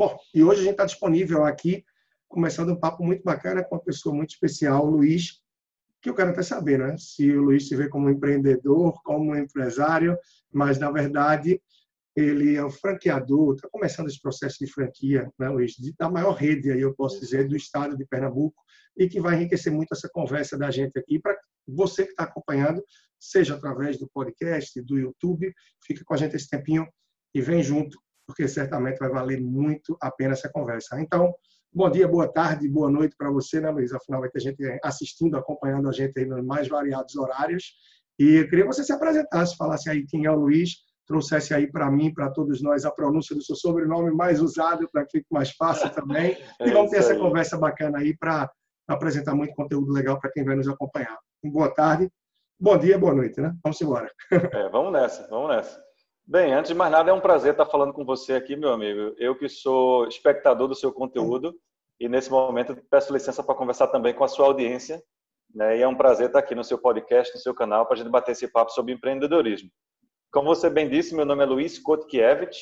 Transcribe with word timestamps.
Bom, 0.00 0.18
e 0.34 0.42
hoje 0.42 0.60
a 0.60 0.62
gente 0.62 0.72
está 0.72 0.86
disponível 0.86 1.44
aqui, 1.44 1.84
começando 2.26 2.72
um 2.72 2.80
papo 2.80 3.04
muito 3.04 3.22
bacana 3.22 3.62
com 3.62 3.74
uma 3.74 3.84
pessoa 3.84 4.14
muito 4.14 4.30
especial, 4.30 4.86
o 4.86 4.90
Luiz, 4.92 5.42
que 6.00 6.08
eu 6.08 6.14
quero 6.14 6.30
até 6.30 6.42
saber, 6.42 6.78
né? 6.78 6.96
Se 6.96 7.30
o 7.30 7.42
Luiz 7.42 7.68
se 7.68 7.76
vê 7.76 7.86
como 7.86 8.08
empreendedor, 8.08 8.98
como 9.02 9.36
empresário, 9.36 10.16
mas 10.50 10.78
na 10.78 10.90
verdade 10.90 11.60
ele 12.16 12.56
é 12.56 12.64
um 12.64 12.70
franqueador, 12.70 13.56
está 13.56 13.68
começando 13.68 14.06
esse 14.08 14.18
processo 14.22 14.64
de 14.64 14.72
franquia, 14.72 15.30
né, 15.38 15.50
Luiz, 15.50 15.74
da 15.98 16.08
maior 16.08 16.32
rede, 16.32 16.72
aí 16.72 16.80
eu 16.80 16.94
posso 16.94 17.20
dizer, 17.20 17.46
do 17.46 17.54
estado 17.54 17.94
de 17.94 18.06
Pernambuco, 18.06 18.56
e 18.96 19.06
que 19.06 19.20
vai 19.20 19.34
enriquecer 19.34 19.70
muito 19.70 19.92
essa 19.92 20.08
conversa 20.08 20.56
da 20.56 20.70
gente 20.70 20.98
aqui, 20.98 21.18
para 21.18 21.36
você 21.68 22.04
que 22.04 22.12
está 22.12 22.24
acompanhando, 22.24 22.82
seja 23.18 23.54
através 23.54 23.98
do 23.98 24.08
podcast, 24.08 24.80
do 24.80 24.98
YouTube, 24.98 25.52
fica 25.84 26.02
com 26.06 26.14
a 26.14 26.16
gente 26.16 26.36
esse 26.36 26.48
tempinho 26.48 26.88
e 27.34 27.42
vem 27.42 27.62
junto, 27.62 27.98
porque 28.30 28.46
certamente 28.48 28.98
vai 28.98 29.08
valer 29.08 29.40
muito 29.40 29.96
a 30.00 30.10
pena 30.10 30.32
essa 30.32 30.48
conversa. 30.48 31.00
Então, 31.00 31.34
bom 31.72 31.90
dia, 31.90 32.06
boa 32.06 32.26
tarde, 32.32 32.68
boa 32.68 32.90
noite 32.90 33.14
para 33.16 33.30
você, 33.30 33.60
né, 33.60 33.70
Luiz? 33.70 33.92
Afinal, 33.92 34.20
vai 34.20 34.30
ter 34.30 34.40
gente 34.40 34.62
assistindo, 34.84 35.36
acompanhando 35.36 35.88
a 35.88 35.92
gente 35.92 36.18
aí 36.18 36.24
nos 36.24 36.44
mais 36.44 36.68
variados 36.68 37.16
horários. 37.16 37.74
E 38.18 38.36
eu 38.36 38.48
queria 38.48 38.64
que 38.64 38.72
você 38.72 38.84
se 38.84 38.92
apresentasse, 38.92 39.56
falasse 39.56 39.90
aí 39.90 40.06
quem 40.06 40.26
é 40.26 40.30
o 40.30 40.36
Luiz, 40.36 40.76
trouxesse 41.06 41.52
aí 41.52 41.70
para 41.70 41.90
mim, 41.90 42.14
para 42.14 42.30
todos 42.30 42.62
nós, 42.62 42.84
a 42.84 42.90
pronúncia 42.90 43.34
do 43.34 43.42
seu 43.42 43.56
sobrenome 43.56 44.12
mais 44.12 44.40
usado, 44.40 44.88
para 44.92 45.04
que 45.04 45.18
fique 45.18 45.28
mais 45.30 45.50
fácil 45.50 45.90
também. 45.94 46.36
É 46.60 46.68
e 46.68 46.70
vamos 46.70 46.90
ter 46.90 46.98
essa 46.98 47.16
conversa 47.16 47.58
bacana 47.58 47.98
aí 47.98 48.16
para 48.16 48.50
apresentar 48.88 49.34
muito 49.34 49.54
conteúdo 49.54 49.92
legal 49.92 50.20
para 50.20 50.30
quem 50.30 50.44
vai 50.44 50.54
nos 50.54 50.68
acompanhar. 50.68 51.18
Boa 51.44 51.74
tarde, 51.74 52.08
bom 52.60 52.78
dia, 52.78 52.98
boa 52.98 53.14
noite, 53.14 53.40
né? 53.40 53.52
Vamos 53.64 53.80
embora. 53.80 54.10
É, 54.30 54.68
vamos 54.68 54.92
nessa, 54.92 55.26
vamos 55.28 55.48
nessa. 55.48 55.89
Bem, 56.30 56.52
antes 56.52 56.68
de 56.68 56.76
mais 56.76 56.92
nada, 56.92 57.10
é 57.10 57.12
um 57.12 57.20
prazer 57.20 57.50
estar 57.50 57.66
falando 57.66 57.92
com 57.92 58.04
você 58.04 58.34
aqui, 58.34 58.54
meu 58.54 58.72
amigo. 58.72 59.16
Eu 59.18 59.34
que 59.34 59.48
sou 59.48 60.06
espectador 60.06 60.68
do 60.68 60.76
seu 60.76 60.92
conteúdo 60.92 61.58
e 61.98 62.08
nesse 62.08 62.30
momento 62.30 62.76
peço 62.88 63.12
licença 63.12 63.42
para 63.42 63.56
conversar 63.56 63.88
também 63.88 64.14
com 64.14 64.22
a 64.22 64.28
sua 64.28 64.46
audiência. 64.46 65.02
Né? 65.52 65.78
E 65.78 65.82
é 65.82 65.88
um 65.88 65.96
prazer 65.96 66.28
estar 66.28 66.38
aqui 66.38 66.54
no 66.54 66.62
seu 66.62 66.78
podcast, 66.78 67.34
no 67.34 67.40
seu 67.40 67.52
canal, 67.52 67.84
para 67.84 67.94
a 67.94 67.98
gente 67.98 68.12
bater 68.12 68.30
esse 68.30 68.46
papo 68.46 68.70
sobre 68.70 68.92
empreendedorismo. 68.92 69.68
Como 70.30 70.54
você 70.54 70.70
bem 70.70 70.88
disse, 70.88 71.16
meu 71.16 71.24
nome 71.24 71.42
é 71.42 71.46
Luiz 71.46 71.80
Kotkiewicz 71.80 72.58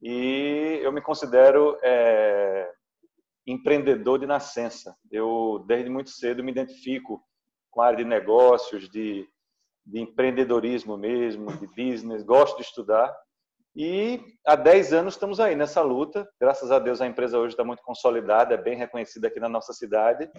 e 0.00 0.78
eu 0.80 0.92
me 0.92 1.02
considero 1.02 1.76
é, 1.82 2.70
empreendedor 3.44 4.20
de 4.20 4.26
nascença. 4.26 4.94
Eu, 5.10 5.64
desde 5.66 5.90
muito 5.90 6.10
cedo, 6.10 6.44
me 6.44 6.52
identifico 6.52 7.20
com 7.68 7.80
a 7.80 7.86
área 7.86 7.98
de 7.98 8.04
negócios, 8.04 8.88
de, 8.88 9.28
de 9.84 10.00
empreendedorismo 10.00 10.96
mesmo, 10.96 11.52
de 11.56 11.66
business, 11.66 12.22
gosto 12.22 12.56
de 12.56 12.62
estudar. 12.62 13.14
E 13.74 14.20
há 14.46 14.54
10 14.54 14.92
anos 14.92 15.14
estamos 15.14 15.40
aí 15.40 15.56
nessa 15.56 15.80
luta. 15.80 16.28
Graças 16.40 16.70
a 16.70 16.78
Deus 16.78 17.00
a 17.00 17.06
empresa 17.06 17.38
hoje 17.38 17.54
está 17.54 17.64
muito 17.64 17.82
consolidada, 17.82 18.54
é 18.54 18.58
bem 18.58 18.76
reconhecida 18.76 19.28
aqui 19.28 19.40
na 19.40 19.48
nossa 19.48 19.72
cidade. 19.72 20.30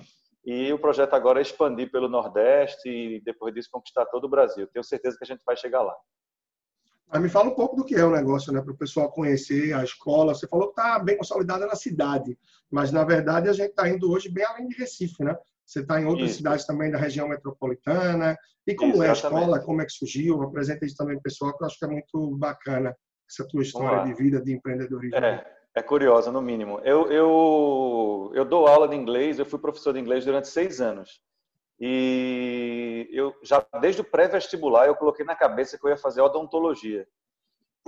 E 0.46 0.72
o 0.72 0.80
projeto 0.80 1.14
agora 1.14 1.40
é 1.40 1.42
expandir 1.42 1.90
pelo 1.92 2.10
Nordeste 2.10 2.90
e 2.90 3.22
depois 3.22 3.54
disso 3.54 3.70
conquistar 3.72 4.06
todo 4.06 4.26
o 4.26 4.30
Brasil. 4.30 4.68
Tenho 4.68 4.84
certeza 4.84 5.18
que 5.18 5.24
a 5.24 5.28
gente 5.28 5.44
vai 5.46 5.56
chegar 5.56 5.82
lá. 5.82 5.96
Mas 7.08 7.22
me 7.22 7.30
fala 7.30 7.50
um 7.50 7.56
pouco 7.56 7.76
do 7.76 7.86
que 7.86 7.96
é 7.96 8.04
o 8.04 8.12
negócio, 8.12 8.52
né, 8.52 8.62
para 8.62 8.74
o 8.74 8.78
pessoal 8.78 9.12
conhecer 9.12 9.74
a 9.74 9.84
escola. 9.84 10.34
Você 10.34 10.48
falou 10.48 10.74
que 10.74 10.82
está 10.82 11.00
bem 11.00 11.18
consolidada 11.18 11.66
na 11.66 11.76
cidade, 11.76 12.38
mas 12.72 12.92
na 12.92 13.04
verdade 13.04 13.50
a 13.50 13.54
gente 13.54 13.70
está 13.70 13.88
indo 13.88 14.12
hoje 14.12 14.30
bem 14.30 14.44
além 14.46 14.68
de 14.68 14.76
Recife, 14.76 15.24
né? 15.24 15.38
Você 15.66 15.80
está 15.80 16.00
em 16.00 16.06
outras 16.06 16.32
isso. 16.32 16.38
cidades 16.38 16.66
também 16.66 16.92
da 16.92 16.98
região 16.98 17.28
metropolitana. 17.28 18.38
E 18.68 18.76
como 18.76 19.04
Exatamente. 19.04 19.08
é 19.08 19.10
a 19.10 19.14
escola? 19.14 19.66
Como 19.66 19.82
é 19.82 19.86
que 19.86 19.92
surgiu? 19.92 20.42
Apresenta 20.42 20.86
isso 20.86 20.96
também 20.96 21.20
pessoal, 21.22 21.56
que 21.58 21.64
eu 21.64 21.68
acho 21.68 21.80
que 21.80 21.86
é 21.86 21.88
muito 21.88 22.38
bacana 22.38 22.96
essa 23.30 23.48
tua 23.48 23.64
história 23.64 24.04
de 24.04 24.14
vida 24.14 24.42
de 24.42 24.54
empreendedorismo. 24.54 25.18
É, 25.18 25.46
é 25.76 25.82
curiosa, 25.82 26.32
no 26.32 26.42
mínimo. 26.42 26.80
Eu, 26.84 27.12
eu, 27.12 28.32
eu 28.34 28.46
dou 28.46 28.68
aula 28.68 28.88
de 28.88 28.96
inglês, 28.96 29.40
eu 29.40 29.46
fui 29.46 29.60
professor 29.60 29.94
de 29.94 30.00
inglês 30.00 30.26
durante 30.26 30.48
seis 30.48 30.80
anos. 30.80 31.22
E 31.80 33.10
eu 33.12 33.34
já 33.44 33.66
desde 33.82 34.02
o 34.02 34.06
pré-vestibular 34.06 34.86
eu 34.86 34.96
coloquei 34.96 35.26
na 35.26 35.36
cabeça 35.36 35.78
que 35.78 35.86
eu 35.86 35.90
ia 35.90 35.98
fazer 35.98 36.22
odontologia. 36.22 37.08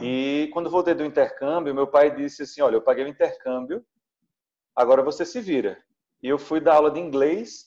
E 0.01 0.49
quando 0.51 0.69
voltei 0.69 0.93
do 0.93 1.05
intercâmbio, 1.05 1.73
meu 1.73 1.87
pai 1.87 2.13
disse 2.13 2.43
assim: 2.43 2.61
"Olha, 2.61 2.75
eu 2.75 2.81
paguei 2.81 3.05
o 3.05 3.07
intercâmbio, 3.07 3.85
agora 4.75 5.03
você 5.03 5.23
se 5.25 5.39
vira". 5.39 5.81
E 6.21 6.27
eu 6.27 6.39
fui 6.39 6.59
dar 6.59 6.75
aula 6.75 6.91
de 6.91 6.99
inglês 6.99 7.64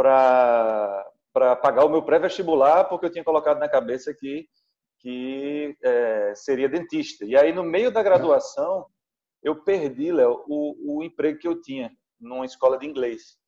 para 0.00 1.56
pagar 1.56 1.84
o 1.84 1.88
meu 1.88 2.02
pré-vestibular, 2.02 2.84
porque 2.84 3.06
eu 3.06 3.10
tinha 3.10 3.24
colocado 3.24 3.58
na 3.58 3.68
cabeça 3.68 4.14
que 4.14 4.48
que 5.02 5.78
é, 5.82 6.34
seria 6.34 6.68
dentista. 6.68 7.24
E 7.24 7.34
aí 7.34 7.54
no 7.54 7.62
meio 7.62 7.90
da 7.90 8.02
graduação 8.02 8.84
eu 9.42 9.62
perdi, 9.64 10.12
Léo, 10.12 10.44
o, 10.46 10.98
o 10.98 11.02
emprego 11.02 11.38
que 11.38 11.48
eu 11.48 11.60
tinha 11.60 11.90
numa 12.20 12.44
escola 12.44 12.78
de 12.78 12.86
inglês. 12.86 13.38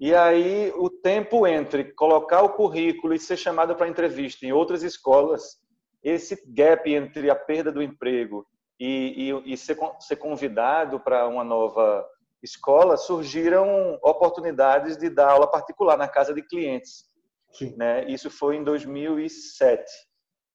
E 0.00 0.12
aí 0.14 0.72
o 0.76 0.90
tempo 0.90 1.46
entre 1.46 1.92
colocar 1.92 2.42
o 2.42 2.54
currículo 2.54 3.14
e 3.14 3.20
ser 3.20 3.36
chamado 3.36 3.76
para 3.76 3.88
entrevista 3.88 4.44
em 4.44 4.52
outras 4.52 4.82
escolas, 4.82 5.60
esse 6.02 6.42
gap 6.52 6.92
entre 6.92 7.30
a 7.30 7.36
perda 7.36 7.70
do 7.70 7.82
emprego 7.82 8.44
e, 8.78 9.30
e, 9.30 9.52
e 9.52 9.56
ser, 9.56 9.78
ser 10.00 10.16
convidado 10.16 10.98
para 10.98 11.28
uma 11.28 11.44
nova 11.44 12.04
escola, 12.42 12.96
surgiram 12.96 13.98
oportunidades 14.02 14.96
de 14.96 15.10
dar 15.10 15.32
aula 15.32 15.50
particular 15.50 15.96
na 15.96 16.08
casa 16.08 16.32
de 16.32 16.42
clientes. 16.42 17.04
Sim. 17.52 17.74
Né? 17.76 18.04
Isso 18.08 18.30
foi 18.30 18.56
em 18.56 18.64
2007. 18.64 19.84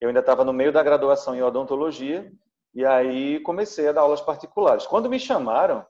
Eu 0.00 0.08
ainda 0.08 0.20
estava 0.20 0.44
no 0.44 0.52
meio 0.52 0.72
da 0.72 0.82
graduação 0.82 1.34
em 1.34 1.42
odontologia 1.42 2.30
e 2.74 2.84
aí 2.84 3.40
comecei 3.40 3.88
a 3.88 3.92
dar 3.92 4.02
aulas 4.02 4.20
particulares. 4.20 4.86
Quando 4.86 5.08
me 5.08 5.18
chamaram 5.18 5.86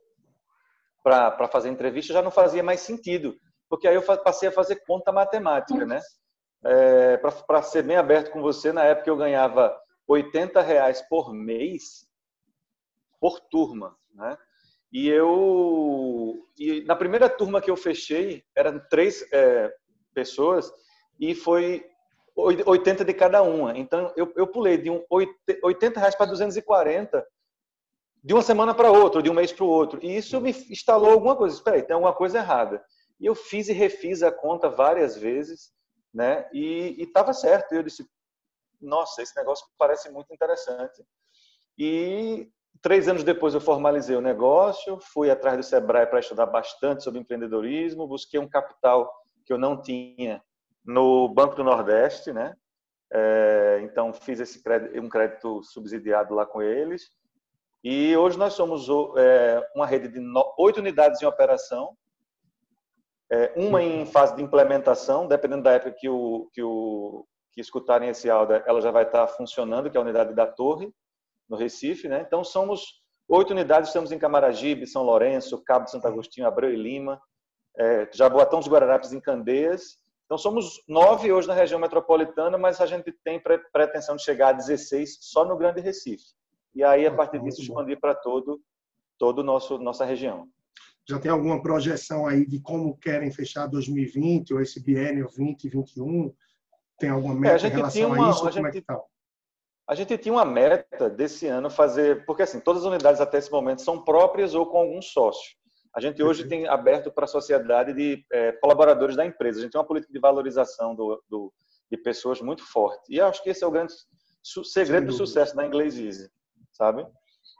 para 1.03 1.49
fazer 1.49 1.69
entrevista, 1.69 2.12
já 2.12 2.23
não 2.23 2.31
fazia 2.31 2.62
mais 2.62 2.81
sentido, 2.81 3.37
porque 3.69 3.87
aí 3.87 3.95
eu 3.95 4.03
passei 4.03 4.49
a 4.49 4.53
fazer 4.53 4.77
conta 4.87 5.12
matemática, 5.12 5.87
né? 5.87 6.01
É, 6.65 7.17
Para 7.19 7.62
ser 7.62 7.83
bem 7.83 7.97
aberto 7.97 8.33
com 8.33 8.41
você, 8.41 8.73
na 8.73 8.85
época 8.85 9.09
eu 9.09 9.17
ganhava 9.17 9.77
80 10.09 10.61
reais 10.62 11.01
por 11.03 11.33
mês 11.33 12.06
por 13.21 13.41
turma, 13.41 13.97
né? 14.15 14.37
E 14.97 15.11
eu, 15.11 16.49
e 16.59 16.81
na 16.87 16.97
primeira 16.97 17.29
turma 17.29 17.61
que 17.61 17.71
eu 17.71 17.77
fechei, 17.77 18.43
eram 18.57 18.81
três 18.89 19.31
é, 19.31 19.71
pessoas 20.15 20.73
e 21.21 21.34
foi 21.34 21.84
80 22.34 23.05
de 23.05 23.12
cada 23.12 23.43
uma. 23.43 23.77
Então 23.77 24.11
eu, 24.17 24.33
eu 24.35 24.47
pulei 24.47 24.79
de 24.79 24.89
um 24.89 25.05
80 25.62 26.01
reais 26.01 26.15
para 26.15 26.25
240 26.25 27.23
de 28.25 28.33
uma 28.33 28.41
semana 28.41 28.75
para 28.75 28.91
outra, 28.91 29.23
de 29.23 29.29
um 29.29 29.35
mês 29.35 29.53
para 29.53 29.67
o 29.67 29.69
outro. 29.69 30.01
E 30.03 30.17
isso 30.17 30.41
me 30.41 30.53
instalou 30.71 31.11
alguma 31.11 31.37
coisa. 31.37 31.55
Espera 31.55 31.77
aí, 31.77 31.83
tem 31.83 31.93
alguma 31.93 32.15
coisa 32.15 32.39
errada. 32.39 32.83
E 33.21 33.27
eu 33.27 33.35
fiz 33.35 33.69
e 33.69 33.75
refiz 33.75 34.23
a 34.23 34.33
conta 34.33 34.71
várias 34.71 35.15
vezes, 35.15 35.75
né? 36.12 36.49
E 36.55 36.97
estava 37.03 37.35
certo. 37.35 37.71
Eu 37.75 37.83
disse, 37.83 38.09
nossa, 38.81 39.21
esse 39.21 39.37
negócio 39.37 39.67
parece 39.77 40.11
muito 40.11 40.33
interessante. 40.33 41.05
E 41.77 42.51
três 42.87 43.09
anos 43.09 43.25
depois 43.25 43.53
eu 43.53 43.61
formalizei 43.61 44.15
o 44.15 44.21
negócio, 44.21 45.01
fui 45.13 45.29
atrás 45.29 45.57
do 45.57 45.63
Sebrae 45.65 46.07
para 46.07 46.21
estudar 46.21 46.47
bastante 46.47 47.03
sobre 47.03 47.19
empreendedorismo, 47.19 48.07
busquei 48.07 48.39
um 48.39 48.49
capital 48.49 49.13
que 49.45 49.53
eu 49.53 49.59
não 49.59 49.83
tinha 49.83 50.41
no 50.85 51.29
Banco 51.29 51.57
do 51.57 51.65
Nordeste, 51.65 52.33
né? 52.33 52.55
É, 53.13 53.81
então 53.83 54.13
fiz 54.13 54.39
esse 54.39 54.63
crédito, 54.63 55.01
um 55.01 55.09
crédito 55.09 55.65
subsidiado 55.65 56.33
lá 56.33 56.47
com 56.47 56.63
eles. 56.63 57.11
E 57.83 58.17
hoje 58.17 58.39
nós 58.39 58.53
somos 58.53 58.87
é, 59.19 59.69
uma 59.75 59.85
rede 59.85 60.07
de 60.07 60.21
oito 60.57 60.79
unidades 60.79 61.21
em 61.21 61.27
operação, 61.27 61.97
é, 63.33 63.53
uma 63.57 63.83
em 63.83 64.07
fase 64.07 64.37
de 64.37 64.45
implementação, 64.45 65.27
dependendo 65.27 65.65
da 65.65 65.73
época 65.73 65.91
que, 65.91 66.09
o, 66.09 66.49
que, 66.53 66.63
o, 66.63 67.27
que 67.51 67.61
escutarem 67.61 68.11
esse 68.11 68.31
áudio, 68.31 68.63
ela 68.65 68.81
já 68.81 68.93
vai 68.93 69.03
estar 69.03 69.27
funcionando, 69.27 69.91
que 69.91 69.97
é 69.97 70.01
a 70.01 70.05
unidade 70.05 70.33
da 70.37 70.47
Torre, 70.47 70.94
no 71.48 71.56
Recife. 71.56 72.08
Né? 72.08 72.22
Então, 72.26 72.43
somos 72.44 73.02
oito 73.28 73.50
unidades, 73.50 73.88
estamos 73.88 74.12
em 74.12 74.19
Camaragibe, 74.19 74.87
São 74.87 75.02
Lourenço, 75.02 75.62
Cabo 75.64 75.84
de 75.84 75.90
Santo 75.90 76.06
Agostinho, 76.06 76.46
Abreu 76.46 76.72
e 76.72 76.76
Lima, 76.76 77.20
é, 77.78 78.08
Jaboatão 78.12 78.60
dos 78.60 78.69
Guararapes 78.69 79.12
em 79.12 79.20
Candeias. 79.20 79.98
Então, 80.25 80.37
somos 80.37 80.82
nove 80.88 81.32
hoje 81.32 81.46
na 81.46 81.54
região 81.54 81.78
metropolitana, 81.78 82.58
mas 82.58 82.81
a 82.81 82.87
gente 82.87 83.12
tem 83.25 83.40
pretensão 83.72 84.16
de 84.16 84.22
chegar 84.22 84.48
a 84.48 84.52
16 84.52 85.19
só 85.20 85.44
no 85.44 85.56
Grande 85.56 85.81
Recife. 85.81 86.25
E 86.75 86.82
aí, 86.82 87.06
a 87.06 87.14
partir 87.14 87.40
disso, 87.40 87.62
expandir 87.62 87.98
para 88.00 88.14
todo, 88.14 88.60
todo 89.19 89.43
nosso 89.43 89.78
nossa 89.78 90.04
região 90.04 90.48
já 91.08 91.20
tem 91.20 91.31
alguma 91.31 91.62
projeção 91.62 92.26
aí 92.26 92.44
de 92.44 92.60
como 92.60 92.96
querem 92.96 93.31
fechar 93.31 93.66
2020 93.69 94.54
ou 94.54 94.60
esse 94.60 94.82
biênio 94.82 95.31
2021? 95.37 96.34
Tem 96.98 97.10
alguma 97.10 97.34
meta 97.34 97.66
é, 97.66 97.70
em 97.70 97.72
relação 97.72 98.08
uma, 98.08 98.26
a 98.26 98.31
isso? 98.31 98.46
A 98.46 98.50
como 98.52 98.66
é 98.66 98.72
gente, 98.72 98.78
é 98.78 98.81
que 98.81 98.82
tá? 98.82 99.00
A 99.88 99.94
gente 99.94 100.19
tinha 100.19 100.33
uma 100.33 100.44
meta 100.44 101.09
desse 101.09 101.47
ano 101.47 101.71
fazer, 101.71 102.25
porque 102.27 102.43
assim, 102.43 102.59
todas 102.59 102.83
as 102.83 102.88
unidades 102.88 103.21
até 103.21 103.38
esse 103.38 103.50
momento 103.50 103.83
são 103.83 104.03
próprias 104.03 104.55
ou 104.55 104.67
com 104.67 104.79
algum 104.79 105.00
sócio. 105.00 105.56
A 105.94 106.00
gente 106.00 106.23
hoje 106.23 106.47
tem 106.49 106.67
aberto 106.67 107.11
para 107.11 107.25
a 107.25 107.29
sociedade 107.29 107.94
de 107.94 108.25
é, 108.33 108.53
colaboradores 108.53 109.17
da 109.17 109.25
empresa. 109.25 109.61
A 109.61 109.62
gente 109.62 109.73
tem 109.73 109.81
uma 109.81 109.87
política 109.87 110.12
de 110.12 110.19
valorização 110.19 110.94
do, 110.94 111.23
do, 111.29 111.53
de 111.91 111.97
pessoas 111.97 112.41
muito 112.41 112.62
forte. 112.65 113.05
E 113.09 113.21
acho 113.21 113.43
que 113.43 113.50
esse 113.50 113.62
é 113.62 113.67
o 113.67 113.71
grande 113.71 113.94
segredo 114.65 115.06
do 115.06 115.12
sucesso 115.12 115.56
da 115.56 115.65
Inglês 115.65 115.99
Easy, 115.99 116.29
sabe? 116.73 117.06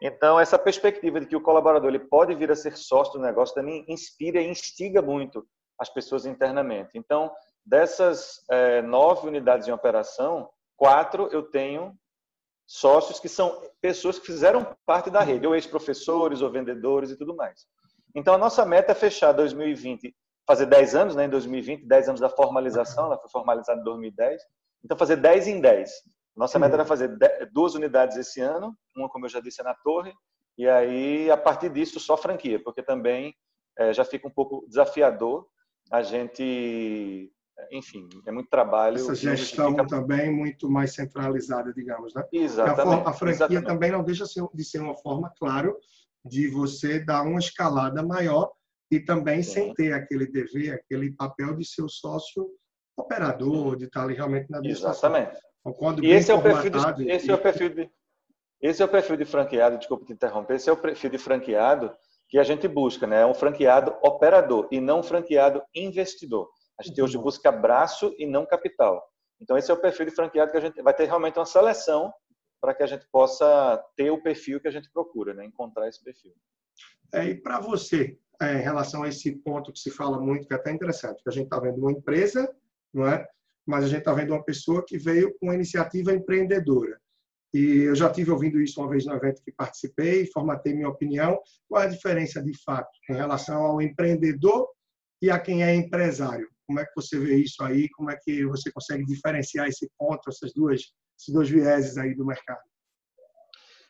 Então, 0.03 0.39
essa 0.39 0.59
perspectiva 0.59 1.21
de 1.21 1.27
que 1.27 1.37
o 1.37 1.41
colaborador 1.41 1.89
ele 1.89 1.99
pode 2.01 2.35
vir 2.35 2.51
a 2.51 2.57
ser 2.57 2.77
sócio 2.77 3.15
do 3.15 3.25
negócio 3.25 3.55
também 3.55 3.85
inspira 3.89 4.41
e 4.41 4.49
instiga 4.49 5.01
muito 5.01 5.47
as 5.79 5.89
pessoas 5.89 6.27
internamente. 6.27 6.91
Então, 6.95 7.33
dessas 7.65 8.45
é, 8.51 8.83
nove 8.83 9.27
unidades 9.27 9.67
em 9.67 9.73
operação, 9.73 10.51
quatro 10.77 11.29
eu 11.33 11.43
tenho 11.43 11.97
sócios 12.67 13.21
que 13.21 13.29
são 13.29 13.63
pessoas 13.81 14.19
que 14.19 14.27
fizeram 14.27 14.75
parte 14.85 15.11
da 15.11 15.21
rede, 15.21 15.47
ou 15.47 15.55
ex-professores, 15.55 16.43
ou 16.43 16.51
vendedores 16.51 17.11
e 17.11 17.17
tudo 17.17 17.35
mais. 17.37 17.67
Então, 18.15 18.35
a 18.35 18.39
nossa 18.39 18.65
meta 18.65 18.93
é 18.93 18.95
fechar 18.95 19.33
2020, 19.33 20.15
fazer 20.47 20.67
10 20.67 20.95
anos, 20.95 21.17
né, 21.17 21.27
em 21.27 21.31
2020, 21.31 21.87
10 21.87 22.09
anos 22.09 22.21
da 22.21 22.29
formalização, 22.29 23.07
ela 23.07 23.19
foi 23.19 23.31
formalizada 23.31 23.81
em 23.81 23.85
2010. 23.85 24.43
Então, 24.85 24.97
fazer 24.97 25.17
10 25.17 25.49
em 25.49 25.61
10. 25.61 25.91
Nossa 26.37 26.59
meta 26.59 26.75
era 26.75 26.85
fazer 26.85 27.17
duas 27.53 27.75
unidades 27.75 28.17
esse 28.17 28.41
ano, 28.41 28.75
uma, 28.95 29.09
como 29.09 29.25
eu 29.25 29.31
já 29.31 29.41
disse, 29.41 29.61
é 29.61 29.65
na 29.65 29.75
Torre, 29.75 30.13
e 30.59 30.69
aí, 30.69 31.31
a 31.31 31.37
partir 31.37 31.69
disso, 31.71 32.01
só 32.01 32.17
franquia, 32.17 32.63
porque 32.63 32.83
também 32.83 33.35
é, 33.79 33.93
já 33.93 34.05
fica 34.05 34.27
um 34.27 34.31
pouco 34.31 34.67
desafiador 34.69 35.47
a 35.91 36.03
gente, 36.03 37.31
enfim, 37.71 38.09
é 38.27 38.33
muito 38.33 38.49
trabalho. 38.49 38.97
Essa 38.97 39.15
gestão 39.15 39.71
fica... 39.71 39.87
também 39.87 40.31
muito 40.31 40.69
mais 40.71 40.95
centralizada, 40.95 41.73
digamos, 41.73 42.15
né? 42.15 42.25
Exatamente. 42.33 43.07
A, 43.07 43.11
a 43.11 43.13
franquia 43.13 43.35
exatamente. 43.35 43.67
também 43.67 43.91
não 43.91 44.03
deixa 44.03 44.25
de 44.53 44.65
ser 44.65 44.81
uma 44.81 44.97
forma, 44.97 45.33
claro, 45.39 45.77
de 46.25 46.49
você 46.49 46.99
dar 46.99 47.23
uma 47.23 47.39
escalada 47.39 48.03
maior 48.03 48.53
e 48.91 49.01
também 49.01 49.43
Sim. 49.43 49.53
sem 49.53 49.75
ter 49.75 49.93
aquele 49.93 50.27
dever, 50.27 50.75
aquele 50.75 51.13
papel 51.13 51.57
de 51.57 51.65
ser 51.65 51.83
o 51.83 51.89
sócio 51.89 52.49
operador, 52.97 53.77
de 53.77 53.85
estar 53.85 54.03
ali 54.03 54.15
realmente 54.15 54.51
na 54.51 54.59
administração. 54.59 55.11
Exatamente. 55.11 55.47
Então, 55.67 56.05
e 56.05 56.13
esse 56.13 56.31
é 56.31 56.35
o 56.35 56.43
perfil 56.43 56.71
de, 56.71 57.11
esse 57.11 57.27
e... 57.27 57.31
é 57.31 57.35
o 57.35 57.39
perfil 57.39 57.69
de 57.71 57.91
esse 58.59 58.83
é 58.83 58.85
o 58.85 58.89
perfil 58.89 59.17
de 59.17 59.25
franqueado, 59.27 59.77
desculpa 59.77 60.07
te 60.07 60.13
interromper, 60.15 60.55
esse 60.55 60.71
é 60.71 60.73
o 60.73 60.77
perfil 60.77 61.11
de 61.11 61.19
franqueado 61.19 61.93
que 62.29 62.39
a 62.39 62.43
gente 62.43 62.67
busca, 62.67 63.07
né? 63.07 63.21
É 63.21 63.27
um 63.27 63.35
franqueado 63.35 63.95
operador 64.03 64.67
e 64.71 64.81
não 64.81 65.01
um 65.01 65.03
franqueado 65.03 65.63
investidor. 65.75 66.49
A 66.79 66.83
gente 66.83 67.01
hoje 67.01 67.19
busca 67.19 67.51
braço 67.51 68.15
e 68.19 68.27
não 68.27 68.47
capital. 68.47 69.03
Então 69.41 69.57
esse 69.57 69.71
é 69.71 69.75
o 69.75 69.81
perfil 69.81 70.07
de 70.07 70.13
franqueado 70.13 70.51
que 70.51 70.59
a 70.59 70.61
gente 70.61 70.81
vai 70.83 70.95
ter 70.95 71.07
realmente 71.07 71.39
uma 71.39 71.47
seleção 71.47 72.13
para 72.61 72.75
que 72.75 72.83
a 72.83 72.87
gente 72.87 73.07
possa 73.11 73.83
ter 73.97 74.11
o 74.11 74.23
perfil 74.23 74.61
que 74.61 74.69
a 74.69 74.71
gente 74.71 74.91
procura, 74.91 75.35
né? 75.35 75.45
Encontrar 75.45 75.89
esse 75.89 76.03
perfil. 76.03 76.35
É, 77.13 77.25
e 77.25 77.35
para 77.35 77.61
você, 77.61 78.19
é, 78.41 78.55
em 78.55 78.63
relação 78.63 79.03
a 79.03 79.09
esse 79.09 79.33
ponto 79.37 79.73
que 79.73 79.79
se 79.79 79.91
fala 79.91 80.21
muito, 80.21 80.47
que 80.47 80.55
é 80.55 80.57
até 80.57 80.71
interessante, 80.71 81.23
que 81.23 81.29
a 81.29 81.33
gente 81.33 81.45
está 81.45 81.61
vendo 81.61 81.79
uma 81.79 81.93
empresa, 81.93 82.53
não 82.93 83.07
é? 83.07 83.27
mas 83.67 83.85
a 83.85 83.89
gente 83.89 83.99
está 83.99 84.15
vendo 84.15 84.31
uma 84.33 84.45
pessoa 84.45 84.85
que 84.87 84.97
veio 84.97 85.37
com 85.39 85.47
uma 85.47 85.55
iniciativa 85.55 86.15
empreendedora. 86.15 86.99
E 87.53 87.85
eu 87.89 87.95
já 87.95 88.11
tive 88.11 88.31
ouvindo 88.31 88.61
isso 88.61 88.81
uma 88.81 88.89
vez 88.89 89.05
no 89.05 89.15
evento 89.15 89.43
que 89.43 89.51
participei, 89.51 90.27
formatei 90.27 90.73
minha 90.73 90.89
opinião. 90.89 91.39
Qual 91.69 91.83
é 91.83 91.87
a 91.87 91.91
diferença 91.91 92.43
de 92.43 92.53
fato 92.63 92.91
em 93.11 93.15
relação 93.15 93.63
ao 93.63 93.83
empreendedor 93.83 94.69
e 95.21 95.31
a 95.31 95.39
quem 95.39 95.65
é 95.65 95.75
empresário? 95.75 96.49
Como 96.67 96.81
é 96.81 96.85
que 96.85 96.93
você 96.95 97.19
vê 97.19 97.37
isso 97.37 97.63
aí? 97.63 97.89
Como 97.91 98.11
é 98.11 98.17
que 98.17 98.45
você 98.47 98.71
consegue 98.73 99.05
diferenciar 99.05 99.69
esse 99.69 99.89
ponto, 99.99 100.29
essas 100.29 100.53
duas, 100.53 100.81
esses 101.19 101.33
dois 101.33 101.49
vieses 101.49 101.97
aí 101.97 102.15
do 102.15 102.27
mercado? 102.27 102.61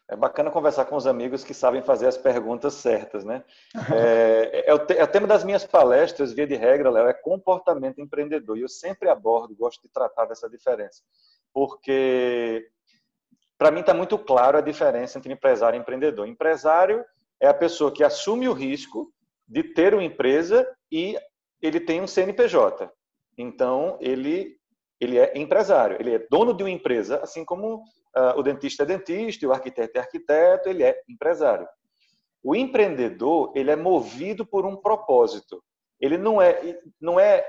É 0.09 0.15
bacana 0.15 0.53
conversar 0.53 0.85
com 0.85 0.95
os 0.95 1.07
amigos 1.07 1.43
que 1.43 1.53
sabem 1.53 1.83
fazer 1.83 2.07
as 2.07 2.17
perguntas 2.17 2.75
certas, 2.75 3.25
né? 3.25 3.43
É, 3.93 4.71
é, 4.71 4.75
o, 4.75 4.79
é 4.93 5.03
o, 5.03 5.09
tema 5.09 5.27
das 5.27 5.43
minhas 5.43 5.65
palestras, 5.65 6.33
via 6.33 6.47
de 6.47 6.55
regra, 6.55 6.91
Léo, 6.91 7.09
é 7.09 7.13
comportamento 7.13 8.01
empreendedor. 8.01 8.57
E 8.57 8.63
eu 8.63 8.69
sempre 8.69 9.09
abordo, 9.09 9.57
gosto 9.57 9.83
de 9.83 9.89
tratar 9.89 10.27
dessa 10.27 10.49
diferença. 10.49 11.03
Porque, 11.53 12.69
para 13.59 13.73
mim, 13.73 13.81
está 13.81 13.93
muito 13.93 14.17
claro 14.17 14.59
a 14.59 14.61
diferença 14.61 15.19
entre 15.19 15.33
empresário 15.33 15.77
e 15.77 15.81
empreendedor. 15.81 16.29
Empresário 16.29 17.05
é 17.41 17.49
a 17.49 17.55
pessoa 17.55 17.93
que 17.93 18.05
assume 18.05 18.49
o 18.49 18.53
risco 18.53 19.13
de 19.49 19.63
ter 19.63 19.93
uma 19.93 20.05
empresa 20.05 20.69
e 20.91 21.19
ele 21.61 21.81
tem 21.81 22.01
um 22.01 22.07
CNPJ. 22.07 22.91
Então, 23.39 23.99
ele, 24.01 24.57
ele 25.01 25.19
é 25.19 25.37
empresário, 25.37 25.97
ele 26.01 26.15
é 26.15 26.27
dono 26.31 26.55
de 26.55 26.63
uma 26.63 26.71
empresa, 26.71 27.19
assim 27.23 27.45
como 27.45 27.77
uh, 28.17 28.39
o 28.39 28.43
dentista 28.43 28.83
é 28.83 28.87
dentista, 28.87 29.47
o 29.47 29.53
arquiteto 29.53 29.99
é 29.99 30.01
arquiteto, 30.01 30.69
ele 30.69 30.83
é 30.83 31.01
empresário. 31.09 31.67
O 32.43 32.55
empreendedor, 32.55 33.53
ele 33.55 33.71
é 33.71 33.77
movido 33.77 34.47
por 34.47 34.65
um 34.65 34.77
propósito. 34.77 35.63
Ele 36.01 36.17
não 36.17 36.41
é, 36.41 36.79
não 37.01 37.19
é, 37.19 37.45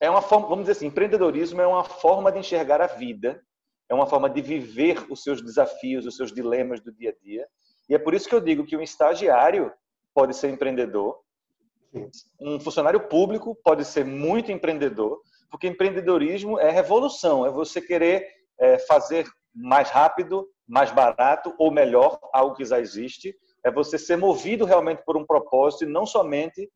é 0.00 0.08
uma 0.08 0.22
forma, 0.22 0.46
vamos 0.46 0.64
dizer 0.64 0.72
assim, 0.72 0.86
empreendedorismo 0.86 1.60
é 1.60 1.66
uma 1.66 1.84
forma 1.84 2.30
de 2.30 2.38
enxergar 2.38 2.80
a 2.80 2.86
vida, 2.86 3.42
é 3.88 3.94
uma 3.94 4.06
forma 4.06 4.30
de 4.30 4.40
viver 4.40 5.04
os 5.10 5.22
seus 5.22 5.42
desafios, 5.42 6.06
os 6.06 6.16
seus 6.16 6.32
dilemas 6.32 6.80
do 6.80 6.92
dia 6.92 7.10
a 7.10 7.24
dia. 7.24 7.46
E 7.88 7.94
é 7.94 7.98
por 7.98 8.14
isso 8.14 8.28
que 8.28 8.34
eu 8.34 8.40
digo 8.40 8.64
que 8.64 8.76
um 8.76 8.82
estagiário 8.82 9.72
pode 10.14 10.36
ser 10.36 10.48
empreendedor, 10.48 11.18
um 12.40 12.60
funcionário 12.60 13.00
público 13.08 13.56
pode 13.64 13.84
ser 13.84 14.04
muito 14.04 14.52
empreendedor, 14.52 15.20
porque 15.50 15.66
empreendedorismo 15.66 16.58
é 16.58 16.70
revolução, 16.70 17.44
é 17.44 17.50
você 17.50 17.80
querer 17.80 18.26
é, 18.58 18.78
fazer 18.78 19.26
mais 19.54 19.90
rápido, 19.90 20.48
mais 20.66 20.92
barato 20.92 21.54
ou 21.58 21.70
melhor 21.70 22.18
algo 22.32 22.54
que 22.54 22.64
já 22.64 22.78
existe. 22.78 23.34
É 23.64 23.70
você 23.70 23.98
ser 23.98 24.16
movido 24.16 24.64
realmente 24.64 25.02
por 25.04 25.16
um 25.16 25.26
propósito 25.26 25.84
e 25.84 25.88
não 25.88 26.06
somente 26.06 26.70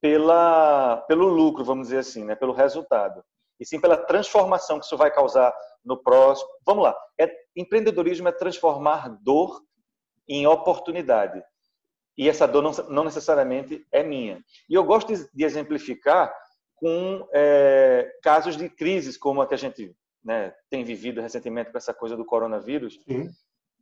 pela, 0.00 0.98
pelo 1.08 1.26
lucro, 1.26 1.64
vamos 1.64 1.88
dizer 1.88 1.98
assim, 1.98 2.24
né? 2.24 2.34
pelo 2.34 2.52
resultado. 2.52 3.24
E 3.58 3.66
sim 3.66 3.80
pela 3.80 3.96
transformação 3.96 4.78
que 4.78 4.84
isso 4.84 4.96
vai 4.96 5.10
causar 5.10 5.52
no 5.84 5.96
próximo. 5.96 6.48
Vamos 6.64 6.84
lá. 6.84 6.96
É, 7.18 7.28
empreendedorismo 7.56 8.28
é 8.28 8.32
transformar 8.32 9.08
dor 9.22 9.60
em 10.28 10.46
oportunidade. 10.46 11.42
E 12.18 12.28
essa 12.28 12.46
dor 12.46 12.62
não, 12.62 12.72
não 12.90 13.04
necessariamente 13.04 13.86
é 13.92 14.02
minha. 14.02 14.42
E 14.68 14.74
eu 14.74 14.82
gosto 14.82 15.14
de, 15.14 15.28
de 15.32 15.44
exemplificar 15.44 16.34
com 16.74 17.26
é, 17.32 18.10
casos 18.22 18.56
de 18.56 18.68
crises 18.68 19.16
como 19.16 19.40
a 19.40 19.46
que 19.46 19.54
a 19.54 19.58
gente 19.58 19.94
né, 20.24 20.52
tem 20.68 20.84
vivido 20.84 21.20
recentemente 21.20 21.70
com 21.70 21.78
essa 21.78 21.94
coisa 21.94 22.16
do 22.16 22.24
coronavírus, 22.24 23.00
Sim. 23.08 23.30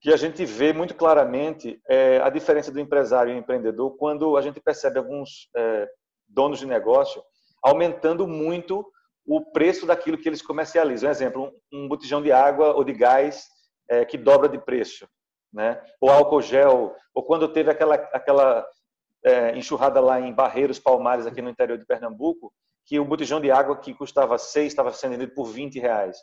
que 0.01 0.13
a 0.13 0.17
gente 0.17 0.45
vê 0.45 0.73
muito 0.73 0.95
claramente 0.95 1.81
é, 1.89 2.19
a 2.19 2.31
diferença 2.31 2.71
do 2.71 2.79
empresário 2.79 3.33
e 3.33 3.39
empreendedor 3.39 3.97
quando 3.97 4.37
a 4.37 4.43
gente 4.43 4.61
percebe 4.61 4.99
alguns 4.99 5.49
é, 5.57 5.89
donos 6.29 6.59
de 6.59 6.67
negócio 6.67 7.23
aumentando 7.63 8.27
muito 8.29 8.87
o 9.27 9.41
preço 9.41 9.87
daquilo 9.87 10.19
que 10.19 10.29
eles 10.29 10.41
comercializam. 10.41 11.09
Um 11.09 11.13
exemplo, 11.13 11.53
um, 11.73 11.89
botijão 11.89 12.23
de 12.23 12.31
água 12.31 12.75
ou 12.75 12.85
de 12.85 12.93
gás 12.93 13.47
é, 13.89 14.05
que 14.05 14.17
dobra 14.17 14.49
de 14.49 14.59
preço, 14.59 15.09
né? 15.53 15.81
ou 16.01 16.11
álcool 16.11 16.43
gel, 16.43 16.95
ou 17.15 17.23
quando 17.23 17.49
teve 17.49 17.71
aquela, 17.71 17.95
aquela 17.95 18.67
é, 19.25 19.57
enxurrada 19.57 20.01
lá 20.01 20.21
em 20.21 20.33
Barreiros 20.33 20.79
Palmares, 20.79 21.27
aqui 21.27 21.43
no 21.43 21.51
interior 21.51 21.79
de 21.79 21.87
Pernambuco, 21.87 22.53
que 22.85 23.01
o 23.01 23.05
botijão 23.05 23.41
de 23.41 23.51
água 23.51 23.77
que 23.77 23.95
custava 23.95 24.39
6 24.39 24.69
estava 24.69 24.93
sendo 24.93 25.13
vendido 25.13 25.35
por 25.35 25.47
20 25.47 25.79
reais. 25.81 26.17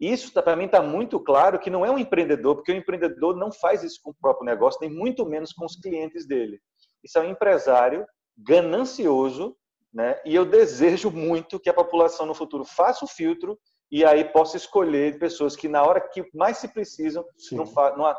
Isso 0.00 0.32
tá, 0.32 0.42
para 0.42 0.56
mim 0.56 0.64
está 0.64 0.80
muito 0.80 1.20
claro 1.20 1.58
que 1.58 1.68
não 1.68 1.84
é 1.84 1.90
um 1.90 1.98
empreendedor, 1.98 2.56
porque 2.56 2.72
o 2.72 2.76
empreendedor 2.76 3.36
não 3.36 3.52
faz 3.52 3.82
isso 3.82 4.00
com 4.02 4.10
o 4.10 4.14
próprio 4.14 4.46
negócio, 4.46 4.80
nem 4.80 4.90
muito 4.90 5.26
menos 5.26 5.52
com 5.52 5.66
os 5.66 5.76
clientes 5.76 6.26
dele. 6.26 6.58
Isso 7.04 7.18
é 7.18 7.22
um 7.22 7.30
empresário 7.30 8.06
ganancioso, 8.38 9.54
né? 9.92 10.18
E 10.24 10.34
eu 10.34 10.46
desejo 10.46 11.10
muito 11.10 11.60
que 11.60 11.68
a 11.68 11.74
população 11.74 12.24
no 12.24 12.34
futuro 12.34 12.64
faça 12.64 13.04
o 13.04 13.08
filtro 13.08 13.58
e 13.90 14.04
aí 14.04 14.24
possa 14.24 14.56
escolher 14.56 15.18
pessoas 15.18 15.56
que 15.56 15.68
na 15.68 15.82
hora 15.82 16.00
que 16.00 16.24
mais 16.32 16.58
se 16.58 16.68
precisam 16.68 17.24
não, 17.50 17.64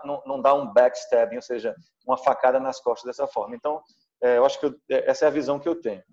não, 0.03 0.23
não, 0.25 0.41
dá 0.41 0.53
um 0.53 0.71
backstabbing, 0.73 1.37
ou 1.37 1.41
seja, 1.41 1.73
uma 2.05 2.17
facada 2.17 2.59
nas 2.59 2.81
costas 2.81 3.05
dessa 3.05 3.27
forma. 3.27 3.55
Então, 3.55 3.81
é, 4.21 4.37
eu 4.37 4.45
acho 4.45 4.59
que 4.59 4.65
eu, 4.65 4.75
é, 4.89 5.09
essa 5.09 5.25
é 5.25 5.27
a 5.29 5.31
visão 5.31 5.59
que 5.59 5.69
eu 5.69 5.79
tenho. 5.79 6.03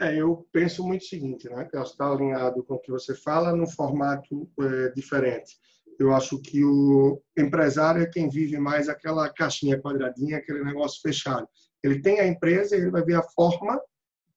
É, 0.00 0.14
eu 0.14 0.46
penso 0.52 0.86
muito 0.86 1.02
o 1.02 1.06
seguinte, 1.06 1.48
né? 1.48 1.64
Que 1.64 1.76
está 1.78 2.10
alinhado 2.10 2.62
com 2.62 2.74
o 2.74 2.78
que 2.78 2.92
você 2.92 3.14
fala 3.14 3.56
num 3.56 3.66
formato 3.66 4.48
é, 4.60 4.90
diferente. 4.90 5.56
Eu 5.98 6.14
acho 6.14 6.40
que 6.40 6.64
o 6.64 7.20
empresário 7.36 8.02
é 8.02 8.06
quem 8.06 8.28
vive 8.28 8.58
mais 8.58 8.88
aquela 8.88 9.28
caixinha 9.32 9.80
quadradinha, 9.80 10.38
aquele 10.38 10.62
negócio 10.62 11.00
fechado. 11.00 11.48
Ele 11.82 12.00
tem 12.00 12.20
a 12.20 12.26
empresa 12.26 12.76
e 12.76 12.80
ele 12.80 12.90
vai 12.90 13.02
ver 13.02 13.16
a 13.16 13.22
forma 13.22 13.80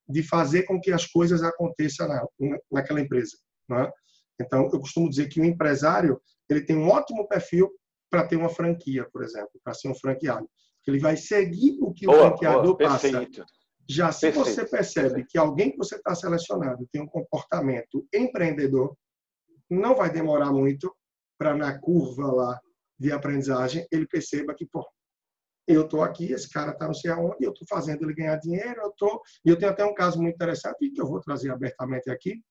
de 0.10 0.24
fazer 0.24 0.64
com 0.64 0.82
que 0.82 0.92
as 0.92 1.06
coisas 1.06 1.44
aconteçam 1.44 2.08
na, 2.08 2.26
naquela 2.72 3.02
empresa. 3.02 3.38
Né? 3.70 3.92
Então, 4.42 4.70
eu 4.72 4.80
costumo 4.80 5.10
dizer 5.10 5.28
que 5.28 5.40
o 5.40 5.46
empresário 5.46 6.22
ele 6.50 6.62
tem 6.62 6.76
um 6.76 6.90
ótimo 6.90 7.28
perfil 7.28 7.72
para 8.10 8.28
ter 8.28 8.36
uma 8.36 8.50
franquia, 8.50 9.08
por 9.12 9.24
exemplo, 9.24 9.52
para 9.64 9.74
ser 9.74 9.88
um 9.88 9.96
franqueado. 9.96 10.48
Ele 10.86 11.00
vai 11.00 11.16
seguir 11.16 11.78
o 11.82 11.94
que 11.94 12.06
boa, 12.06 12.18
o 12.18 12.22
franqueador 12.30 12.78
boa, 12.78 12.78
passa. 12.78 13.08
Já 13.90 14.12
se 14.12 14.32
Perfeito. 14.32 14.46
você 14.46 14.66
percebe 14.66 15.26
que 15.28 15.38
alguém 15.38 15.72
que 15.72 15.78
você 15.78 15.96
está 15.96 16.16
selecionando 16.16 16.88
tem 16.92 17.02
um 17.02 17.08
comportamento 17.08 18.08
empreendedor, 18.14 18.96
não 19.70 19.96
vai 19.96 20.12
demorar 20.12 20.52
muito 20.52 20.94
para 21.38 21.56
na 21.56 21.78
curva 21.80 22.32
lá 22.32 22.60
de 23.00 23.12
aprendizagem 23.12 23.86
ele 23.92 24.06
perceba 24.06 24.54
que, 24.54 24.66
pô, 24.66 24.86
eu 25.68 25.86
estou 25.86 26.04
aqui, 26.04 26.32
esse 26.32 26.50
cara 26.50 26.72
está 26.72 26.86
não 26.86 26.94
sei 26.94 27.12
aonde, 27.12 27.38
eu 27.44 27.52
estou 27.52 27.68
fazendo 27.68 28.04
ele 28.04 28.14
ganhar 28.14 28.36
dinheiro, 28.38 28.82
eu 28.82 28.92
tô... 28.98 29.22
E 29.46 29.50
eu 29.50 29.58
tenho 29.58 29.72
até 29.72 29.84
um 29.84 29.94
caso 29.94 30.22
muito 30.22 30.36
interessante 30.36 30.90
que 30.90 31.02
eu 31.02 31.08
vou 31.08 31.20
trazer 31.20 31.50
abertamente 31.52 32.10
aqui, 32.10 32.42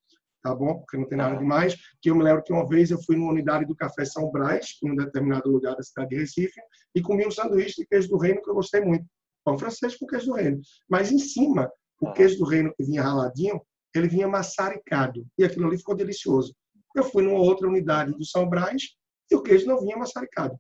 tá 0.43 0.55
bom? 0.55 0.79
Porque 0.79 0.97
não 0.97 1.07
tem 1.07 1.19
nada 1.19 1.37
demais. 1.37 1.77
Que 2.01 2.11
eu 2.11 2.15
me 2.15 2.23
lembro 2.23 2.43
que 2.43 2.53
uma 2.53 2.67
vez 2.69 2.91
eu 2.91 3.01
fui 3.03 3.17
numa 3.17 3.33
unidade 3.33 3.65
do 3.67 3.75
Café 3.75 4.05
São 4.05 4.31
Brás, 4.31 4.79
em 4.83 4.91
um 4.91 4.97
determinado 4.97 5.51
lugar 5.51 5.77
da 5.77 5.83
cidade 5.83 6.11
de 6.11 6.17
Recife, 6.17 6.61
e 6.95 7.01
comi 7.01 7.27
um 7.27 7.31
sanduíche 7.31 7.83
de 7.83 7.87
queijo 7.87 8.09
do 8.09 8.19
reino 8.19 8.43
que 8.43 8.51
eu 8.51 8.55
gostei 8.55 8.81
muito. 8.81 9.05
Pão 9.45 9.59
francês 9.59 9.97
com 9.97 10.07
queijo 10.07 10.27
do 10.27 10.35
reino. 10.35 10.61
Mas 10.89 11.11
em 11.11 11.19
cima, 11.19 11.71
o 12.01 12.13
queijo 12.13 12.39
do 12.39 12.45
reino 12.45 12.73
que 12.77 12.85
vinha 12.85 13.03
raladinho, 13.03 13.61
ele 13.95 14.09
vinha 14.09 14.29
maçaricado. 14.29 15.27
E 15.39 15.45
aquilo 15.45 15.67
ali 15.67 15.79
ficou 15.79 15.95
delicioso. 15.95 16.55
Eu 16.95 17.05
fui 17.05 17.23
numa 17.23 17.39
outra 17.39 17.69
unidade 17.69 18.13
do 18.13 18.25
São 18.25 18.49
Brás 18.49 18.83
e 19.31 19.37
o 19.37 19.43
queijo 19.43 19.67
não 19.67 19.81
vinha 19.81 19.97
maçaricado. 19.97 20.57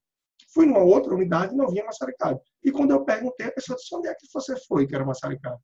Fui 0.52 0.66
numa 0.66 0.80
outra 0.80 1.14
unidade 1.14 1.54
e 1.54 1.56
não 1.56 1.68
vinha 1.68 1.84
maçaricado. 1.84 2.40
E 2.64 2.72
quando 2.72 2.90
eu 2.90 3.04
perguntei, 3.04 3.46
a 3.46 3.52
pessoa 3.52 3.76
disse: 3.76 3.94
onde 3.94 4.08
é 4.08 4.14
que 4.14 4.26
você 4.32 4.54
foi 4.66 4.86
que 4.86 4.94
era 4.94 5.04
maçaricado? 5.04 5.58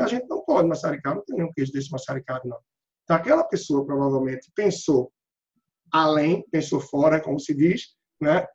A 0.00 0.06
gente 0.06 0.28
não 0.28 0.44
pode 0.44 0.68
maçaricar, 0.68 1.14
não 1.14 1.24
tem 1.24 1.36
nenhum 1.36 1.50
queijo 1.52 1.72
desse 1.72 1.90
maçaricado, 1.90 2.48
não. 2.48 2.58
Então, 3.04 3.16
aquela 3.16 3.44
pessoa 3.44 3.84
provavelmente 3.84 4.50
pensou 4.54 5.12
além, 5.90 6.44
pensou 6.50 6.80
fora, 6.80 7.20
como 7.20 7.38
se 7.38 7.54
diz, 7.54 7.94
né? 8.20 8.46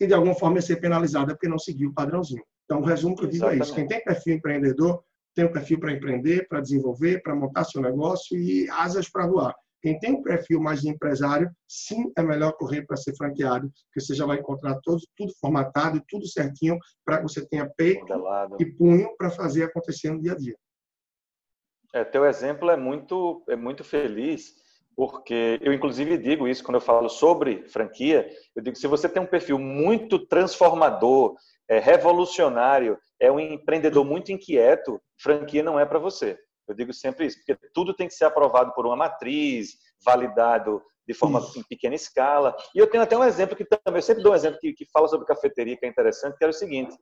e 0.00 0.06
de 0.06 0.14
alguma 0.14 0.34
forma 0.34 0.56
ia 0.56 0.62
ser 0.62 0.76
penalizada 0.76 1.34
porque 1.34 1.48
não 1.48 1.58
seguiu 1.58 1.90
o 1.90 1.94
padrãozinho. 1.94 2.44
Então, 2.64 2.80
o 2.80 2.84
resumo 2.84 3.16
que 3.16 3.24
eu 3.24 3.28
digo 3.28 3.46
Exatamente. 3.46 3.62
é 3.62 3.64
isso. 3.64 3.74
Quem 3.74 3.86
tem 3.86 4.04
perfil 4.04 4.34
empreendedor, 4.34 5.02
tem 5.34 5.44
o 5.44 5.52
perfil 5.52 5.80
para 5.80 5.92
empreender, 5.92 6.46
para 6.48 6.60
desenvolver, 6.60 7.22
para 7.22 7.34
montar 7.34 7.64
seu 7.64 7.80
negócio 7.80 8.38
e 8.38 8.68
asas 8.70 9.08
para 9.08 9.26
voar. 9.26 9.54
Quem 9.80 9.98
tem 9.98 10.12
um 10.12 10.22
perfil 10.22 10.60
mais 10.60 10.80
de 10.80 10.88
empresário, 10.88 11.50
sim, 11.66 12.10
é 12.16 12.22
melhor 12.22 12.52
correr 12.52 12.84
para 12.84 12.96
ser 12.96 13.16
franqueado, 13.16 13.70
porque 13.86 14.00
você 14.00 14.12
já 14.12 14.26
vai 14.26 14.38
encontrar 14.38 14.78
todo, 14.82 15.00
tudo 15.16 15.32
formatado, 15.40 16.02
tudo 16.08 16.26
certinho, 16.26 16.76
para 17.04 17.18
que 17.18 17.22
você 17.22 17.46
tenha 17.46 17.70
peito 17.76 18.00
Modelado. 18.00 18.56
e 18.58 18.66
punho 18.66 19.08
para 19.16 19.30
fazer 19.30 19.62
acontecer 19.64 20.10
no 20.10 20.20
dia 20.20 20.32
a 20.32 20.36
dia. 20.36 20.56
É, 21.94 22.04
teu 22.04 22.24
exemplo 22.26 22.70
é 22.70 22.76
muito, 22.76 23.42
é 23.48 23.56
muito 23.56 23.82
feliz, 23.82 24.54
porque 24.94 25.58
eu 25.62 25.72
inclusive 25.72 26.18
digo 26.18 26.46
isso 26.46 26.62
quando 26.62 26.74
eu 26.74 26.80
falo 26.80 27.08
sobre 27.08 27.66
franquia, 27.68 28.28
eu 28.54 28.62
digo 28.62 28.76
se 28.76 28.86
você 28.86 29.08
tem 29.08 29.22
um 29.22 29.26
perfil 29.26 29.58
muito 29.58 30.18
transformador, 30.26 31.36
é, 31.68 31.78
revolucionário, 31.78 32.98
é 33.20 33.30
um 33.30 33.40
empreendedor 33.40 34.04
muito 34.04 34.32
inquieto, 34.32 35.00
franquia 35.18 35.62
não 35.62 35.78
é 35.78 35.86
para 35.86 35.98
você. 35.98 36.38
Eu 36.66 36.74
digo 36.74 36.92
sempre 36.92 37.26
isso, 37.26 37.38
porque 37.38 37.58
tudo 37.72 37.94
tem 37.94 38.06
que 38.06 38.14
ser 38.14 38.26
aprovado 38.26 38.74
por 38.74 38.84
uma 38.84 38.96
matriz, 38.96 39.78
validado 40.04 40.82
de 41.06 41.14
forma 41.14 41.40
em 41.56 41.62
pequena 41.62 41.94
escala. 41.94 42.54
E 42.74 42.78
eu 42.78 42.86
tenho 42.86 43.02
até 43.02 43.16
um 43.16 43.24
exemplo 43.24 43.56
que 43.56 43.64
também, 43.64 43.98
eu 43.98 44.02
sempre 44.02 44.22
dou 44.22 44.32
um 44.32 44.36
exemplo 44.36 44.58
que, 44.60 44.74
que 44.74 44.86
fala 44.92 45.08
sobre 45.08 45.26
cafeteria, 45.26 45.76
que 45.76 45.86
é 45.86 45.88
interessante, 45.88 46.36
que 46.36 46.44
era 46.44 46.50
o 46.50 46.54
seguinte: 46.54 46.94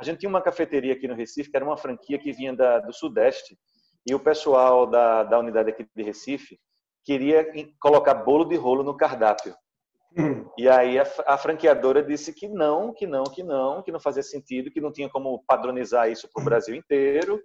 a 0.00 0.04
gente 0.04 0.18
tinha 0.18 0.28
uma 0.28 0.42
cafeteria 0.42 0.94
aqui 0.94 1.06
no 1.06 1.14
Recife, 1.14 1.50
que 1.50 1.56
era 1.56 1.64
uma 1.64 1.76
franquia 1.76 2.18
que 2.18 2.32
vinha 2.32 2.52
da, 2.52 2.80
do 2.80 2.92
Sudeste, 2.92 3.56
e 4.06 4.14
o 4.14 4.20
pessoal 4.20 4.86
da, 4.86 5.22
da 5.24 5.38
unidade 5.38 5.70
aqui 5.70 5.86
de 5.94 6.02
Recife 6.02 6.58
queria 7.04 7.46
colocar 7.80 8.14
bolo 8.14 8.44
de 8.44 8.56
rolo 8.56 8.82
no 8.82 8.96
cardápio. 8.96 9.54
Hum. 10.16 10.46
E 10.58 10.68
aí 10.68 10.98
a, 10.98 11.06
a, 11.26 11.38
franqueadora 11.38 12.02
disse 12.02 12.34
que 12.34 12.46
não, 12.46 12.92
que 12.92 13.06
não, 13.06 13.24
que 13.24 13.42
não, 13.42 13.82
que 13.82 13.90
não 13.90 13.98
fazia 13.98 14.22
sentido, 14.22 14.70
que 14.70 14.80
não 14.80 14.92
tinha 14.92 15.08
como 15.08 15.42
padronizar 15.46 16.10
isso 16.10 16.28
para 16.30 16.42
o 16.42 16.44
Brasil 16.44 16.74
inteiro 16.74 17.42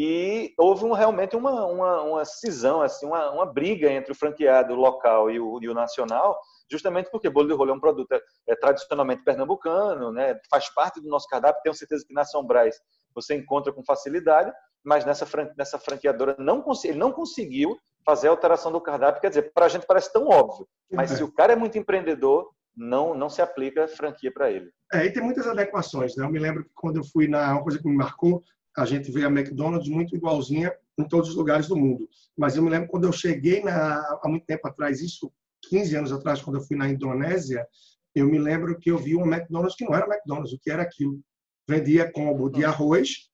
e 0.00 0.54
houve 0.56 0.84
um, 0.84 0.92
realmente 0.92 1.34
uma, 1.34 1.66
uma, 1.66 2.02
uma 2.02 2.24
cisão, 2.24 2.80
assim, 2.80 3.04
uma, 3.04 3.30
uma 3.30 3.44
briga 3.44 3.90
entre 3.90 4.12
o 4.12 4.14
franqueado 4.14 4.74
local 4.74 5.30
e 5.30 5.40
o, 5.40 5.58
e 5.60 5.68
o 5.68 5.74
nacional, 5.74 6.38
justamente 6.70 7.10
porque 7.10 7.28
bolo 7.28 7.48
de 7.48 7.54
rolo 7.54 7.72
é 7.72 7.74
um 7.74 7.80
produto 7.80 8.12
é, 8.12 8.20
é, 8.48 8.54
tradicionalmente 8.54 9.24
pernambucano, 9.24 10.12
né, 10.12 10.38
faz 10.48 10.72
parte 10.72 11.00
do 11.00 11.08
nosso 11.08 11.26
cardápio, 11.26 11.62
tenho 11.62 11.74
certeza 11.74 12.04
que 12.06 12.14
na 12.14 12.24
São 12.24 12.44
Brás 12.44 12.76
você 13.14 13.34
encontra 13.34 13.72
com 13.72 13.84
facilidade, 13.84 14.52
mas 14.88 15.04
nessa, 15.04 15.26
fran 15.26 15.50
nessa 15.54 15.78
franqueadora 15.78 16.34
não, 16.38 16.64
ele 16.82 16.98
não 16.98 17.12
conseguiu 17.12 17.78
fazer 18.06 18.28
a 18.28 18.30
alteração 18.30 18.72
do 18.72 18.80
cardápio, 18.80 19.20
quer 19.20 19.28
dizer, 19.28 19.52
para 19.52 19.66
a 19.66 19.68
gente 19.68 19.86
parece 19.86 20.10
tão 20.10 20.28
óbvio, 20.28 20.66
mas 20.90 21.10
se 21.10 21.22
o 21.22 21.30
cara 21.30 21.52
é 21.52 21.56
muito 21.56 21.76
empreendedor, 21.76 22.48
não, 22.74 23.14
não 23.14 23.28
se 23.28 23.42
aplica 23.42 23.86
franquia 23.86 24.32
para 24.32 24.50
ele. 24.50 24.70
É, 24.94 25.04
e 25.04 25.12
tem 25.12 25.22
muitas 25.22 25.46
adequações, 25.46 26.16
né? 26.16 26.24
Eu 26.24 26.30
me 26.30 26.38
lembro 26.38 26.64
que 26.64 26.70
quando 26.74 26.96
eu 26.96 27.04
fui 27.04 27.28
na 27.28 27.52
uma 27.52 27.62
coisa 27.62 27.78
que 27.78 27.86
me 27.86 27.94
marcou, 27.94 28.42
a 28.78 28.86
gente 28.86 29.10
vê 29.10 29.26
a 29.26 29.28
McDonald's 29.28 29.90
muito 29.90 30.16
igualzinha 30.16 30.72
em 30.98 31.06
todos 31.06 31.28
os 31.28 31.36
lugares 31.36 31.68
do 31.68 31.76
mundo. 31.76 32.08
Mas 32.34 32.56
eu 32.56 32.62
me 32.62 32.70
lembro 32.70 32.88
quando 32.88 33.04
eu 33.04 33.12
cheguei 33.12 33.62
na, 33.62 33.98
há 34.22 34.28
muito 34.28 34.46
tempo 34.46 34.66
atrás, 34.66 35.02
isso 35.02 35.30
15 35.68 35.96
anos 35.96 36.12
atrás, 36.12 36.40
quando 36.40 36.56
eu 36.56 36.62
fui 36.62 36.76
na 36.78 36.88
Indonésia, 36.88 37.66
eu 38.14 38.26
me 38.26 38.38
lembro 38.38 38.78
que 38.78 38.90
eu 38.90 38.96
vi 38.96 39.16
um 39.16 39.26
McDonald's 39.26 39.76
que 39.76 39.84
não 39.84 39.94
era 39.94 40.06
McDonald's, 40.06 40.52
o 40.54 40.58
que 40.58 40.70
era 40.70 40.82
aquilo. 40.82 41.20
Vendia 41.68 42.10
combo 42.10 42.48
de 42.48 42.64
arroz 42.64 43.28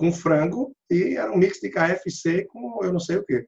com 0.00 0.10
frango 0.10 0.74
e 0.90 1.14
era 1.14 1.30
um 1.30 1.36
mix 1.36 1.60
de 1.60 1.68
KFC 1.68 2.46
com 2.46 2.82
eu 2.82 2.90
não 2.90 2.98
sei 2.98 3.18
o 3.18 3.24
quê. 3.24 3.46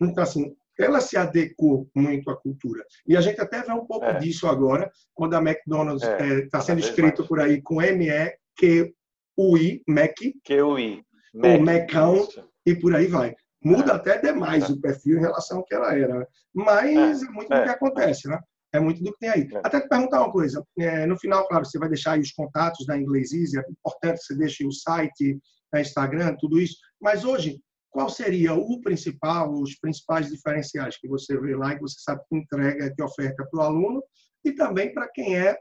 Então, 0.00 0.22
assim, 0.22 0.54
ela 0.78 1.00
se 1.00 1.16
adequou 1.16 1.88
muito 1.94 2.30
à 2.30 2.36
cultura. 2.36 2.84
E 3.06 3.16
a 3.16 3.22
gente 3.22 3.40
até 3.40 3.62
vê 3.62 3.72
um 3.72 3.86
pouco 3.86 4.04
é. 4.04 4.18
disso 4.18 4.46
agora, 4.46 4.92
quando 5.14 5.34
a 5.34 5.38
McDonald's 5.38 6.02
está 6.02 6.26
é, 6.26 6.38
é, 6.40 6.48
tá 6.48 6.60
sendo 6.60 6.80
escrito 6.80 7.20
mais. 7.20 7.28
por 7.28 7.40
aí 7.40 7.62
com 7.62 7.80
M-E-Q 7.80 8.94
UI, 9.36 9.82
Mac, 9.88 10.14
QI, 10.44 11.02
ou 11.42 11.60
Macão, 11.60 12.28
e 12.66 12.74
por 12.74 12.94
aí 12.94 13.06
vai. 13.06 13.34
Muda 13.62 13.92
é. 13.92 13.94
até 13.96 14.20
demais 14.20 14.68
é. 14.68 14.72
o 14.72 14.80
perfil 14.80 15.16
em 15.16 15.22
relação 15.22 15.58
ao 15.58 15.64
que 15.64 15.74
ela 15.74 15.96
era. 15.96 16.28
Mas 16.54 17.22
é, 17.22 17.26
é 17.26 17.30
muito 17.30 17.48
do 17.48 17.62
que 17.62 17.68
acontece, 17.68 18.28
né? 18.28 18.38
É 18.72 18.80
muito 18.80 19.02
do 19.02 19.12
que 19.12 19.18
tem 19.20 19.30
aí. 19.30 19.48
Até 19.62 19.80
te 19.80 19.88
perguntar 19.88 20.20
uma 20.20 20.32
coisa. 20.32 20.64
no 21.08 21.18
final, 21.18 21.46
claro, 21.46 21.64
você 21.64 21.78
vai 21.78 21.88
deixar 21.88 22.12
aí 22.12 22.20
os 22.20 22.32
contatos 22.32 22.84
da 22.86 22.98
Inglês 22.98 23.32
Easy. 23.32 23.56
É 23.56 23.62
importante 23.70 24.18
que 24.18 24.24
você 24.24 24.36
deixe 24.36 24.66
o 24.66 24.72
site, 24.72 25.38
Instagram, 25.80 26.36
tudo 26.38 26.60
isso. 26.60 26.76
Mas 27.00 27.24
hoje, 27.24 27.60
qual 27.90 28.08
seria 28.08 28.54
o 28.54 28.80
principal, 28.80 29.52
os 29.52 29.76
principais 29.76 30.28
diferenciais 30.28 30.96
que 30.98 31.06
você 31.06 31.38
vê 31.38 31.54
lá 31.54 31.72
e 31.72 31.76
que 31.76 31.82
você 31.82 32.00
sabe 32.00 32.22
que 32.28 32.36
entrega, 32.36 32.92
que 32.92 33.02
oferta 33.02 33.46
para 33.48 33.60
o 33.60 33.62
aluno 33.62 34.02
e 34.44 34.52
também 34.52 34.92
para 34.92 35.08
quem 35.08 35.38
é 35.38 35.56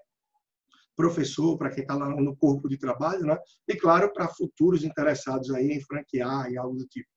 professor, 0.96 1.58
para 1.58 1.70
quem 1.70 1.84
está 1.84 1.96
lá 1.96 2.10
no 2.10 2.36
corpo 2.36 2.68
de 2.68 2.78
trabalho, 2.78 3.26
né? 3.26 3.38
e, 3.68 3.76
claro, 3.76 4.12
para 4.12 4.28
futuros 4.30 4.84
interessados 4.84 5.52
aí 5.52 5.72
em 5.72 5.82
franquear 5.82 6.52
e 6.52 6.58
algo 6.58 6.76
do 6.76 6.88
tipo. 6.88 7.08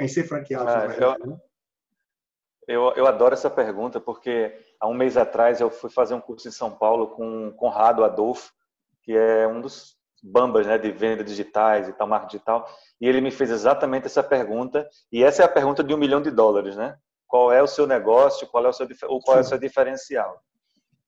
Em 0.00 0.08
ser 0.08 0.24
franqueado. 0.24 0.68
Ah, 0.68 0.86
verdade, 0.86 1.20
eu, 1.20 1.26
né? 1.26 1.38
eu, 2.66 2.92
eu, 2.96 3.06
adoro 3.06 3.34
essa 3.34 3.50
pergunta, 3.50 4.00
porque 4.00 4.56
há 4.80 4.88
um 4.88 4.94
mês 4.94 5.16
atrás 5.16 5.60
eu 5.60 5.70
fui 5.70 5.90
fazer 5.90 6.14
um 6.14 6.20
curso 6.20 6.48
em 6.48 6.52
São 6.52 6.70
Paulo 6.70 7.08
com 7.10 7.52
Conrado 7.52 8.02
Adolfo, 8.02 8.52
que 9.02 9.12
é 9.12 9.46
um 9.46 9.60
dos 9.60 9.99
bambas 10.22 10.66
né, 10.66 10.76
de 10.78 10.90
venda 10.90 11.24
digitais 11.24 11.88
e 11.88 11.92
tal, 11.92 12.06
marketing 12.06 12.36
digital, 12.36 12.68
e 13.00 13.08
ele 13.08 13.20
me 13.20 13.30
fez 13.30 13.50
exatamente 13.50 14.06
essa 14.06 14.22
pergunta, 14.22 14.88
e 15.10 15.24
essa 15.24 15.42
é 15.42 15.44
a 15.44 15.48
pergunta 15.48 15.82
de 15.82 15.94
um 15.94 15.98
milhão 15.98 16.20
de 16.20 16.30
dólares, 16.30 16.76
né? 16.76 16.96
Qual 17.26 17.52
é 17.52 17.62
o 17.62 17.66
seu 17.66 17.86
negócio, 17.86 18.46
qual 18.48 18.64
é 18.66 18.68
o 18.68 18.72
seu, 18.72 18.86
ou 19.08 19.20
qual 19.20 19.38
é 19.38 19.40
o 19.40 19.44
seu 19.44 19.58
diferencial? 19.58 20.42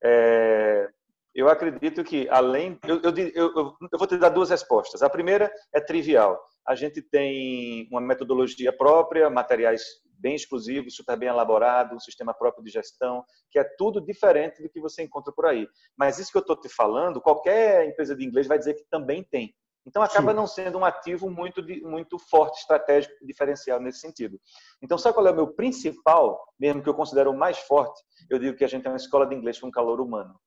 É, 0.03 0.89
eu 1.35 1.49
acredito 1.49 2.05
que, 2.05 2.29
além. 2.29 2.79
Eu, 2.87 3.01
eu, 3.03 3.17
eu, 3.35 3.55
eu, 3.55 3.99
vou 3.99 4.07
te 4.07 4.19
dar 4.19 4.29
duas 4.29 4.51
respostas. 4.51 5.03
A 5.03 5.09
primeira 5.09 5.51
é 5.73 5.81
trivial. 5.81 6.39
A 6.67 6.75
gente 6.75 7.01
tem 7.01 7.89
uma 7.91 8.01
metodologia 8.01 8.73
própria, 8.73 9.31
materiais 9.31 9.83
bem 10.19 10.37
exclusivos, 10.37 10.95
super 10.95 11.17
bem 11.17 11.29
elaborado, 11.29 11.97
um 11.97 12.01
sistema 12.01 12.33
próprio 12.33 12.63
de 12.63 12.71
gestão, 12.71 13.25
que 13.51 13.59
é 13.59 13.65
tudo 13.77 14.01
diferente 14.01 14.63
do 14.63 14.69
que 14.69 14.81
você 14.81 15.03
encontra 15.03 15.33
por 15.33 15.47
aí. 15.47 15.67
Mas 15.97 16.19
isso 16.19 16.31
que 16.31 16.39
eu 16.39 16.43
estou 16.43 16.57
te 16.57 16.69
falando, 16.69 17.21
qualquer 17.21 17.89
empresa 17.89 18.15
de 18.15 18.25
inglês 18.25 18.47
vai 18.47 18.59
dizer 18.59 18.75
que 18.75 18.85
também 18.89 19.25
tem. 19.25 19.53
Então 19.85 20.01
acaba 20.01 20.31
Sim. 20.31 20.37
não 20.37 20.47
sendo 20.47 20.79
um 20.79 20.85
ativo 20.85 21.29
muito, 21.29 21.61
muito 21.83 22.17
forte, 22.19 22.61
estratégico, 22.61 23.15
diferencial 23.27 23.81
nesse 23.81 23.99
sentido. 23.99 24.39
Então, 24.81 24.97
sabe 24.97 25.15
qual 25.15 25.27
é 25.27 25.33
o 25.33 25.35
meu 25.35 25.49
principal, 25.49 26.41
mesmo 26.57 26.81
que 26.81 26.89
eu 26.89 26.95
considero 26.95 27.33
o 27.33 27.37
mais 27.37 27.59
forte? 27.59 28.01
Eu 28.31 28.39
digo 28.39 28.57
que 28.57 28.65
a 28.65 28.69
gente 28.69 28.87
é 28.87 28.91
uma 28.91 28.97
escola 28.97 29.27
de 29.27 29.35
inglês 29.35 29.59
com 29.59 29.73
calor 29.73 30.01
humano 30.01 30.39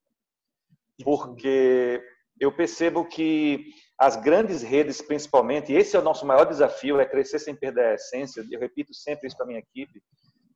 porque 1.04 2.02
eu 2.40 2.52
percebo 2.52 3.06
que 3.06 3.66
as 3.98 4.16
grandes 4.18 4.62
redes, 4.62 5.02
principalmente, 5.02 5.72
esse 5.74 5.96
é 5.96 6.00
o 6.00 6.04
nosso 6.04 6.26
maior 6.26 6.46
desafio, 6.46 7.00
é 7.00 7.06
crescer 7.06 7.40
sem 7.40 7.56
perder 7.56 7.86
a 7.86 7.94
essência. 7.94 8.46
Eu 8.52 8.60
repito 8.60 8.94
sempre 8.94 9.28
isso 9.28 9.38
para 9.38 9.46
minha 9.46 9.60
equipe. 9.60 10.02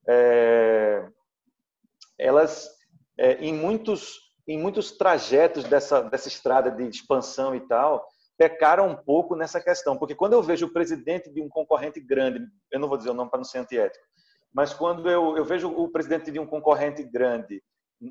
É, 0.08 1.08
elas, 2.17 2.69
é, 3.17 3.34
em 3.36 3.53
muitos 3.53 4.27
em 4.48 4.60
muitos 4.60 4.91
trajetos 4.91 5.63
dessa 5.65 6.01
dessa 6.01 6.27
estrada 6.27 6.72
de 6.72 6.84
expansão 6.84 7.53
e 7.53 7.60
tal, 7.67 8.03
pecaram 8.36 8.88
um 8.88 8.96
pouco 8.96 9.36
nessa 9.36 9.62
questão, 9.62 9.96
porque 9.96 10.15
quando 10.15 10.34
eu 10.34 10.41
vejo 10.41 10.65
o 10.65 10.74
presidente 10.74 11.29
de 11.31 11.41
um 11.41 11.48
concorrente 11.48 12.00
grande, 12.00 12.39
eu 12.72 12.79
não 12.79 12.88
vou 12.88 12.98
dizer 12.98 13.12
o 13.12 13.13
nome 13.13 13.29
para 13.29 13.38
não 13.38 13.43
ser 13.43 13.60
antiético, 13.60 14.03
mas 14.51 14.74
quando 14.74 15.10
eu, 15.10 15.38
eu 15.38 15.46
vejo 15.46 15.69
o 15.69 15.91
presidente 15.91 16.31
de 16.31 16.39
um 16.39 16.48
concorrente 16.48 17.03
grande 17.03 17.62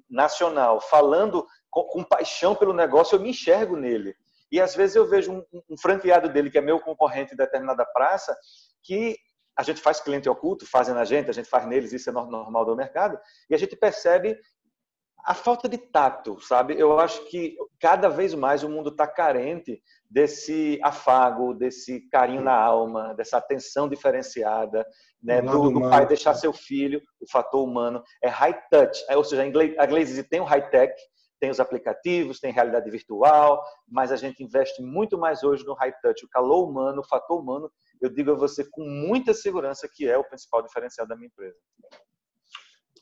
nacional 0.09 0.81
falando 0.81 1.47
com, 1.71 1.85
com, 1.85 2.05
paixão 2.05 2.55
pelo 2.55 2.73
negócio, 2.73 3.17
eu 3.17 3.21
me 3.21 3.31
enxergo 3.31 3.77
nele. 3.77 4.15
E 4.51 4.61
às 4.61 4.75
vezes 4.75 4.97
eu 4.97 5.07
vejo 5.07 5.33
um, 5.33 5.63
um 5.71 5.77
franqueado 5.77 6.29
dele, 6.29 6.51
que 6.51 6.59
é 6.59 6.61
meu 6.61 6.81
concorrente 6.81 7.35
em 7.35 7.37
determinada 7.37 7.85
praça, 7.85 8.37
que 8.83 9.17
a 9.57 9.63
gente 9.63 9.81
faz 9.81 10.01
cliente 10.01 10.29
oculto, 10.29 10.65
fazem 10.65 10.95
na 10.95 11.05
gente, 11.05 11.29
a 11.29 11.33
gente 11.33 11.49
faz 11.49 11.67
neles, 11.67 11.93
isso 11.93 12.09
é 12.09 12.13
normal 12.13 12.65
do 12.65 12.77
mercado, 12.77 13.19
e 13.51 13.55
a 13.55 13.59
gente 13.59 13.75
percebe 13.75 14.39
a 15.25 15.35
falta 15.35 15.69
de 15.69 15.79
tato, 15.79 16.41
sabe? 16.41 16.79
Eu 16.79 16.99
acho 16.99 17.25
que 17.29 17.57
cada 17.81 18.09
vez 18.09 18.35
mais 18.35 18.63
o 18.63 18.69
mundo 18.69 18.91
está 18.91 19.07
carente 19.07 19.83
desse 20.11 20.79
afago, 20.83 21.53
desse 21.53 22.01
carinho 22.09 22.43
na 22.43 22.57
alma, 22.57 23.15
dessa 23.15 23.37
atenção 23.37 23.89
diferenciada, 23.89 24.87
né? 25.23 25.43
do, 25.43 25.71
do 25.71 25.81
pai 25.81 26.07
deixar 26.07 26.35
seu 26.35 26.53
filho, 26.53 27.03
o 27.21 27.31
fator 27.31 27.63
humano. 27.63 28.03
É 28.23 28.29
high 28.29 28.59
touch, 28.71 29.05
é, 29.09 29.17
ou 29.17 29.25
seja, 29.25 29.43
a 29.43 29.47
inglês 29.47 30.27
tem 30.29 30.41
o 30.41 30.45
high 30.45 30.71
tech, 30.71 30.95
tem 31.41 31.51
os 31.51 31.61
aplicativos, 31.61 32.41
tem 32.41 32.53
realidade 32.53 32.91
virtual, 32.91 33.63
mas 33.87 34.11
a 34.11 34.17
gente 34.17 34.43
investe 34.43 34.83
muito 34.83 35.19
mais 35.19 35.43
hoje 35.43 35.65
no 35.65 35.75
high 35.75 35.95
touch, 36.03 36.25
o 36.25 36.29
calor 36.29 36.69
humano, 36.69 37.01
o 37.01 37.07
fator 37.07 37.41
humano. 37.41 37.71
Eu 38.01 38.09
digo 38.09 38.33
a 38.33 38.35
você 38.35 38.65
com 38.71 38.83
muita 38.83 39.35
segurança 39.35 39.89
que 39.93 40.09
é 40.09 40.17
o 40.17 40.25
principal 40.25 40.63
diferencial 40.63 41.07
da 41.07 41.17
minha 41.17 41.29
empresa. 41.29 41.57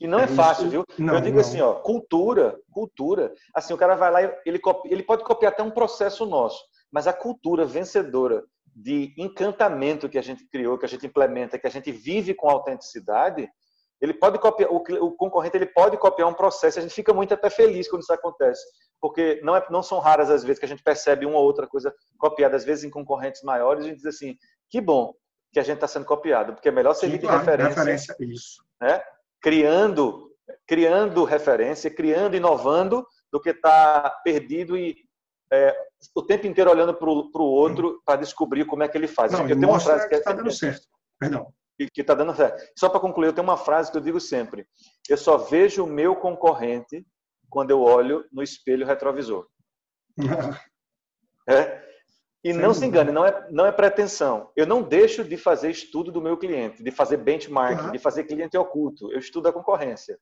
E 0.01 0.07
não 0.07 0.21
é, 0.21 0.25
é 0.25 0.27
fácil, 0.27 0.69
viu? 0.69 0.85
Não, 0.99 1.15
eu 1.15 1.21
digo 1.21 1.37
não. 1.37 1.41
assim, 1.41 1.61
ó, 1.61 1.75
cultura, 1.75 2.59
cultura. 2.71 3.33
Assim, 3.55 3.73
o 3.73 3.79
cara 3.79 3.95
vai 3.95 4.11
lá, 4.11 4.23
ele, 4.45 4.61
ele 4.85 5.03
pode 5.03 5.25
copiar 5.25 5.53
até 5.53 5.63
um 5.63 5.71
processo 5.71 6.27
nosso, 6.27 6.63
mas 6.91 7.07
a 7.07 7.13
cultura 7.13 7.65
vencedora 7.65 8.45
de 8.75 9.15
encantamento 9.17 10.09
que 10.09 10.19
a 10.19 10.23
gente 10.23 10.47
criou, 10.49 10.77
que 10.77 10.85
a 10.85 10.89
gente 10.89 11.07
implementa, 11.07 11.59
que 11.59 11.67
a 11.67 11.71
gente 11.71 11.91
vive 11.91 12.35
com 12.35 12.49
autenticidade, 12.49 13.49
ele 14.01 14.13
pode 14.13 14.39
copiar, 14.39 14.71
o, 14.71 14.77
o 14.77 15.13
concorrente 15.13 15.57
ele 15.57 15.67
pode 15.67 15.97
copiar 15.97 16.29
um 16.29 16.35
processo. 16.35 16.79
A 16.79 16.83
gente 16.83 16.95
fica 16.95 17.15
muito 17.15 17.33
até 17.33 17.49
feliz 17.49 17.89
quando 17.89 18.03
isso 18.03 18.13
acontece, 18.13 18.63
porque 19.01 19.41
não, 19.43 19.57
é, 19.57 19.67
não 19.71 19.83
são 19.83 19.99
raras 19.99 20.31
as 20.31 20.45
vezes 20.45 20.59
que 20.59 20.67
a 20.67 20.69
gente 20.69 20.83
percebe 20.83 21.25
uma 21.25 21.39
ou 21.39 21.45
outra 21.45 21.67
coisa 21.67 21.95
copiada, 22.19 22.57
às 22.57 22.65
vezes 22.65 22.85
em 22.85 22.91
concorrentes 22.91 23.43
maiores, 23.43 23.85
a 23.85 23.89
gente 23.89 23.97
diz 23.97 24.07
assim, 24.07 24.37
que 24.69 24.81
bom 24.81 25.15
que 25.53 25.59
a 25.59 25.63
gente 25.63 25.77
está 25.77 25.89
sendo 25.89 26.05
copiado, 26.05 26.53
porque 26.53 26.69
é 26.69 26.73
melhor 26.73 26.93
servir 26.95 27.19
de 27.19 27.27
referência. 27.27 27.69
referência 27.69 28.17
isso. 28.21 28.63
Né? 28.79 29.01
Criando, 29.47 30.33
criando 30.67 31.23
referência, 31.23 31.89
criando, 31.89 32.35
inovando, 32.35 33.07
do 33.31 33.41
que 33.41 33.51
estar 33.51 34.03
tá 34.03 34.11
perdido 34.25 34.77
e 34.77 34.97
é, 35.53 35.73
o 36.17 36.21
tempo 36.21 36.49
inteiro 36.49 36.69
olhando 36.69 36.93
para 36.93 37.09
o 37.09 37.45
outro 37.45 38.03
para 38.05 38.19
descobrir 38.19 38.65
como 38.65 38.83
é 38.83 38.89
que 38.89 38.99
ele 38.99 39.07
faz. 39.07 39.31
Não, 39.31 39.49
eu 39.49 39.55
tenho 39.55 39.69
uma 39.69 39.79
frase 39.79 40.09
que 40.09 40.17
está 40.17 40.33
dando 40.33 40.51
certo. 40.51 40.89
Perdão. 41.17 41.55
Que 41.79 42.01
está 42.01 42.13
dando 42.13 42.35
certo. 42.35 42.61
Só 42.77 42.89
para 42.89 42.99
concluir, 42.99 43.29
eu 43.29 43.33
tenho 43.33 43.47
uma 43.47 43.57
frase 43.57 43.93
que 43.93 43.97
eu 43.97 44.03
digo 44.03 44.19
sempre: 44.19 44.67
eu 45.09 45.17
só 45.17 45.37
vejo 45.39 45.85
o 45.85 45.87
meu 45.87 46.17
concorrente 46.17 47.07
quando 47.49 47.71
eu 47.71 47.81
olho 47.83 48.25
no 48.33 48.43
espelho 48.43 48.85
retrovisor. 48.85 49.47
é? 51.49 51.87
E 52.47 52.53
não 52.53 52.73
se 52.73 52.87
engane, 52.87 53.11
não 53.11 53.27
é, 53.27 53.49
não 53.51 53.67
é 53.67 53.73
pretensão. 53.73 54.53
Eu 54.55 54.69
não 54.69 54.81
deixo 54.81 55.25
de 55.25 55.37
fazer 55.37 55.69
estudo 55.69 56.13
do 56.13 56.23
meu 56.23 56.37
cliente, 56.37 56.81
de 56.81 56.93
fazer 56.93 57.17
benchmarking, 57.17 57.87
uhum. 57.87 57.91
de 57.91 57.99
fazer 57.99 58.23
cliente 58.23 58.57
oculto. 58.57 59.11
Eu 59.11 59.19
estudo 59.19 59.49
a 59.49 59.53
concorrência. 59.53 60.17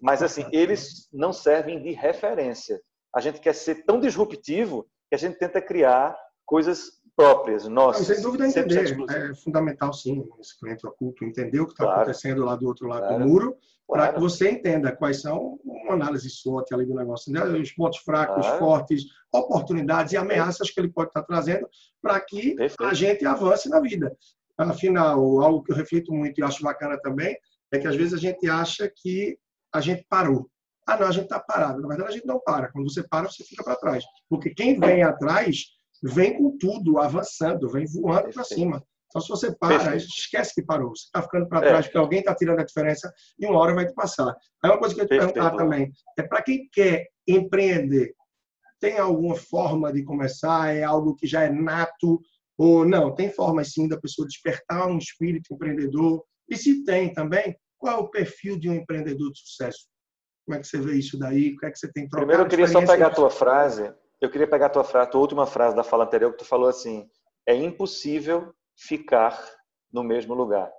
Mas, 0.00 0.22
assim, 0.22 0.46
eles 0.52 1.06
não 1.12 1.34
servem 1.34 1.82
de 1.82 1.92
referência. 1.92 2.80
A 3.14 3.20
gente 3.20 3.40
quer 3.40 3.54
ser 3.54 3.84
tão 3.84 4.00
disruptivo 4.00 4.86
que 5.10 5.14
a 5.16 5.18
gente 5.18 5.38
tenta 5.38 5.60
criar 5.60 6.16
coisas 6.46 6.92
próprias, 7.16 7.66
nossas. 7.66 8.06
sem 8.06 8.20
dúvida 8.20 8.46
entender. 8.46 8.94
É 9.10 9.34
fundamental, 9.34 9.92
sim, 9.92 10.22
esse 10.38 10.58
cliente 10.58 10.86
oculto, 10.86 11.24
entender 11.24 11.60
o 11.60 11.66
que 11.66 11.72
está 11.72 11.84
claro. 11.84 12.02
acontecendo 12.02 12.44
lá 12.44 12.54
do 12.54 12.66
outro 12.66 12.86
lado 12.86 13.08
claro. 13.08 13.18
do 13.18 13.28
muro, 13.28 13.44
claro. 13.52 13.62
para 13.88 14.12
que 14.12 14.20
você 14.20 14.50
entenda 14.50 14.94
quais 14.94 15.22
são 15.22 15.58
uma 15.64 15.94
análise 15.94 16.28
SWOT 16.28 16.72
ali 16.74 16.84
do 16.84 16.94
negócio, 16.94 17.32
né? 17.32 17.42
os 17.42 17.72
pontos 17.72 17.98
fracos, 18.00 18.46
fortes, 18.58 19.04
oportunidades 19.32 20.12
e 20.12 20.16
ameaças 20.16 20.70
que 20.70 20.78
ele 20.78 20.92
pode 20.92 21.08
estar 21.08 21.22
tá 21.22 21.26
trazendo 21.26 21.66
para 22.02 22.20
que 22.20 22.54
Perfeito. 22.54 22.84
a 22.84 22.92
gente 22.92 23.24
avance 23.24 23.68
na 23.68 23.80
vida. 23.80 24.14
Afinal, 24.58 25.18
algo 25.40 25.62
que 25.62 25.72
eu 25.72 25.76
reflito 25.76 26.12
muito 26.12 26.38
e 26.38 26.44
acho 26.44 26.62
bacana 26.62 26.98
também 27.00 27.36
é 27.72 27.78
que 27.78 27.86
às 27.86 27.96
vezes 27.96 28.14
a 28.14 28.18
gente 28.18 28.48
acha 28.48 28.90
que 28.94 29.38
a 29.72 29.80
gente 29.80 30.04
parou. 30.08 30.50
Ah, 30.86 30.96
não, 30.96 31.08
a 31.08 31.12
gente 31.12 31.24
está 31.24 31.40
parado. 31.40 31.80
Na 31.82 31.88
verdade, 31.88 32.10
a 32.10 32.12
gente 32.12 32.26
não 32.26 32.40
para. 32.40 32.70
Quando 32.70 32.88
você 32.88 33.02
para, 33.02 33.28
você 33.28 33.42
fica 33.42 33.64
para 33.64 33.74
trás. 33.74 34.04
Porque 34.28 34.50
quem 34.50 34.78
vem 34.78 35.02
atrás 35.02 35.75
vem 36.06 36.36
com 36.36 36.56
tudo, 36.56 36.98
avançando, 36.98 37.68
vem 37.68 37.86
voando 37.86 38.30
para 38.30 38.44
cima. 38.44 38.82
Então, 39.08 39.22
se 39.22 39.28
você 39.28 39.54
para, 39.56 39.96
esquece 39.96 40.54
que 40.54 40.62
parou. 40.62 40.90
Você 40.90 41.04
está 41.04 41.22
ficando 41.22 41.48
para 41.48 41.60
trás 41.60 41.86
é. 41.86 41.88
porque 41.88 41.98
alguém 41.98 42.18
está 42.18 42.34
tirando 42.34 42.60
a 42.60 42.64
diferença 42.64 43.12
e 43.38 43.46
uma 43.46 43.58
hora 43.58 43.74
vai 43.74 43.86
te 43.86 43.94
passar. 43.94 44.34
Aí 44.62 44.70
uma 44.70 44.78
coisa 44.78 44.94
que 44.94 45.00
eu 45.00 45.04
ia 45.04 45.08
te 45.08 45.18
perguntar 45.18 45.56
também 45.56 45.90
é 46.18 46.22
para 46.22 46.42
quem 46.42 46.68
quer 46.72 47.06
empreender, 47.26 48.14
tem 48.80 48.98
alguma 48.98 49.34
forma 49.34 49.92
de 49.92 50.04
começar? 50.04 50.74
É 50.74 50.82
algo 50.82 51.14
que 51.16 51.26
já 51.26 51.42
é 51.42 51.50
nato? 51.50 52.20
Ou 52.58 52.86
não? 52.86 53.14
Tem 53.14 53.30
forma 53.30 53.64
sim 53.64 53.88
da 53.88 53.98
pessoa 53.98 54.26
despertar 54.26 54.86
um 54.88 54.98
espírito 54.98 55.54
empreendedor? 55.54 56.22
E 56.48 56.56
se 56.56 56.84
tem 56.84 57.12
também, 57.12 57.56
qual 57.78 57.98
é 57.98 58.00
o 58.00 58.10
perfil 58.10 58.58
de 58.58 58.68
um 58.68 58.74
empreendedor 58.74 59.32
de 59.32 59.40
sucesso? 59.40 59.86
Como 60.44 60.56
é 60.56 60.60
que 60.60 60.66
você 60.66 60.78
vê 60.78 60.94
isso 60.94 61.18
daí? 61.18 61.54
O 61.54 61.56
que 61.56 61.66
é 61.66 61.70
que 61.70 61.78
você 61.78 61.90
tem 61.90 62.08
trocado? 62.08 62.26
Primeiro, 62.26 62.42
eu 62.42 62.48
queria 62.48 62.68
só 62.68 62.84
pegar 62.84 63.08
a 63.08 63.14
tua 63.14 63.30
frase 63.30 63.92
eu 64.20 64.30
queria 64.30 64.46
pegar 64.46 64.66
a 64.66 64.70
tua, 64.70 64.84
frase, 64.84 65.08
a 65.08 65.10
tua 65.10 65.20
última 65.20 65.46
frase 65.46 65.76
da 65.76 65.84
fala 65.84 66.04
anterior, 66.04 66.32
que 66.32 66.38
tu 66.38 66.44
falou 66.44 66.68
assim: 66.68 67.08
é 67.46 67.54
impossível 67.54 68.52
ficar 68.76 69.38
no 69.92 70.02
mesmo 70.02 70.34
lugar. 70.34 70.70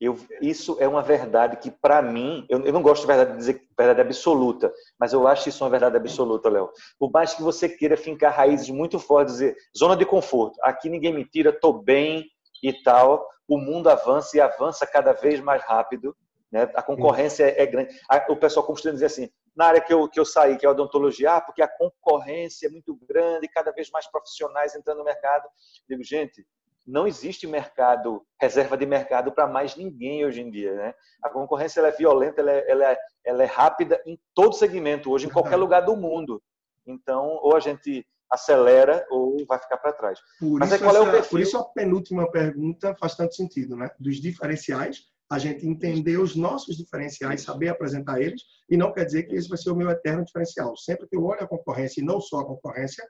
Eu, 0.00 0.18
isso 0.40 0.76
é 0.80 0.88
uma 0.88 1.00
verdade 1.00 1.58
que, 1.58 1.70
para 1.70 2.02
mim, 2.02 2.44
eu, 2.48 2.60
eu, 2.64 2.72
não 2.72 2.82
gosto 2.82 3.02
de 3.02 3.06
verdade 3.06 3.32
de 3.32 3.36
dizer 3.38 3.62
verdade 3.78 4.00
absoluta, 4.00 4.72
mas 4.98 5.12
eu 5.12 5.28
acho 5.28 5.48
isso 5.48 5.62
uma 5.62 5.70
verdade 5.70 5.96
absoluta, 5.96 6.50
Léo. 6.50 6.70
Por 6.98 7.10
mais 7.12 7.34
que 7.34 7.42
você 7.42 7.68
queira 7.68 7.96
fincar 7.96 8.34
raízes 8.34 8.68
muito 8.68 8.98
fortes, 8.98 9.34
dizer 9.34 9.56
zona 9.78 9.96
de 9.96 10.04
conforto, 10.04 10.58
aqui 10.62 10.88
ninguém 10.88 11.14
me 11.14 11.24
tira, 11.24 11.50
estou 11.50 11.72
bem 11.72 12.26
e 12.62 12.72
tal, 12.82 13.24
o 13.46 13.56
mundo 13.56 13.88
avança 13.88 14.36
e 14.36 14.40
avança 14.40 14.84
cada 14.86 15.12
vez 15.12 15.40
mais 15.40 15.62
rápido, 15.62 16.16
né? 16.50 16.68
a 16.74 16.82
concorrência 16.82 17.44
é, 17.44 17.62
é 17.62 17.66
grande. 17.66 17.94
O 18.28 18.36
pessoal 18.36 18.66
costuma 18.66 18.94
dizer 18.94 19.06
assim: 19.06 19.30
na 19.54 19.66
área 19.66 19.80
que 19.80 19.92
eu, 19.92 20.08
que 20.08 20.18
eu 20.18 20.24
saí, 20.24 20.56
que 20.56 20.64
é 20.64 20.68
a 20.68 20.72
odontologia, 20.72 21.34
ah, 21.34 21.40
porque 21.40 21.62
a 21.62 21.68
concorrência 21.68 22.66
é 22.66 22.70
muito 22.70 22.98
grande, 23.08 23.48
cada 23.48 23.70
vez 23.72 23.90
mais 23.90 24.10
profissionais 24.10 24.74
entrando 24.74 24.98
no 24.98 25.04
mercado. 25.04 25.44
Eu 25.88 25.96
digo, 25.96 26.04
gente, 26.04 26.46
não 26.86 27.06
existe 27.06 27.46
mercado, 27.46 28.24
reserva 28.40 28.76
de 28.76 28.86
mercado 28.86 29.32
para 29.32 29.46
mais 29.46 29.76
ninguém 29.76 30.24
hoje 30.24 30.40
em 30.40 30.50
dia. 30.50 30.74
Né? 30.74 30.94
A 31.22 31.28
concorrência 31.28 31.80
ela 31.80 31.88
é 31.88 31.92
violenta, 31.92 32.40
ela 32.40 32.50
é, 32.50 32.70
ela, 32.70 32.92
é, 32.92 32.98
ela 33.24 33.42
é 33.42 33.46
rápida 33.46 34.00
em 34.06 34.18
todo 34.34 34.54
segmento, 34.54 35.10
hoje, 35.10 35.26
em 35.26 35.30
qualquer 35.30 35.56
lugar 35.56 35.82
do 35.82 35.96
mundo. 35.96 36.42
Então, 36.86 37.38
ou 37.42 37.54
a 37.54 37.60
gente 37.60 38.04
acelera 38.30 39.06
ou 39.10 39.44
vai 39.46 39.58
ficar 39.58 39.76
para 39.76 39.92
trás. 39.92 40.18
Por 40.40 40.58
Mas 40.58 40.72
isso, 40.72 40.82
é 40.82 40.86
qual 40.86 40.96
é 40.96 41.00
o 41.00 41.10
perfil? 41.10 41.30
Por 41.30 41.40
isso 41.40 41.58
a 41.58 41.64
penúltima 41.64 42.30
pergunta 42.30 42.96
faz 42.98 43.14
tanto 43.14 43.34
sentido, 43.34 43.76
né? 43.76 43.90
Dos 44.00 44.16
diferenciais 44.16 45.11
a 45.32 45.38
gente 45.38 45.66
entender 45.66 46.18
os 46.18 46.36
nossos 46.36 46.76
diferenciais, 46.76 47.40
saber 47.40 47.68
apresentar 47.68 48.20
eles, 48.20 48.42
e 48.68 48.76
não 48.76 48.92
quer 48.92 49.06
dizer 49.06 49.22
que 49.22 49.34
esse 49.34 49.48
vai 49.48 49.56
ser 49.56 49.70
o 49.70 49.74
meu 49.74 49.88
eterno 49.88 50.22
diferencial. 50.26 50.76
Sempre 50.76 51.08
que 51.08 51.16
eu 51.16 51.24
olho 51.24 51.42
a 51.42 51.48
concorrência 51.48 52.02
e 52.02 52.04
não 52.04 52.20
só 52.20 52.40
a 52.40 52.44
concorrência, 52.44 53.02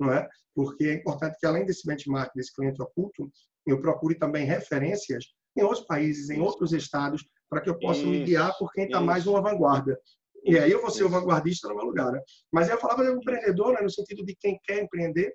não 0.00 0.10
é? 0.10 0.26
Porque 0.54 0.86
é 0.86 0.94
importante 0.94 1.36
que 1.38 1.44
além 1.44 1.66
desse 1.66 1.86
benchmark 1.86 2.32
desse 2.34 2.54
cliente 2.54 2.80
oculto, 2.80 3.30
eu 3.66 3.78
procure 3.78 4.14
também 4.14 4.46
referências 4.46 5.26
em 5.54 5.62
outros 5.62 5.84
países, 5.84 6.30
em 6.30 6.40
outros 6.40 6.72
estados, 6.72 7.22
para 7.46 7.60
que 7.60 7.68
eu 7.68 7.78
possa 7.78 8.00
isso, 8.00 8.08
me 8.08 8.24
guiar 8.24 8.56
por 8.56 8.72
quem 8.72 8.86
está 8.86 8.98
mais 8.98 9.26
numa 9.26 9.42
vanguarda. 9.42 10.00
E 10.46 10.58
aí 10.58 10.72
eu 10.72 10.80
vou 10.80 10.90
ser 10.90 11.04
o 11.04 11.10
vanguardista 11.10 11.68
no 11.68 11.76
meu 11.76 11.84
lugar. 11.84 12.10
Né? 12.10 12.20
Mas 12.50 12.70
eu 12.70 12.78
falava 12.78 13.04
de 13.04 13.10
um 13.10 13.18
empreendedor, 13.18 13.74
né, 13.74 13.82
no 13.82 13.90
sentido 13.90 14.24
de 14.24 14.34
quem 14.34 14.58
quer 14.64 14.82
empreender, 14.82 15.30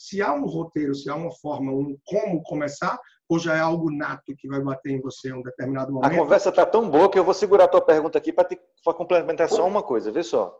se 0.00 0.22
há 0.22 0.32
um 0.32 0.46
roteiro, 0.46 0.94
se 0.94 1.10
há 1.10 1.14
uma 1.14 1.30
forma, 1.30 1.70
um 1.70 1.94
como 2.06 2.42
começar, 2.42 2.98
ou 3.28 3.38
já 3.38 3.54
é 3.54 3.60
algo 3.60 3.90
nato 3.90 4.34
que 4.34 4.48
vai 4.48 4.58
bater 4.58 4.92
em 4.92 5.00
você 5.00 5.28
em 5.28 5.34
um 5.34 5.42
determinado 5.42 5.92
momento? 5.92 6.10
A 6.10 6.16
conversa 6.16 6.48
está 6.48 6.64
tão 6.64 6.88
boa 6.88 7.10
que 7.10 7.18
eu 7.18 7.24
vou 7.24 7.34
segurar 7.34 7.64
a 7.64 7.68
tua 7.68 7.82
pergunta 7.82 8.16
aqui 8.16 8.32
para 8.32 8.48
complementar 8.94 9.50
só 9.50 9.66
uma 9.66 9.82
coisa, 9.82 10.10
vê 10.10 10.22
só. 10.22 10.58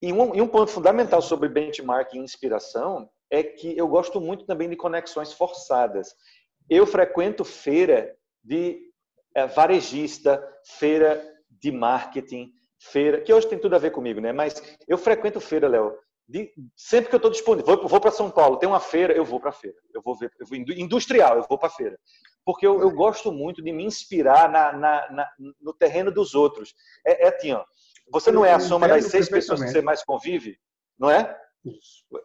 E 0.00 0.14
um, 0.14 0.34
e 0.34 0.40
um 0.40 0.48
ponto 0.48 0.70
fundamental 0.70 1.20
sobre 1.20 1.50
benchmark 1.50 2.14
e 2.14 2.18
inspiração 2.18 3.06
é 3.30 3.42
que 3.42 3.76
eu 3.76 3.86
gosto 3.86 4.18
muito 4.18 4.46
também 4.46 4.70
de 4.70 4.76
conexões 4.76 5.34
forçadas. 5.34 6.14
Eu 6.70 6.86
frequento 6.86 7.44
feira 7.44 8.16
de 8.42 8.80
é, 9.34 9.46
varejista, 9.46 10.42
feira 10.64 11.22
de 11.50 11.70
marketing, 11.70 12.50
feira, 12.78 13.20
que 13.20 13.32
hoje 13.32 13.46
tem 13.46 13.58
tudo 13.58 13.76
a 13.76 13.78
ver 13.78 13.90
comigo, 13.90 14.22
né? 14.22 14.32
Mas 14.32 14.62
eu 14.88 14.96
frequento 14.96 15.38
feira, 15.38 15.68
Léo, 15.68 15.94
de, 16.28 16.52
sempre 16.76 17.08
que 17.08 17.14
eu 17.14 17.18
estou 17.18 17.30
disponível, 17.30 17.76
vou, 17.76 17.88
vou 17.88 18.00
para 18.00 18.10
São 18.10 18.30
Paulo, 18.30 18.56
tem 18.56 18.68
uma 18.68 18.80
feira, 18.80 19.12
eu 19.12 19.24
vou 19.24 19.38
para 19.38 19.50
a 19.50 19.52
feira. 19.52 19.76
Eu 19.94 20.02
vou 20.02 20.16
ver, 20.16 20.32
eu 20.40 20.46
vou, 20.46 20.56
industrial, 20.56 21.36
eu 21.36 21.46
vou 21.48 21.58
para 21.58 21.68
a 21.68 21.70
feira. 21.72 21.98
Porque 22.44 22.66
eu, 22.66 22.80
eu, 22.80 22.90
gosto 22.90 23.32
muito 23.32 23.62
de 23.62 23.72
me 23.72 23.84
inspirar 23.84 24.50
na, 24.50 24.72
na, 24.72 25.10
na, 25.10 25.30
no 25.60 25.72
terreno 25.72 26.10
dos 26.10 26.34
outros. 26.34 26.74
É, 27.06 27.26
é 27.26 27.28
assim, 27.28 27.52
ó, 27.52 27.64
você 28.10 28.30
não 28.30 28.44
é 28.44 28.52
a 28.52 28.60
soma 28.60 28.88
das 28.88 29.06
seis 29.06 29.28
pessoas 29.28 29.62
que 29.62 29.68
você 29.68 29.80
mais 29.80 30.04
convive, 30.04 30.58
não 30.98 31.10
é? 31.10 31.36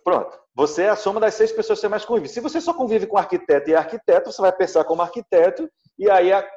Pronto. 0.03 0.39
Você 0.53 0.83
é 0.83 0.89
a 0.89 0.95
soma 0.95 1.19
das 1.19 1.33
seis 1.33 1.51
pessoas 1.51 1.79
que 1.79 1.81
você 1.81 1.87
mais 1.87 2.05
convive. 2.05 2.29
Se 2.29 2.39
você 2.39 2.61
só 2.61 2.73
convive 2.73 3.07
com 3.07 3.17
arquiteto 3.17 3.69
e 3.69 3.75
arquiteto, 3.75 4.31
você 4.31 4.41
vai 4.41 4.51
pensar 4.51 4.83
como 4.83 5.01
arquiteto, 5.01 5.69
e 5.97 6.09
aí 6.09 6.31
a, 6.31 6.47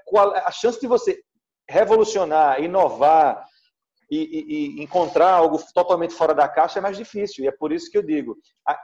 a 0.44 0.50
chance 0.50 0.80
de 0.80 0.86
você 0.86 1.22
revolucionar, 1.68 2.62
inovar, 2.62 3.44
e, 4.10 4.76
e, 4.78 4.82
encontrar 4.82 5.30
algo 5.30 5.58
totalmente 5.72 6.14
fora 6.14 6.34
da 6.34 6.48
caixa 6.48 6.78
é 6.78 6.82
mais 6.82 6.96
difícil. 6.96 7.44
E 7.44 7.48
é 7.48 7.52
por 7.52 7.72
isso 7.72 7.90
que 7.90 7.98
eu 7.98 8.02
digo, 8.02 8.36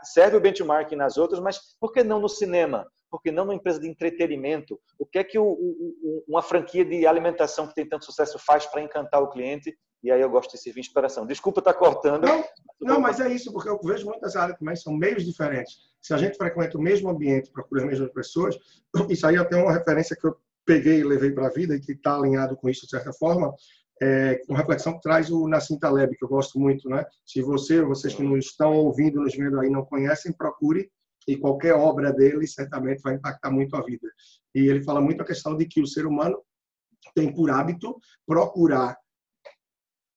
serve 0.02 0.36
o 0.36 0.40
benchmarking 0.40 0.96
nas 0.96 1.16
outras, 1.16 1.40
mas 1.40 1.58
por 1.78 1.92
que 1.92 2.02
não 2.02 2.20
no 2.20 2.28
cinema? 2.28 2.86
Por 3.10 3.20
que 3.20 3.32
não 3.32 3.44
numa 3.44 3.54
empresa 3.54 3.80
de 3.80 3.88
entretenimento? 3.88 4.78
O 4.98 5.04
que 5.04 5.18
é 5.18 5.24
que 5.24 5.38
o, 5.38 5.44
o, 5.44 6.24
uma 6.28 6.42
franquia 6.42 6.84
de 6.84 7.06
alimentação 7.06 7.66
que 7.66 7.74
tem 7.74 7.88
tanto 7.88 8.04
sucesso 8.04 8.38
faz 8.38 8.66
para 8.66 8.82
encantar 8.82 9.20
o 9.20 9.28
cliente? 9.28 9.76
E 10.02 10.10
aí 10.10 10.20
eu 10.20 10.30
gosto 10.30 10.52
de 10.52 10.58
servir 10.58 10.80
inspiração. 10.80 11.26
Desculpa 11.26 11.60
estar 11.60 11.72
tá 11.72 11.78
cortando. 11.78 12.24
Não, 12.24 12.44
não, 12.80 13.00
mas 13.00 13.20
é 13.20 13.28
isso, 13.28 13.52
porque 13.52 13.68
eu 13.68 13.78
vejo 13.82 14.06
muitas 14.06 14.36
áreas 14.36 14.58
também, 14.58 14.74
são 14.76 14.94
meios 14.94 15.24
diferentes. 15.26 15.76
Se 16.00 16.14
a 16.14 16.16
gente 16.16 16.36
frequenta 16.36 16.78
o 16.78 16.80
mesmo 16.80 17.10
ambiente, 17.10 17.50
procura 17.50 17.82
as 17.82 17.88
mesmas 17.88 18.10
pessoas, 18.12 18.56
isso 19.10 19.26
aí 19.26 19.36
até 19.36 19.56
uma 19.56 19.72
referência 19.72 20.16
que 20.16 20.26
eu 20.26 20.36
peguei 20.64 21.00
e 21.00 21.04
levei 21.04 21.32
para 21.32 21.48
a 21.48 21.50
vida 21.50 21.74
e 21.74 21.80
que 21.80 21.92
está 21.92 22.14
alinhado 22.14 22.56
com 22.56 22.68
isso 22.68 22.82
de 22.82 22.90
certa 22.90 23.12
forma, 23.12 23.52
é 24.02 24.40
uma 24.48 24.58
reflexão 24.58 24.94
que 24.94 25.02
traz 25.02 25.30
o 25.30 25.46
Nassim 25.46 25.78
Taleb, 25.78 26.16
que 26.16 26.24
eu 26.24 26.28
gosto 26.28 26.58
muito, 26.58 26.88
né? 26.88 27.04
Se 27.26 27.42
você, 27.42 27.82
vocês 27.82 28.14
que 28.14 28.22
nos 28.22 28.46
estão 28.46 28.74
ouvindo, 28.74 29.20
nos 29.20 29.36
vendo 29.36 29.60
aí, 29.60 29.68
não 29.68 29.84
conhecem, 29.84 30.32
procure 30.32 30.90
e 31.28 31.36
qualquer 31.36 31.74
obra 31.74 32.12
dele 32.12 32.46
certamente 32.46 33.02
vai 33.02 33.14
impactar 33.14 33.50
muito 33.50 33.76
a 33.76 33.82
vida. 33.82 34.08
E 34.54 34.68
ele 34.68 34.82
fala 34.82 35.00
muito 35.00 35.22
a 35.22 35.26
questão 35.26 35.56
de 35.56 35.66
que 35.66 35.80
o 35.80 35.86
ser 35.86 36.06
humano 36.06 36.42
tem 37.14 37.32
por 37.32 37.50
hábito 37.50 37.98
procurar 38.26 38.96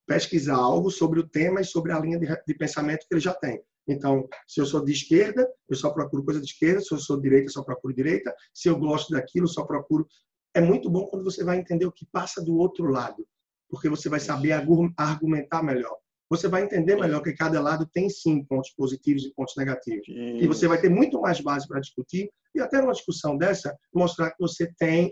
pesquisar 0.06 0.56
algo 0.56 0.90
sobre 0.92 1.20
o 1.20 1.28
tema 1.28 1.62
e 1.62 1.66
sobre 1.66 1.92
a 1.92 2.00
linha 2.00 2.20
de, 2.20 2.28
de, 2.28 2.54
pensamento 2.56 3.06
que 3.08 3.14
ele 3.14 3.22
já 3.22 3.34
tem. 3.34 3.62
Então, 3.88 4.28
se 4.48 4.62
eu 4.62 4.66
sou 4.66 4.84
de 4.84 4.92
esquerda, 4.92 5.50
eu 5.70 5.76
só 5.76 5.92
procuro 5.92 6.24
coisa 6.24 6.40
de 6.40 6.46
esquerda. 6.46 6.82
Se 6.82 6.94
eu 6.94 7.00
sou 7.00 7.18
de 7.18 7.24
direita, 7.24 7.48
eu 7.48 7.52
só 7.52 7.64
procuro 7.64 7.94
direita. 7.94 8.34
Se 8.54 8.70
eu 8.70 8.78
gosto 8.78 9.12
daquilo, 9.12 9.48
só 9.48 9.64
procuro. 9.64 10.08
É 10.54 10.62
muito 10.62 10.90
bom 10.90 11.08
quando 11.08 11.24
você 11.24 11.44
vai 11.44 11.58
entender 11.58 11.86
o 11.86 11.92
que 11.92 12.06
passa 12.12 12.42
do 12.42 12.58
outro 12.58 12.86
lado, 12.86 13.26
porque 13.74 13.90
você 13.90 14.08
vai 14.08 14.20
saber 14.20 14.52
argumentar 14.52 15.64
melhor. 15.64 15.98
Você 16.30 16.48
vai 16.48 16.62
entender 16.62 16.96
melhor 16.96 17.24
que 17.24 17.34
cada 17.34 17.60
lado 17.60 17.90
tem 17.92 18.08
sim 18.08 18.44
pontos 18.44 18.70
positivos 18.78 19.26
e 19.26 19.34
pontos 19.34 19.56
negativos. 19.58 20.06
E 20.08 20.46
você 20.46 20.68
vai 20.68 20.80
ter 20.80 20.90
muito 20.90 21.20
mais 21.20 21.42
base 21.42 21.68
para 21.68 21.80
discutir 21.80 22.30
e 22.54 22.60
até 22.60 22.80
numa 22.80 22.94
discussão 22.94 23.36
dessa 23.36 23.76
mostrar 23.92 24.30
que 24.30 24.40
você 24.40 24.72
tem 24.78 25.12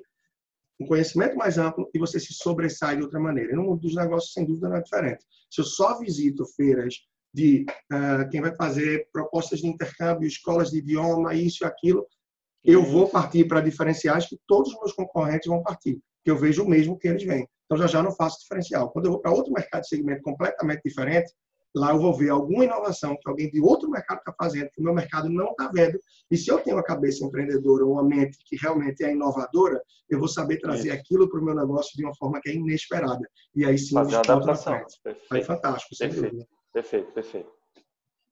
um 0.80 0.86
conhecimento 0.86 1.36
mais 1.36 1.58
amplo 1.58 1.90
e 1.92 1.98
você 1.98 2.20
se 2.20 2.36
sobressai 2.36 2.98
de 2.98 3.02
outra 3.02 3.20
maneira. 3.20 3.52
E 3.52 3.56
no 3.56 3.64
mundo 3.64 3.82
dos 3.82 3.96
negócios, 3.96 4.32
sem 4.32 4.46
dúvida, 4.46 4.70
não 4.70 4.76
é 4.76 4.82
diferente. 4.84 5.26
Se 5.50 5.62
eu 5.62 5.66
só 5.66 5.98
visito 5.98 6.46
feiras 6.56 6.94
de 7.34 7.66
uh, 7.92 8.30
quem 8.30 8.42
vai 8.42 8.56
fazer 8.56 9.10
propostas 9.12 9.62
de 9.62 9.68
intercâmbio, 9.68 10.28
escolas 10.28 10.70
de 10.70 10.78
idioma, 10.78 11.34
isso 11.34 11.64
e 11.64 11.66
aquilo, 11.66 12.06
eu 12.64 12.84
vou 12.84 13.10
partir 13.10 13.48
para 13.48 13.60
diferenciais 13.60 14.28
que 14.28 14.40
todos 14.46 14.72
os 14.72 14.80
meus 14.80 14.94
concorrentes 14.94 15.48
vão 15.48 15.64
partir, 15.64 16.00
que 16.24 16.32
eu 16.32 16.38
vejo 16.38 16.64
o 16.64 16.70
mesmo 16.70 16.98
que 16.98 17.08
eles 17.08 17.24
veem. 17.24 17.48
Então, 17.66 17.78
já 17.78 17.88
já 17.88 18.04
não 18.04 18.12
faço 18.12 18.40
diferencial. 18.42 18.92
Quando 18.92 19.06
eu 19.06 19.12
vou 19.14 19.22
para 19.22 19.32
outro 19.32 19.54
mercado 19.54 19.82
de 19.82 19.88
segmento 19.88 20.22
completamente 20.22 20.82
diferente, 20.84 21.32
lá 21.76 21.92
eu 21.92 22.00
vou 22.00 22.14
ver 22.14 22.30
alguma 22.30 22.66
inovação 22.66 23.16
que 23.16 23.30
alguém 23.30 23.50
de 23.50 23.62
outro 23.62 23.90
mercado 23.90 24.20
está 24.20 24.34
fazendo, 24.34 24.70
que 24.72 24.82
o 24.82 24.84
meu 24.84 24.94
mercado 24.94 25.30
não 25.30 25.52
está 25.52 25.70
vendo. 25.74 25.98
E 26.30 26.38
se 26.38 26.52
eu 26.52 26.60
tenho 26.60 26.76
uma 26.76 26.84
cabeça 26.84 27.26
empreendedora, 27.26 27.86
uma 27.86 28.04
mente 28.04 28.38
que 28.46 28.58
realmente 28.58 29.04
é 29.04 29.12
inovadora, 29.12 29.82
eu 30.10 30.20
vou 30.20 30.28
saber 30.28 30.60
trazer 30.60 30.90
Isso. 30.90 31.00
aquilo 31.00 31.30
para 31.30 31.40
o 31.40 31.44
meu 31.44 31.56
negócio 31.56 31.96
de 31.96 32.04
uma 32.04 32.16
forma 32.16 32.42
que 32.42 32.50
é 32.50 32.54
inesperada. 32.54 33.28
E 33.56 33.64
aí 33.64 33.78
sim, 33.78 33.94
fazer 33.94 34.16
uma 34.16 34.22
adaptação. 34.22 34.86
Aí 35.32 35.44
fantástico, 35.44 35.96
perfeito. 35.98 36.48
Perfeito, 36.74 37.12
perfeito. 37.14 37.61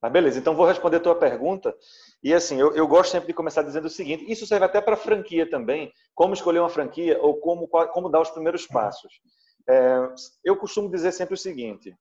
Mas 0.01 0.11
beleza, 0.11 0.39
então 0.39 0.55
vou 0.55 0.65
responder 0.65 0.97
a 0.97 1.01
tua 1.01 1.15
pergunta. 1.15 1.75
E 2.23 2.33
assim, 2.33 2.59
eu, 2.59 2.73
eu 2.75 2.87
gosto 2.87 3.11
sempre 3.11 3.27
de 3.27 3.33
começar 3.33 3.63
dizendo 3.63 3.85
o 3.85 3.89
seguinte: 3.89 4.29
isso 4.31 4.47
serve 4.47 4.65
até 4.65 4.79
para 4.79 4.95
franquia 4.95 5.49
também, 5.49 5.91
como 6.15 6.33
escolher 6.33 6.59
uma 6.59 6.69
franquia 6.69 7.21
ou 7.21 7.37
como, 7.39 7.67
como 7.67 8.09
dar 8.09 8.21
os 8.21 8.29
primeiros 8.29 8.65
passos. 8.65 9.21
É, 9.69 9.97
eu 10.43 10.55
costumo 10.55 10.89
dizer 10.89 11.11
sempre 11.11 11.33
o 11.33 11.37
seguinte: 11.37 11.95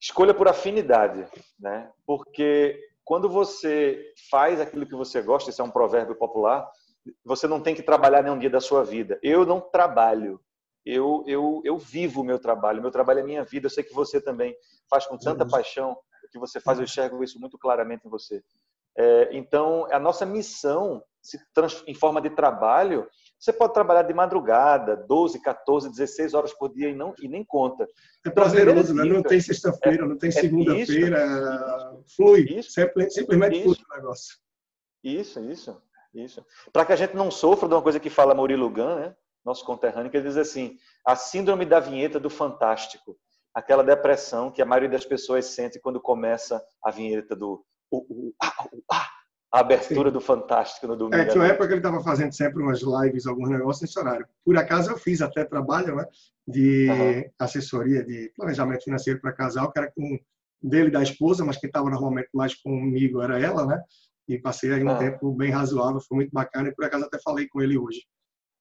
escolha 0.00 0.32
por 0.32 0.48
afinidade, 0.48 1.26
né? 1.58 1.90
Porque 2.06 2.78
quando 3.04 3.28
você 3.28 4.02
faz 4.30 4.60
aquilo 4.60 4.86
que 4.86 4.94
você 4.94 5.20
gosta, 5.20 5.50
isso 5.50 5.60
é 5.60 5.64
um 5.64 5.70
provérbio 5.70 6.16
popular, 6.16 6.66
você 7.24 7.46
não 7.46 7.60
tem 7.60 7.74
que 7.74 7.82
trabalhar 7.82 8.22
nenhum 8.22 8.38
dia 8.38 8.50
da 8.50 8.60
sua 8.60 8.84
vida. 8.84 9.18
Eu 9.22 9.44
não 9.44 9.60
trabalho, 9.60 10.40
eu, 10.84 11.24
eu, 11.26 11.60
eu 11.64 11.76
vivo 11.76 12.22
o 12.22 12.24
meu 12.24 12.38
trabalho, 12.38 12.80
meu 12.80 12.90
trabalho 12.90 13.20
é 13.20 13.24
minha 13.24 13.44
vida. 13.44 13.66
Eu 13.66 13.70
sei 13.70 13.84
que 13.84 13.92
você 13.92 14.20
também 14.20 14.56
faz 14.88 15.06
com 15.06 15.18
tanta 15.18 15.44
uhum. 15.44 15.50
paixão 15.50 15.96
que 16.30 16.38
você 16.38 16.60
faz, 16.60 16.78
eu 16.78 16.84
enxergo 16.84 17.22
isso 17.22 17.38
muito 17.40 17.58
claramente 17.58 18.06
em 18.06 18.10
você. 18.10 18.42
É, 18.96 19.28
então, 19.32 19.86
a 19.90 19.98
nossa 19.98 20.26
missão 20.26 21.02
se 21.22 21.38
em 21.86 21.94
forma 21.94 22.20
de 22.20 22.30
trabalho 22.30 23.06
você 23.38 23.52
pode 23.52 23.72
trabalhar 23.72 24.02
de 24.02 24.12
madrugada, 24.12 24.96
12, 24.96 25.40
14, 25.40 25.90
16 25.90 26.34
horas 26.34 26.52
por 26.52 26.72
dia 26.72 26.90
e, 26.90 26.94
não, 26.94 27.14
e 27.18 27.26
nem 27.26 27.42
conta. 27.42 27.88
É 28.24 28.28
prazeroso, 28.30 28.94
né? 28.94 29.04
não 29.04 29.22
tem 29.22 29.40
sexta-feira, 29.40 30.04
é, 30.04 30.08
não 30.08 30.18
tem 30.18 30.28
é 30.28 30.32
segunda-feira, 30.32 31.98
flui, 32.14 32.42
isso, 32.58 32.70
simplesmente 32.70 33.56
isso, 33.56 33.74
flui 33.74 33.76
o 33.90 33.96
negócio. 33.96 34.36
Isso, 35.02 35.40
isso, 35.40 35.82
isso. 36.12 36.44
Para 36.70 36.84
que 36.84 36.92
a 36.92 36.96
gente 36.96 37.14
não 37.14 37.30
sofra 37.30 37.66
de 37.66 37.74
uma 37.74 37.82
coisa 37.82 37.98
que 37.98 38.10
fala 38.10 38.34
Murilo 38.34 38.68
Gun, 38.68 38.96
né? 38.96 39.16
nosso 39.42 39.64
conterrâneo, 39.64 40.10
que 40.10 40.18
ele 40.18 40.28
diz 40.28 40.36
assim, 40.36 40.76
a 41.02 41.16
síndrome 41.16 41.64
da 41.64 41.80
vinheta 41.80 42.20
do 42.20 42.28
fantástico, 42.28 43.16
aquela 43.54 43.82
depressão 43.82 44.50
que 44.50 44.62
a 44.62 44.66
maioria 44.66 44.88
das 44.88 45.04
pessoas 45.04 45.46
sente 45.46 45.80
quando 45.80 46.00
começa 46.00 46.62
a 46.84 46.90
vinheta 46.90 47.34
do 47.34 47.64
uh, 47.92 47.98
uh, 47.98 48.34
ah, 48.42 48.64
uh, 48.72 48.82
ah, 48.92 49.08
a 49.52 49.60
abertura 49.60 50.08
Sim. 50.08 50.12
do 50.12 50.20
Fantástico 50.20 50.86
no 50.86 50.96
domingo. 50.96 51.16
É, 51.16 51.24
tinha 51.24 51.42
uma 51.42 51.48
época 51.48 51.66
que 51.66 51.72
ele 51.74 51.80
estava 51.80 52.02
fazendo 52.02 52.32
sempre 52.32 52.62
umas 52.62 52.80
lives, 52.80 53.26
alguns 53.26 53.50
negócios 53.50 53.82
nesse 53.82 53.98
horário. 53.98 54.26
Por 54.44 54.56
acaso 54.56 54.92
eu 54.92 54.96
fiz 54.96 55.20
até 55.20 55.44
trabalho 55.44 55.96
né, 55.96 56.06
de 56.46 56.88
uhum. 56.88 57.30
assessoria, 57.40 58.04
de 58.04 58.32
planejamento 58.36 58.84
financeiro 58.84 59.20
para 59.20 59.32
casal, 59.32 59.72
que 59.72 59.78
era 59.78 59.90
com 59.90 60.18
dele 60.62 60.90
da 60.90 61.02
esposa, 61.02 61.44
mas 61.44 61.56
quem 61.56 61.68
estava 61.68 61.90
normalmente 61.90 62.28
mais 62.32 62.54
comigo 62.54 63.20
era 63.22 63.40
ela, 63.40 63.66
né? 63.66 63.82
E 64.28 64.38
passei 64.38 64.72
aí 64.72 64.84
um 64.84 64.90
uhum. 64.90 64.98
tempo 64.98 65.32
bem 65.32 65.50
razoável, 65.50 66.00
foi 66.00 66.16
muito 66.16 66.30
bacana, 66.30 66.68
e 66.68 66.74
por 66.74 66.84
acaso 66.84 67.06
até 67.06 67.18
falei 67.18 67.48
com 67.48 67.60
ele 67.60 67.76
hoje. 67.76 68.02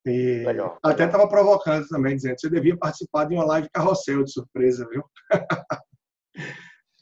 E 0.09 0.45
legal, 0.45 0.77
até 0.83 1.05
estava 1.05 1.27
provocando 1.27 1.87
também, 1.87 2.15
dizendo 2.15 2.39
você 2.39 2.49
devia 2.49 2.77
participar 2.77 3.25
de 3.25 3.35
uma 3.35 3.45
live 3.45 3.69
carrossel 3.71 4.23
de 4.23 4.31
surpresa, 4.31 4.87
viu? 4.89 5.03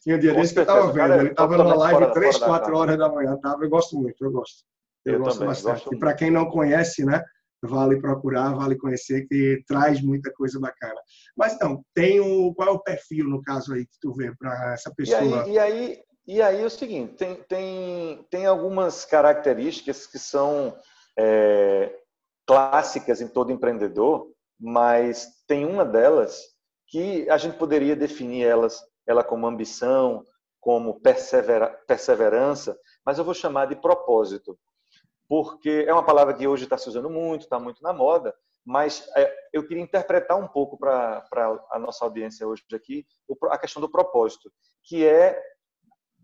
Tinha 0.07 0.15
um 0.15 0.19
dia 0.19 0.33
desse 0.33 0.53
que 0.53 0.59
eu 0.59 0.63
estava 0.63 0.91
vendo. 0.91 1.13
Ele 1.15 1.31
estava 1.31 1.57
numa 1.57 1.75
live 1.75 2.13
três, 2.13 2.37
quatro 2.37 2.77
horas 2.77 2.97
da 2.97 3.09
manhã. 3.09 3.37
Tava. 3.41 3.65
Eu 3.65 3.69
gosto 3.69 3.97
muito, 3.97 4.23
eu 4.23 4.31
gosto. 4.31 4.63
Eu, 5.03 5.15
eu 5.15 5.19
gosto 5.19 5.39
também, 5.39 5.49
bastante. 5.49 5.79
Gosto 5.79 5.95
e 5.95 5.99
para 5.99 6.13
quem 6.13 6.31
não 6.31 6.45
conhece, 6.49 7.03
né? 7.03 7.21
Vale 7.61 7.99
procurar, 7.99 8.53
vale 8.53 8.77
conhecer, 8.77 9.27
que 9.27 9.61
traz 9.67 10.01
muita 10.01 10.31
coisa 10.31 10.59
bacana. 10.59 10.95
Mas 11.35 11.53
então, 11.53 11.83
tem 11.93 12.21
o, 12.21 12.53
qual 12.53 12.69
é 12.69 12.71
o 12.71 12.79
perfil, 12.79 13.25
no 13.25 13.41
caso 13.43 13.73
aí, 13.73 13.85
que 13.85 13.99
tu 13.99 14.13
vê 14.13 14.33
para 14.37 14.73
essa 14.73 14.93
pessoa? 14.95 15.21
E 15.21 15.33
aí, 15.33 15.51
e 15.51 15.59
aí, 15.59 15.99
e 16.25 16.41
aí 16.41 16.61
é 16.61 16.65
o 16.65 16.69
seguinte, 16.69 17.15
tem, 17.15 17.35
tem, 17.47 18.25
tem 18.29 18.45
algumas 18.45 19.03
características 19.03 20.05
que 20.07 20.19
são 20.19 20.77
é, 21.17 21.91
clássicas 22.47 23.21
em 23.21 23.27
todo 23.27 23.51
empreendedor, 23.51 24.31
mas 24.59 25.27
tem 25.45 25.65
uma 25.65 25.85
delas 25.85 26.41
que 26.87 27.29
a 27.29 27.37
gente 27.37 27.57
poderia 27.57 27.95
definir 27.95 28.45
elas 28.45 28.81
ela 29.05 29.23
como 29.23 29.47
ambição, 29.47 30.25
como 30.59 30.99
persevera, 30.99 31.69
perseverança, 31.87 32.77
mas 33.05 33.17
eu 33.17 33.23
vou 33.23 33.33
chamar 33.33 33.67
de 33.67 33.75
propósito, 33.75 34.59
porque 35.29 35.85
é 35.87 35.93
uma 35.93 36.03
palavra 36.03 36.33
que 36.33 36.47
hoje 36.47 36.65
está 36.65 36.77
se 36.77 36.89
usando 36.89 37.09
muito, 37.09 37.43
está 37.43 37.57
muito 37.57 37.81
na 37.81 37.93
moda, 37.93 38.35
mas 38.65 39.07
é, 39.15 39.33
eu 39.53 39.65
queria 39.65 39.83
interpretar 39.83 40.37
um 40.37 40.47
pouco 40.47 40.77
para 40.77 41.25
a 41.71 41.79
nossa 41.79 42.03
audiência 42.03 42.45
hoje 42.45 42.63
aqui 42.73 43.05
a 43.49 43.57
questão 43.57 43.81
do 43.81 43.89
propósito, 43.89 44.51
que 44.83 45.05
é 45.05 45.41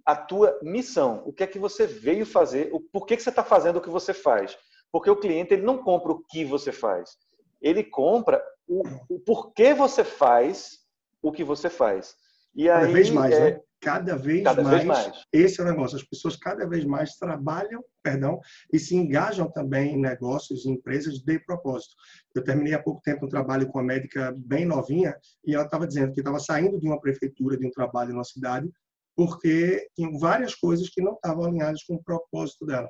a 0.05 0.13
tua 0.13 0.59
missão, 0.61 1.23
o 1.25 1.31
que 1.31 1.43
é 1.43 1.47
que 1.47 1.57
você 1.57 1.87
veio 1.87 2.25
fazer, 2.25 2.69
o 2.73 2.81
por 2.81 3.05
que, 3.05 3.15
que 3.15 3.23
você 3.23 3.29
está 3.29 3.45
fazendo 3.45 3.77
o 3.77 3.81
que 3.81 3.89
você 3.89 4.13
faz. 4.13 4.57
Porque 4.93 5.09
o 5.09 5.15
cliente 5.15 5.55
ele 5.55 5.63
não 5.63 5.79
compra 5.79 6.11
o 6.11 6.23
que 6.23 6.45
você 6.45 6.71
faz, 6.71 7.17
ele 7.59 7.83
compra 7.83 8.39
o, 8.67 8.83
o 9.09 9.19
porquê 9.19 9.73
você 9.73 10.03
faz 10.03 10.81
o 11.19 11.31
que 11.31 11.43
você 11.43 11.67
faz. 11.67 12.15
E 12.55 12.67
cada 12.67 12.85
aí, 12.85 12.93
vez 12.93 13.09
mais, 13.09 13.33
é... 13.33 13.51
né? 13.55 13.61
Cada, 13.81 14.15
vez, 14.15 14.43
cada 14.43 14.63
mais, 14.63 14.75
vez 14.75 14.85
mais. 14.85 15.25
Esse 15.33 15.59
é 15.59 15.63
o 15.63 15.67
negócio. 15.67 15.97
As 15.97 16.03
pessoas 16.03 16.37
cada 16.37 16.65
vez 16.65 16.85
mais 16.85 17.15
trabalham, 17.15 17.83
perdão, 18.01 18.39
e 18.71 18.79
se 18.79 18.95
engajam 18.95 19.51
também 19.51 19.95
em 19.95 19.99
negócios, 19.99 20.65
em 20.65 20.73
empresas 20.73 21.19
de 21.19 21.39
propósito. 21.39 21.93
Eu 22.33 22.43
terminei 22.43 22.73
há 22.73 22.81
pouco 22.81 23.01
tempo 23.01 23.25
um 23.25 23.29
trabalho 23.29 23.67
com 23.67 23.79
uma 23.79 23.83
médica 23.83 24.33
bem 24.37 24.63
novinha 24.63 25.17
e 25.43 25.53
ela 25.53 25.65
estava 25.65 25.87
dizendo 25.87 26.13
que 26.13 26.21
estava 26.21 26.39
saindo 26.39 26.79
de 26.79 26.87
uma 26.87 27.01
prefeitura, 27.01 27.57
de 27.57 27.65
um 27.65 27.71
trabalho 27.71 28.15
na 28.15 28.23
cidade, 28.23 28.71
porque 29.17 29.89
tinham 29.95 30.17
várias 30.17 30.55
coisas 30.55 30.87
que 30.87 31.01
não 31.01 31.13
estavam 31.13 31.45
alinhadas 31.45 31.83
com 31.83 31.95
o 31.95 32.03
propósito 32.03 32.65
dela 32.65 32.89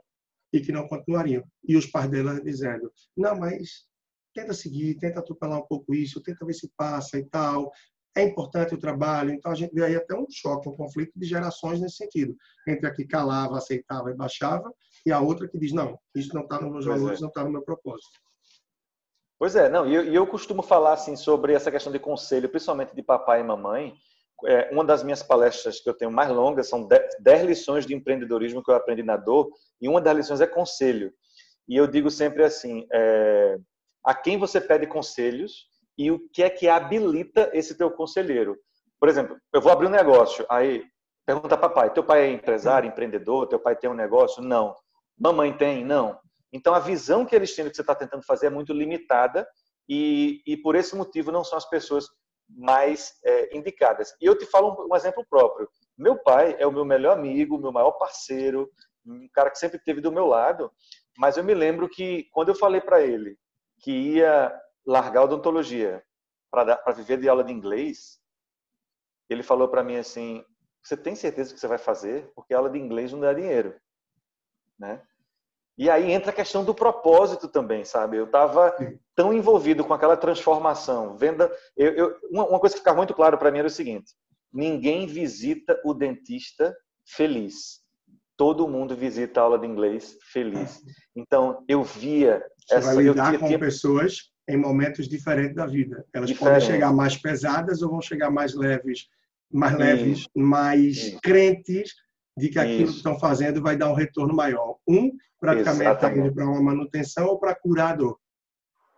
e 0.54 0.62
que 0.62 0.72
não 0.72 0.88
continuariam. 0.88 1.44
E 1.68 1.76
os 1.76 1.88
pais 1.88 2.10
dela 2.10 2.40
dizendo: 2.40 2.90
não, 3.18 3.38
mas 3.38 3.88
tenta 4.34 4.54
seguir, 4.54 4.96
tenta 4.96 5.20
atropelar 5.20 5.60
um 5.60 5.68
pouco 5.68 5.94
isso, 5.94 6.22
tenta 6.22 6.46
ver 6.46 6.54
se 6.54 6.72
passa 6.78 7.18
e 7.18 7.26
tal 7.26 7.72
é 8.16 8.24
importante 8.24 8.74
o 8.74 8.80
trabalho. 8.80 9.32
Então, 9.32 9.52
a 9.52 9.56
gente 9.56 9.74
vê 9.74 9.84
aí 9.84 9.96
até 9.96 10.16
um 10.16 10.26
choque, 10.30 10.70
um 10.70 10.76
conflito 10.76 11.12
de 11.16 11.26
gerações 11.26 11.82
nesse 11.82 11.98
sentido. 11.98 12.36
Entre 12.68 12.88
a 12.88 12.94
que 12.94 13.06
calava, 13.06 13.58
aceitava 13.58 14.12
e 14.12 14.16
baixava, 14.16 14.72
e 15.06 15.12
a 15.12 15.20
outra 15.20 15.48
que 15.48 15.58
diz, 15.58 15.72
não, 15.72 15.98
isso 16.16 16.34
não 16.34 16.44
está 16.44 16.62
nos 16.62 16.72
meus 16.72 16.86
valores, 16.86 17.20
é. 17.20 17.22
não 17.22 17.30
está 17.30 17.44
no 17.44 17.52
meu 17.52 17.62
propósito. 17.62 18.20
Pois 19.40 19.56
é, 19.56 19.68
não, 19.68 19.88
e 19.88 19.94
eu, 19.94 20.04
eu, 20.04 20.28
costumo 20.28 20.62
falar 20.62 20.94
assim 20.94 21.16
sobre 21.16 21.54
essa 21.54 21.72
questão 21.72 21.92
de 21.92 22.00
conselho, 22.00 22.48
principalmente 22.48 22.96
de 22.96 23.04
papai 23.04 23.42
e 23.42 23.44
mamãe. 23.44 23.94
É, 24.46 24.70
uma 24.72 24.84
das 24.84 25.04
minhas 25.04 25.24
palestras 25.24 25.80
que 25.80 25.90
eu 25.90 25.94
tenho 25.94 26.12
mais 26.12 26.30
longas 26.30 26.68
são 26.68 26.88
10 26.88 27.44
lições 27.46 27.86
de 27.86 27.96
empreendedorismo 27.96 28.64
que 28.64 28.70
eu 28.72 28.76
aprendi 28.76 29.04
na 29.04 29.16
dor, 29.16 29.50
e 29.82 29.88
uma 29.88 30.02
das 30.02 30.16
lições 30.16 30.42
é 30.42 30.48
conselho. 30.48 31.12
e 31.68 31.78
eu 31.78 31.88
digo 31.88 32.12
sempre 32.12 32.44
assim: 32.44 32.86
é, 32.92 33.58
a 34.06 34.14
quem 34.14 34.38
você 34.38 34.60
pede 34.60 34.86
conselhos 34.88 35.68
e 35.98 36.12
o 36.12 36.20
que 36.30 36.44
é 36.44 36.50
que 36.50 36.68
habilita 36.68 37.50
esse 37.54 37.78
teu 37.78 37.90
conselheiro. 37.92 38.58
Por 39.00 39.10
exemplo, 39.10 39.38
eu 39.54 39.62
vou 39.62 39.72
abrir 39.72 39.88
um 39.88 39.92
negócio, 39.92 40.46
aí 40.50 40.84
pergunta 41.26 41.58
papai, 41.58 41.94
teu 41.94 42.04
pai 42.04 42.26
é 42.26 42.32
empresário, 42.32 42.88
empreendedor, 42.88 43.48
teu 43.48 43.60
pai 43.60 43.76
tem 43.76 43.90
um 43.90 43.96
negócio? 43.96 44.42
Não. 44.42 44.76
Mamãe 45.18 45.56
tem? 45.56 45.86
Não. 45.86 46.20
Então 46.52 46.74
a 46.74 46.80
visão 46.80 47.26
que 47.26 47.36
eles 47.36 47.56
têm 47.56 47.66
do 47.66 47.72
que 47.72 47.76
você 47.76 47.82
está 47.82 47.96
tentando 47.96 48.24
fazer 48.26 48.48
é 48.48 48.50
muito 48.50 48.74
limitada 48.74 49.48
e, 49.88 50.42
e 50.46 50.58
por 50.58 50.76
esse 50.76 50.96
motivo 50.96 51.32
não 51.32 51.44
são 51.44 51.58
as 51.58 51.68
pessoas 51.70 52.08
mais 52.50 53.18
é, 53.24 53.56
indicadas. 53.56 54.16
E 54.22 54.26
eu 54.26 54.38
te 54.38 54.46
falo 54.46 54.86
um, 54.86 54.94
um 54.94 54.96
exemplo 54.96 55.26
próprio. 55.30 55.70
Meu 55.98 56.18
pai 56.18 56.56
é 56.60 56.68
o 56.68 56.72
meu 56.72 56.86
melhor 56.86 57.18
amigo, 57.18 57.58
meu 57.58 57.72
maior 57.72 57.92
parceiro, 57.92 58.70
um 59.06 59.28
cara 59.34 59.50
que 59.50 59.60
sempre 59.60 59.78
esteve 59.78 60.02
do 60.02 60.12
meu 60.12 60.26
lado, 60.26 60.72
mas 61.18 61.38
eu 61.38 61.44
me 61.44 61.54
lembro 61.54 61.90
que 61.90 62.24
quando 62.32 62.50
eu 62.50 62.56
falei 62.56 62.82
para 62.82 63.02
ele 63.02 63.38
que 63.80 63.92
ia 63.92 64.54
largar 64.86 65.22
a 65.22 65.24
odontologia 65.26 66.04
para 66.50 66.92
viver 66.94 67.18
de 67.18 67.28
aula 67.28 67.44
de 67.44 67.52
inglês, 67.52 68.20
ele 69.30 69.44
falou 69.44 69.68
para 69.68 69.84
mim 69.84 69.98
assim: 69.98 70.44
"Você 70.84 70.96
tem 70.96 71.16
certeza 71.16 71.54
que 71.54 71.60
você 71.60 71.68
vai 71.68 71.78
fazer? 71.78 72.32
Porque 72.36 72.54
aula 72.54 72.70
de 72.70 72.80
inglês 72.80 73.12
não 73.12 73.20
dá 73.20 73.34
dinheiro", 73.34 73.80
né? 74.80 75.06
E 75.78 75.90
aí 75.90 76.12
entra 76.12 76.30
a 76.30 76.34
questão 76.34 76.64
do 76.64 76.74
propósito 76.74 77.48
também, 77.48 77.84
sabe? 77.84 78.18
Eu 78.18 78.26
estava 78.26 78.76
tão 79.16 79.34
envolvido 79.34 79.84
com 79.84 79.94
aquela 79.94 80.16
transformação, 80.16 81.18
venda. 81.18 81.52
Eu, 81.76 81.94
eu, 81.94 82.16
uma, 82.32 82.60
coisa 82.60 82.76
que 82.76 82.80
ficava 82.80 82.98
muito 82.98 83.14
claro 83.14 83.38
para 83.38 83.52
mim 83.52 83.60
era 83.60 83.68
o 83.68 83.72
seguinte: 83.72 84.14
ninguém 84.52 85.08
visita 85.08 85.80
o 85.84 85.94
dentista 85.94 86.76
feliz. 87.06 87.82
Todo 88.38 88.68
mundo 88.68 88.96
visita 88.96 89.40
a 89.40 89.44
aula 89.44 89.60
de 89.60 89.68
inglês 89.68 90.18
feliz. 90.32 90.82
Então 91.16 91.64
eu 91.68 91.84
via 91.84 92.44
Você 92.68 92.76
essa. 92.76 92.94
Vai 92.94 93.04
lidar 93.04 93.34
eu 93.34 93.40
com 93.40 93.48
tinha... 93.48 93.60
pessoas 93.60 94.32
em 94.48 94.58
momentos 94.58 95.08
diferentes 95.08 95.56
da 95.56 95.66
vida. 95.66 96.06
Elas 96.14 96.30
Diferente. 96.30 96.54
podem 96.54 96.68
chegar 96.68 96.94
mais 96.94 97.18
pesadas 97.18 97.82
ou 97.82 97.90
vão 97.90 98.02
chegar 98.02 98.30
mais 98.30 98.54
leves, 98.54 99.08
mais 99.52 99.78
leves, 99.78 100.28
mais 100.36 100.98
Isso. 100.98 101.20
crentes 101.22 101.94
de 102.38 102.50
que 102.50 102.60
aquilo 102.60 102.84
Isso. 102.84 102.92
que 102.94 102.98
estão 102.98 103.20
fazendo 103.20 103.62
vai 103.62 103.76
dar 103.78 103.90
um 103.90 103.94
retorno 103.94 104.36
maior. 104.36 104.78
Um 104.88 105.12
praticamente 105.40 105.96
está 105.96 106.12
indo 106.16 106.34
para 106.34 106.46
uma 106.46 106.62
manutenção 106.62 107.28
ou 107.28 107.38
para 107.38 107.54
curador. 107.56 108.18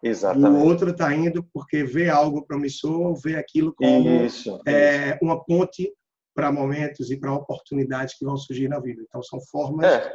Exatamente. 0.02 0.56
O 0.56 0.66
outro 0.66 0.92
está 0.92 1.14
indo 1.14 1.44
porque 1.54 1.84
vê 1.84 2.10
algo 2.10 2.46
promissor, 2.46 3.16
vê 3.16 3.36
aquilo 3.36 3.74
como 3.74 4.24
isso, 4.24 4.62
é, 4.66 5.10
isso. 5.10 5.18
uma 5.22 5.44
ponte 5.44 5.92
para 6.36 6.52
momentos 6.52 7.10
e 7.10 7.18
para 7.18 7.34
oportunidades 7.34 8.18
que 8.18 8.26
vão 8.26 8.38
surgir 8.38 8.68
na 8.68 8.80
vida. 8.80 9.02
Então 9.08 9.24
são 9.24 9.40
formas. 9.42 9.86
É, 9.86 10.14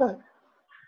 é, 0.00 0.16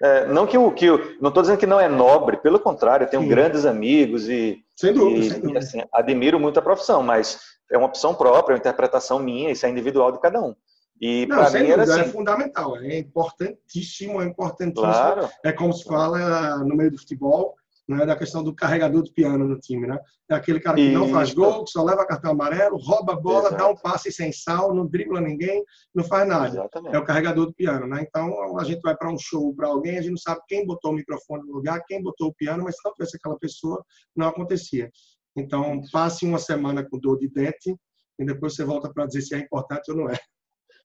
é. 0.02 0.26
Não 0.26 0.46
que 0.46 0.56
o 0.56 0.72
que 0.72 0.86
não 1.20 1.28
estou 1.28 1.42
dizendo 1.42 1.58
que 1.58 1.66
não 1.66 1.80
é 1.80 1.88
nobre, 1.88 2.38
pelo 2.38 2.58
contrário, 2.58 3.04
eu 3.04 3.10
tenho 3.10 3.22
Sim. 3.24 3.28
grandes 3.28 3.66
amigos 3.66 4.28
e, 4.28 4.64
sem 4.74 4.94
dúvida, 4.94 5.20
e, 5.20 5.30
sem 5.30 5.40
dúvida. 5.40 5.58
e 5.58 5.62
assim, 5.62 5.82
admiro 5.92 6.40
muito 6.40 6.58
a 6.58 6.62
profissão, 6.62 7.02
mas 7.02 7.38
é 7.70 7.76
uma 7.76 7.86
opção 7.86 8.14
própria, 8.14 8.54
é 8.54 8.56
uma 8.56 8.60
interpretação 8.60 9.18
minha, 9.18 9.50
isso 9.50 9.66
é 9.66 9.70
individual 9.70 10.12
de 10.12 10.20
cada 10.20 10.40
um. 10.40 10.54
E 11.00 11.26
para 11.26 11.50
mim 11.50 11.68
era 11.68 11.82
é 11.82 11.84
assim, 11.84 12.00
é 12.00 12.04
fundamental, 12.04 12.76
é 12.76 12.98
importantíssimo, 12.98 14.22
é 14.22 14.26
importantíssimo. 14.26 14.92
Claro. 14.92 15.28
É 15.44 15.52
como 15.52 15.72
se 15.72 15.84
fala 15.84 16.58
no 16.58 16.76
meio 16.76 16.90
do 16.90 16.98
futebol, 16.98 17.54
né, 17.86 18.06
da 18.06 18.16
questão 18.16 18.42
do 18.42 18.54
carregador 18.54 19.02
de 19.02 19.12
piano 19.12 19.46
no 19.46 19.58
time, 19.58 19.86
né? 19.86 19.98
É 20.30 20.34
aquele 20.34 20.58
cara 20.58 20.76
que 20.76 20.82
Isso. 20.84 20.98
não 20.98 21.10
faz 21.10 21.34
gol, 21.34 21.64
que 21.64 21.70
só 21.70 21.82
leva 21.82 22.06
cartão 22.06 22.30
amarelo, 22.30 22.78
rouba 22.78 23.12
a 23.12 23.16
bola, 23.16 23.48
Exato. 23.48 23.56
dá 23.56 23.68
um 23.68 23.76
passe 23.76 24.10
sem 24.10 24.32
sal, 24.32 24.74
não 24.74 24.86
dribla 24.86 25.20
ninguém, 25.20 25.62
não 25.94 26.02
faz 26.02 26.26
nada. 26.26 26.48
Exatamente. 26.48 26.96
É 26.96 26.98
o 26.98 27.04
carregador 27.04 27.46
do 27.46 27.52
piano, 27.52 27.86
né? 27.86 28.02
Então 28.08 28.58
a 28.58 28.64
gente 28.64 28.80
vai 28.80 28.96
para 28.96 29.12
um 29.12 29.18
show 29.18 29.54
para 29.54 29.68
alguém, 29.68 29.98
a 29.98 30.00
gente 30.00 30.12
não 30.12 30.16
sabe 30.16 30.40
quem 30.48 30.66
botou 30.66 30.92
o 30.92 30.94
microfone 30.94 31.46
no 31.46 31.52
lugar, 31.52 31.82
quem 31.86 32.02
botou 32.02 32.28
o 32.28 32.34
piano, 32.34 32.64
mas 32.64 32.76
se 32.76 32.80
não 32.84 32.94
tivesse 32.94 33.16
aquela 33.16 33.38
pessoa, 33.38 33.84
não 34.16 34.28
acontecia. 34.28 34.90
Então 35.36 35.82
passe 35.92 36.24
uma 36.24 36.38
semana 36.38 36.82
com 36.88 36.98
dor 36.98 37.18
de 37.18 37.28
dente 37.28 37.76
e 38.18 38.24
depois 38.24 38.54
você 38.54 38.64
volta 38.64 38.90
para 38.90 39.06
dizer 39.06 39.22
se 39.22 39.34
é 39.34 39.38
importante 39.38 39.90
ou 39.90 39.96
não 39.98 40.08
é. 40.08 40.18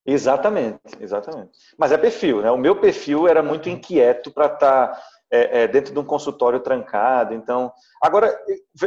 Exatamente, 0.10 0.80
exatamente. 1.00 1.52
Mas 1.78 1.92
é 1.92 1.98
perfil, 1.98 2.42
né? 2.42 2.50
O 2.50 2.58
meu 2.58 2.76
perfil 2.76 3.28
era 3.28 3.44
muito 3.44 3.70
inquieto 3.70 4.32
para 4.32 4.48
estar 4.48 4.88
tá 4.88 5.04
é, 5.32 5.62
é, 5.62 5.68
dentro 5.68 5.94
de 5.94 6.00
um 6.00 6.04
consultório 6.04 6.60
trancado. 6.60 7.36
Então, 7.36 7.72
agora, 8.02 8.36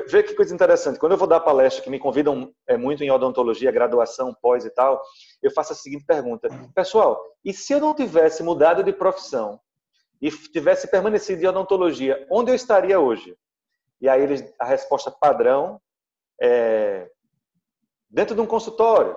vê 0.08 0.24
que 0.24 0.34
coisa 0.34 0.52
interessante. 0.52 0.98
Quando 0.98 1.12
eu 1.12 1.18
vou 1.18 1.28
dar 1.28 1.38
palestra, 1.38 1.82
que 1.82 1.90
me 1.90 2.00
convidam 2.00 2.52
é, 2.66 2.76
muito 2.76 3.04
em 3.04 3.10
odontologia, 3.10 3.70
graduação, 3.70 4.34
pós 4.34 4.64
e 4.64 4.70
tal, 4.70 5.00
eu 5.40 5.52
faço 5.52 5.72
a 5.72 5.76
seguinte 5.76 6.04
pergunta: 6.04 6.48
Pessoal, 6.74 7.22
e 7.44 7.52
se 7.52 7.72
eu 7.72 7.78
não 7.78 7.94
tivesse 7.94 8.42
mudado 8.42 8.82
de 8.82 8.92
profissão 8.92 9.60
e 10.20 10.28
tivesse 10.30 10.88
permanecido 10.88 11.40
em 11.40 11.46
odontologia, 11.46 12.26
onde 12.28 12.50
eu 12.50 12.54
estaria 12.56 12.98
hoje? 12.98 13.36
E 14.00 14.08
aí 14.08 14.20
eles, 14.20 14.42
a 14.58 14.64
resposta 14.64 15.08
padrão 15.12 15.80
é 16.40 17.08
dentro 18.10 18.34
de 18.34 18.40
um 18.40 18.46
consultório. 18.46 19.16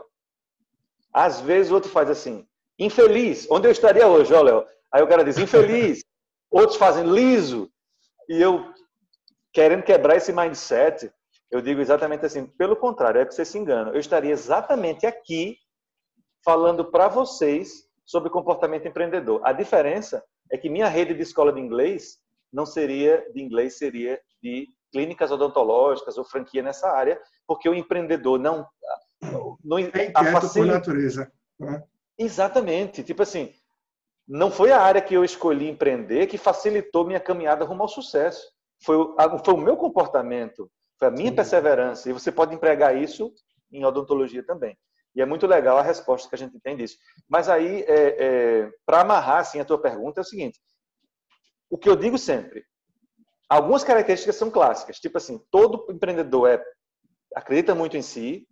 Às 1.16 1.40
vezes 1.40 1.72
o 1.72 1.76
outro 1.76 1.90
faz 1.90 2.10
assim, 2.10 2.46
infeliz, 2.78 3.48
onde 3.50 3.70
eu 3.70 3.72
estaria 3.72 4.06
hoje, 4.06 4.34
ó, 4.34 4.42
Léo? 4.42 4.66
Aí 4.92 5.02
o 5.02 5.08
cara 5.08 5.24
diz, 5.24 5.38
infeliz, 5.38 6.04
outros 6.52 6.78
fazem 6.78 7.06
liso. 7.10 7.72
E 8.28 8.42
eu, 8.42 8.66
querendo 9.54 9.82
quebrar 9.82 10.18
esse 10.18 10.34
mindset, 10.34 11.10
eu 11.50 11.62
digo 11.62 11.80
exatamente 11.80 12.26
assim: 12.26 12.46
pelo 12.46 12.76
contrário, 12.76 13.22
é 13.22 13.26
que 13.26 13.34
você 13.34 13.46
se 13.46 13.58
engana. 13.58 13.92
Eu 13.92 14.00
estaria 14.00 14.32
exatamente 14.32 15.06
aqui 15.06 15.58
falando 16.44 16.84
para 16.92 17.08
vocês 17.08 17.86
sobre 18.06 18.30
comportamento 18.30 18.86
empreendedor. 18.86 19.40
A 19.46 19.54
diferença 19.54 20.22
é 20.52 20.58
que 20.58 20.70
minha 20.70 20.90
rede 20.90 21.14
de 21.14 21.22
escola 21.22 21.54
de 21.54 21.62
inglês 21.62 22.18
não 22.52 22.66
seria 22.66 23.26
de 23.34 23.42
inglês, 23.42 23.78
seria 23.78 24.20
de 24.44 24.68
clínicas 24.92 25.32
odontológicas 25.32 26.18
ou 26.18 26.26
franquia 26.26 26.62
nessa 26.62 26.90
área, 26.90 27.18
porque 27.48 27.70
o 27.70 27.74
empreendedor 27.74 28.38
não. 28.38 28.68
Não 29.64 29.78
é 29.78 29.82
inquieto 29.82 30.54
por 30.54 30.66
natureza. 30.66 31.32
Né? 31.60 31.84
Exatamente. 32.18 33.04
Tipo 33.04 33.24
assim, 33.24 33.54
não 34.28 34.50
foi 34.52 34.72
a 34.72 34.82
área 34.82 35.02
que 35.02 35.14
eu 35.14 35.24
escolhi 35.24 35.70
empreender 35.70 36.28
que 36.28 36.38
facilitou 36.38 37.06
minha 37.06 37.20
caminhada 37.20 37.66
rumo 37.66 37.84
ao 37.84 37.90
sucesso. 37.90 38.42
Foi 38.84 38.96
o, 38.98 39.16
foi 39.44 39.54
o 39.54 39.58
meu 39.58 39.78
comportamento, 39.78 40.70
foi 41.00 41.08
a 41.08 41.12
minha 41.12 41.30
Sim. 41.30 41.36
perseverança. 41.36 42.10
E 42.10 42.14
você 42.14 42.32
pode 42.32 42.54
empregar 42.54 42.96
isso 42.96 43.34
em 43.72 43.86
odontologia 43.86 44.44
também. 44.44 44.78
E 45.16 45.22
é 45.22 45.26
muito 45.26 45.48
legal 45.48 45.78
a 45.78 45.82
resposta 45.82 46.28
que 46.28 46.36
a 46.36 46.38
gente 46.38 46.60
tem 46.60 46.76
disso. 46.76 46.98
Mas 47.28 47.48
aí, 47.48 47.84
é, 47.84 48.26
é, 48.26 48.72
para 48.86 49.02
amarrar 49.02 49.38
assim, 49.38 49.60
a 49.60 49.66
tua 49.66 49.82
pergunta, 49.82 50.20
é 50.20 50.24
o 50.24 50.26
seguinte: 50.26 50.60
o 51.70 51.78
que 51.78 51.90
eu 51.90 51.96
digo 51.96 52.18
sempre, 52.18 52.66
algumas 53.50 53.84
características 53.84 54.36
são 54.36 54.52
clássicas, 54.52 55.00
tipo 55.00 55.18
assim, 55.18 55.40
todo 55.50 55.86
empreendedor 55.90 56.50
é, 56.50 56.64
acredita 57.34 57.74
muito 57.74 57.96
em 57.96 58.02
si, 58.02 58.46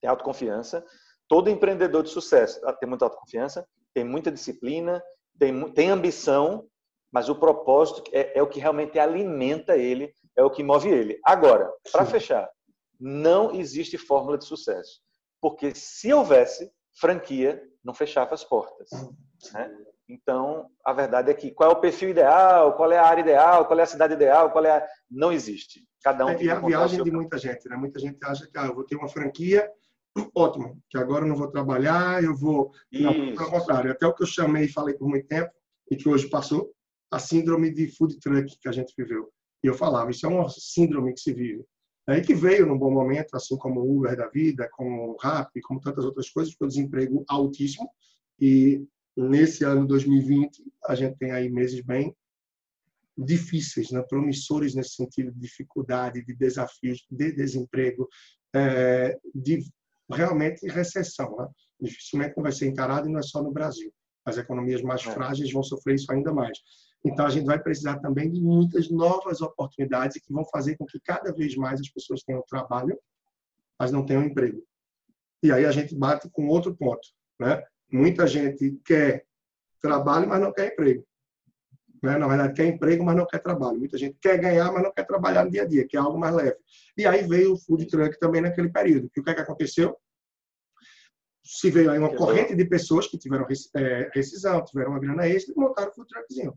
tem 0.00 0.08
autoconfiança, 0.08 0.84
todo 1.28 1.50
empreendedor 1.50 2.02
de 2.02 2.10
sucesso 2.10 2.60
tem 2.80 2.88
muita 2.88 3.04
autoconfiança, 3.04 3.66
tem 3.94 4.04
muita 4.04 4.30
disciplina, 4.30 5.02
tem, 5.38 5.72
tem 5.72 5.90
ambição, 5.90 6.66
mas 7.12 7.28
o 7.28 7.34
propósito 7.34 8.02
é, 8.12 8.38
é, 8.38 8.42
o 8.42 8.46
que 8.46 8.60
realmente 8.60 8.98
alimenta 8.98 9.76
ele, 9.76 10.12
é 10.36 10.42
o 10.42 10.50
que 10.50 10.62
move 10.62 10.88
ele. 10.88 11.18
Agora, 11.24 11.70
para 11.90 12.04
fechar, 12.04 12.48
não 13.00 13.54
existe 13.54 13.96
fórmula 13.96 14.36
de 14.36 14.44
sucesso. 14.44 15.00
Porque 15.40 15.74
se 15.74 16.12
houvesse, 16.12 16.70
franquia 17.00 17.62
não 17.84 17.94
fechava 17.94 18.34
as 18.34 18.44
portas. 18.44 18.90
Né? 19.52 19.70
Então, 20.08 20.68
a 20.84 20.92
verdade 20.92 21.30
é 21.30 21.34
que 21.34 21.50
qual 21.50 21.70
é 21.70 21.72
o 21.72 21.80
perfil 21.80 22.10
ideal, 22.10 22.74
qual 22.76 22.90
é 22.90 22.98
a 22.98 23.06
área 23.06 23.20
ideal, 23.20 23.66
qual 23.66 23.78
é 23.78 23.82
a 23.82 23.86
cidade 23.86 24.14
ideal, 24.14 24.50
qual 24.50 24.64
é 24.64 24.70
a... 24.70 24.86
Não 25.10 25.32
existe. 25.32 25.86
Cada 26.02 26.26
um 26.26 26.30
é, 26.30 26.42
E 26.42 26.50
a 26.50 26.60
viagem 26.60 27.02
de 27.02 27.10
muita 27.10 27.38
gente, 27.38 27.68
né? 27.68 27.76
Muita 27.76 27.98
gente 27.98 28.18
acha 28.24 28.46
que 28.46 28.58
ah, 28.58 28.66
eu 28.66 28.74
vou 28.74 28.84
ter 28.84 28.96
uma 28.96 29.08
franquia 29.08 29.70
ótimo, 30.34 30.80
que 30.88 30.98
agora 30.98 31.24
eu 31.24 31.28
não 31.28 31.36
vou 31.36 31.50
trabalhar, 31.50 32.22
eu 32.22 32.34
vou. 32.34 32.72
Não, 32.92 33.12
pelo 33.12 33.50
contrário, 33.50 33.90
até 33.90 34.06
o 34.06 34.14
que 34.14 34.22
eu 34.22 34.26
chamei 34.26 34.64
e 34.64 34.72
falei 34.72 34.94
por 34.94 35.08
muito 35.08 35.26
tempo, 35.26 35.50
e 35.90 35.96
que 35.96 36.08
hoje 36.08 36.28
passou, 36.28 36.72
a 37.10 37.18
síndrome 37.18 37.72
de 37.72 37.88
food 37.88 38.18
truck 38.18 38.58
que 38.58 38.68
a 38.68 38.72
gente 38.72 38.92
viveu. 38.96 39.30
E 39.62 39.66
eu 39.66 39.74
falava, 39.74 40.10
isso 40.10 40.26
é 40.26 40.28
uma 40.28 40.48
síndrome 40.48 41.14
que 41.14 41.20
se 41.20 41.32
vive. 41.32 41.64
Aí 42.06 42.22
que 42.22 42.34
veio 42.34 42.66
num 42.66 42.78
bom 42.78 42.90
momento, 42.90 43.34
assim 43.34 43.56
como 43.56 43.80
o 43.80 43.98
Uber 43.98 44.16
da 44.16 44.28
vida, 44.28 44.68
como 44.72 45.12
o 45.12 45.16
Rappi, 45.16 45.60
como 45.60 45.80
tantas 45.80 46.04
outras 46.04 46.30
coisas, 46.30 46.54
foi 46.54 46.66
o 46.66 46.70
desemprego 46.70 47.24
altíssimo. 47.28 47.90
E 48.40 48.82
nesse 49.16 49.64
ano 49.64 49.86
2020, 49.86 50.64
a 50.86 50.94
gente 50.94 51.18
tem 51.18 51.32
aí 51.32 51.50
meses 51.50 51.80
bem 51.82 52.14
difíceis, 53.16 53.90
né? 53.90 54.00
promissores 54.08 54.74
nesse 54.74 54.94
sentido 54.94 55.32
de 55.32 55.40
dificuldade, 55.40 56.24
de 56.24 56.34
desafios, 56.34 57.04
de 57.10 57.32
desemprego, 57.32 58.08
é, 58.54 59.18
de 59.34 59.64
realmente 60.10 60.66
recessão. 60.68 61.36
Né? 61.36 61.48
Dificilmente 61.80 62.34
não 62.36 62.42
vai 62.42 62.52
ser 62.52 62.66
encarado 62.66 63.08
e 63.08 63.12
não 63.12 63.20
é 63.20 63.22
só 63.22 63.42
no 63.42 63.50
Brasil. 63.50 63.92
As 64.24 64.36
economias 64.36 64.82
mais 64.82 65.06
é. 65.06 65.10
frágeis 65.10 65.52
vão 65.52 65.62
sofrer 65.62 65.94
isso 65.94 66.10
ainda 66.12 66.32
mais. 66.32 66.58
Então, 67.04 67.26
a 67.26 67.30
gente 67.30 67.46
vai 67.46 67.58
precisar 67.58 67.98
também 68.00 68.30
de 68.30 68.40
muitas 68.40 68.90
novas 68.90 69.40
oportunidades 69.40 70.20
que 70.20 70.32
vão 70.32 70.44
fazer 70.46 70.76
com 70.76 70.84
que 70.84 70.98
cada 71.00 71.32
vez 71.32 71.54
mais 71.56 71.80
as 71.80 71.88
pessoas 71.88 72.22
tenham 72.22 72.42
trabalho, 72.48 72.98
mas 73.78 73.92
não 73.92 74.04
tenham 74.04 74.24
emprego. 74.24 74.62
E 75.42 75.52
aí 75.52 75.64
a 75.64 75.70
gente 75.70 75.94
bate 75.94 76.28
com 76.30 76.48
outro 76.48 76.76
ponto. 76.76 77.06
Né? 77.38 77.62
Muita 77.90 78.26
gente 78.26 78.78
quer 78.84 79.24
trabalho, 79.80 80.28
mas 80.28 80.40
não 80.40 80.52
quer 80.52 80.72
emprego. 80.72 81.04
Né? 82.02 82.16
Na 82.16 82.28
verdade, 82.28 82.54
quer 82.54 82.66
emprego, 82.66 83.04
mas 83.04 83.16
não 83.16 83.26
quer 83.26 83.38
trabalho. 83.38 83.78
Muita 83.78 83.98
gente 83.98 84.16
quer 84.20 84.38
ganhar, 84.38 84.72
mas 84.72 84.82
não 84.82 84.92
quer 84.92 85.06
trabalhar 85.06 85.44
no 85.44 85.50
dia 85.50 85.62
a 85.62 85.66
dia, 85.66 85.86
que 85.86 85.96
é 85.96 86.00
algo 86.00 86.18
mais 86.18 86.34
leve. 86.34 86.56
E 86.96 87.06
aí 87.06 87.26
veio 87.26 87.52
o 87.52 87.56
food 87.56 87.86
truck 87.86 88.18
também 88.18 88.40
naquele 88.40 88.70
período. 88.70 89.10
E 89.14 89.20
o 89.20 89.24
que, 89.24 89.30
é 89.30 89.34
que 89.34 89.40
aconteceu? 89.40 89.96
Se 91.44 91.70
veio 91.70 91.90
aí 91.90 91.98
uma 91.98 92.14
corrente 92.14 92.54
de 92.54 92.64
pessoas 92.64 93.06
que 93.06 93.18
tiveram 93.18 93.46
é, 93.76 94.10
rescisão, 94.14 94.64
tiveram 94.64 94.90
uma 94.90 95.00
grana 95.00 95.26
extra 95.26 95.54
e 95.56 95.58
montaram 95.58 95.90
o 95.90 95.94
food 95.94 96.08
truckzinho. 96.08 96.54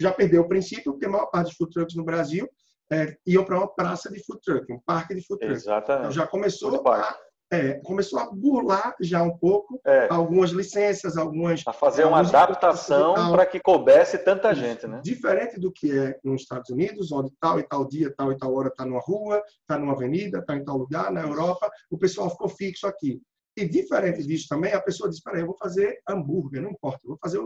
Já 0.00 0.12
perdeu 0.12 0.42
o 0.42 0.48
princípio, 0.48 0.92
porque 0.92 1.06
a 1.06 1.08
maior 1.08 1.26
parte 1.26 1.48
dos 1.48 1.56
food 1.56 1.72
trucks 1.72 1.96
no 1.96 2.04
Brasil 2.04 2.48
é, 2.90 3.16
iam 3.26 3.44
para 3.44 3.58
uma 3.58 3.68
praça 3.68 4.10
de 4.10 4.24
food 4.24 4.40
truck, 4.42 4.72
um 4.72 4.80
parque 4.80 5.14
de 5.14 5.26
food 5.26 5.40
truck. 5.40 5.54
Exatamente. 5.54 6.02
Então 6.02 6.12
já 6.12 6.26
começou 6.26 6.88
a 6.88 7.16
é, 7.50 7.74
começou 7.80 8.18
a 8.18 8.30
burlar 8.30 8.94
já 9.00 9.22
um 9.22 9.36
pouco 9.36 9.80
é. 9.86 10.08
algumas 10.10 10.50
licenças, 10.50 11.16
algumas. 11.16 11.62
A 11.66 11.72
fazer 11.72 12.04
uma 12.04 12.20
adaptação 12.20 13.14
para 13.32 13.46
que 13.46 13.60
coubesse 13.60 14.18
tanta 14.18 14.54
gente, 14.54 14.86
né? 14.86 15.00
Diferente 15.04 15.60
do 15.60 15.70
que 15.70 15.96
é 15.96 16.18
nos 16.24 16.42
Estados 16.42 16.70
Unidos, 16.70 17.12
onde 17.12 17.32
tal 17.38 17.58
e 17.60 17.62
tal 17.62 17.86
dia, 17.86 18.12
tal 18.16 18.32
e 18.32 18.36
tal 18.36 18.54
hora 18.54 18.68
está 18.68 18.84
numa 18.84 19.00
rua, 19.00 19.42
está 19.60 19.78
numa 19.78 19.92
avenida, 19.92 20.38
está 20.38 20.56
em 20.56 20.64
tal 20.64 20.76
lugar, 20.76 21.12
na 21.12 21.22
Europa, 21.22 21.70
o 21.90 21.98
pessoal 21.98 22.30
ficou 22.30 22.48
fixo 22.48 22.86
aqui. 22.86 23.20
E 23.56 23.68
diferente 23.68 24.26
disso 24.26 24.46
também, 24.48 24.72
a 24.72 24.80
pessoa 24.80 25.08
diz: 25.08 25.20
peraí, 25.20 25.42
eu 25.42 25.46
vou 25.46 25.56
fazer 25.56 26.00
hambúrguer, 26.08 26.62
não 26.62 26.70
importa, 26.70 27.00
vou 27.04 27.18
fazer 27.22 27.40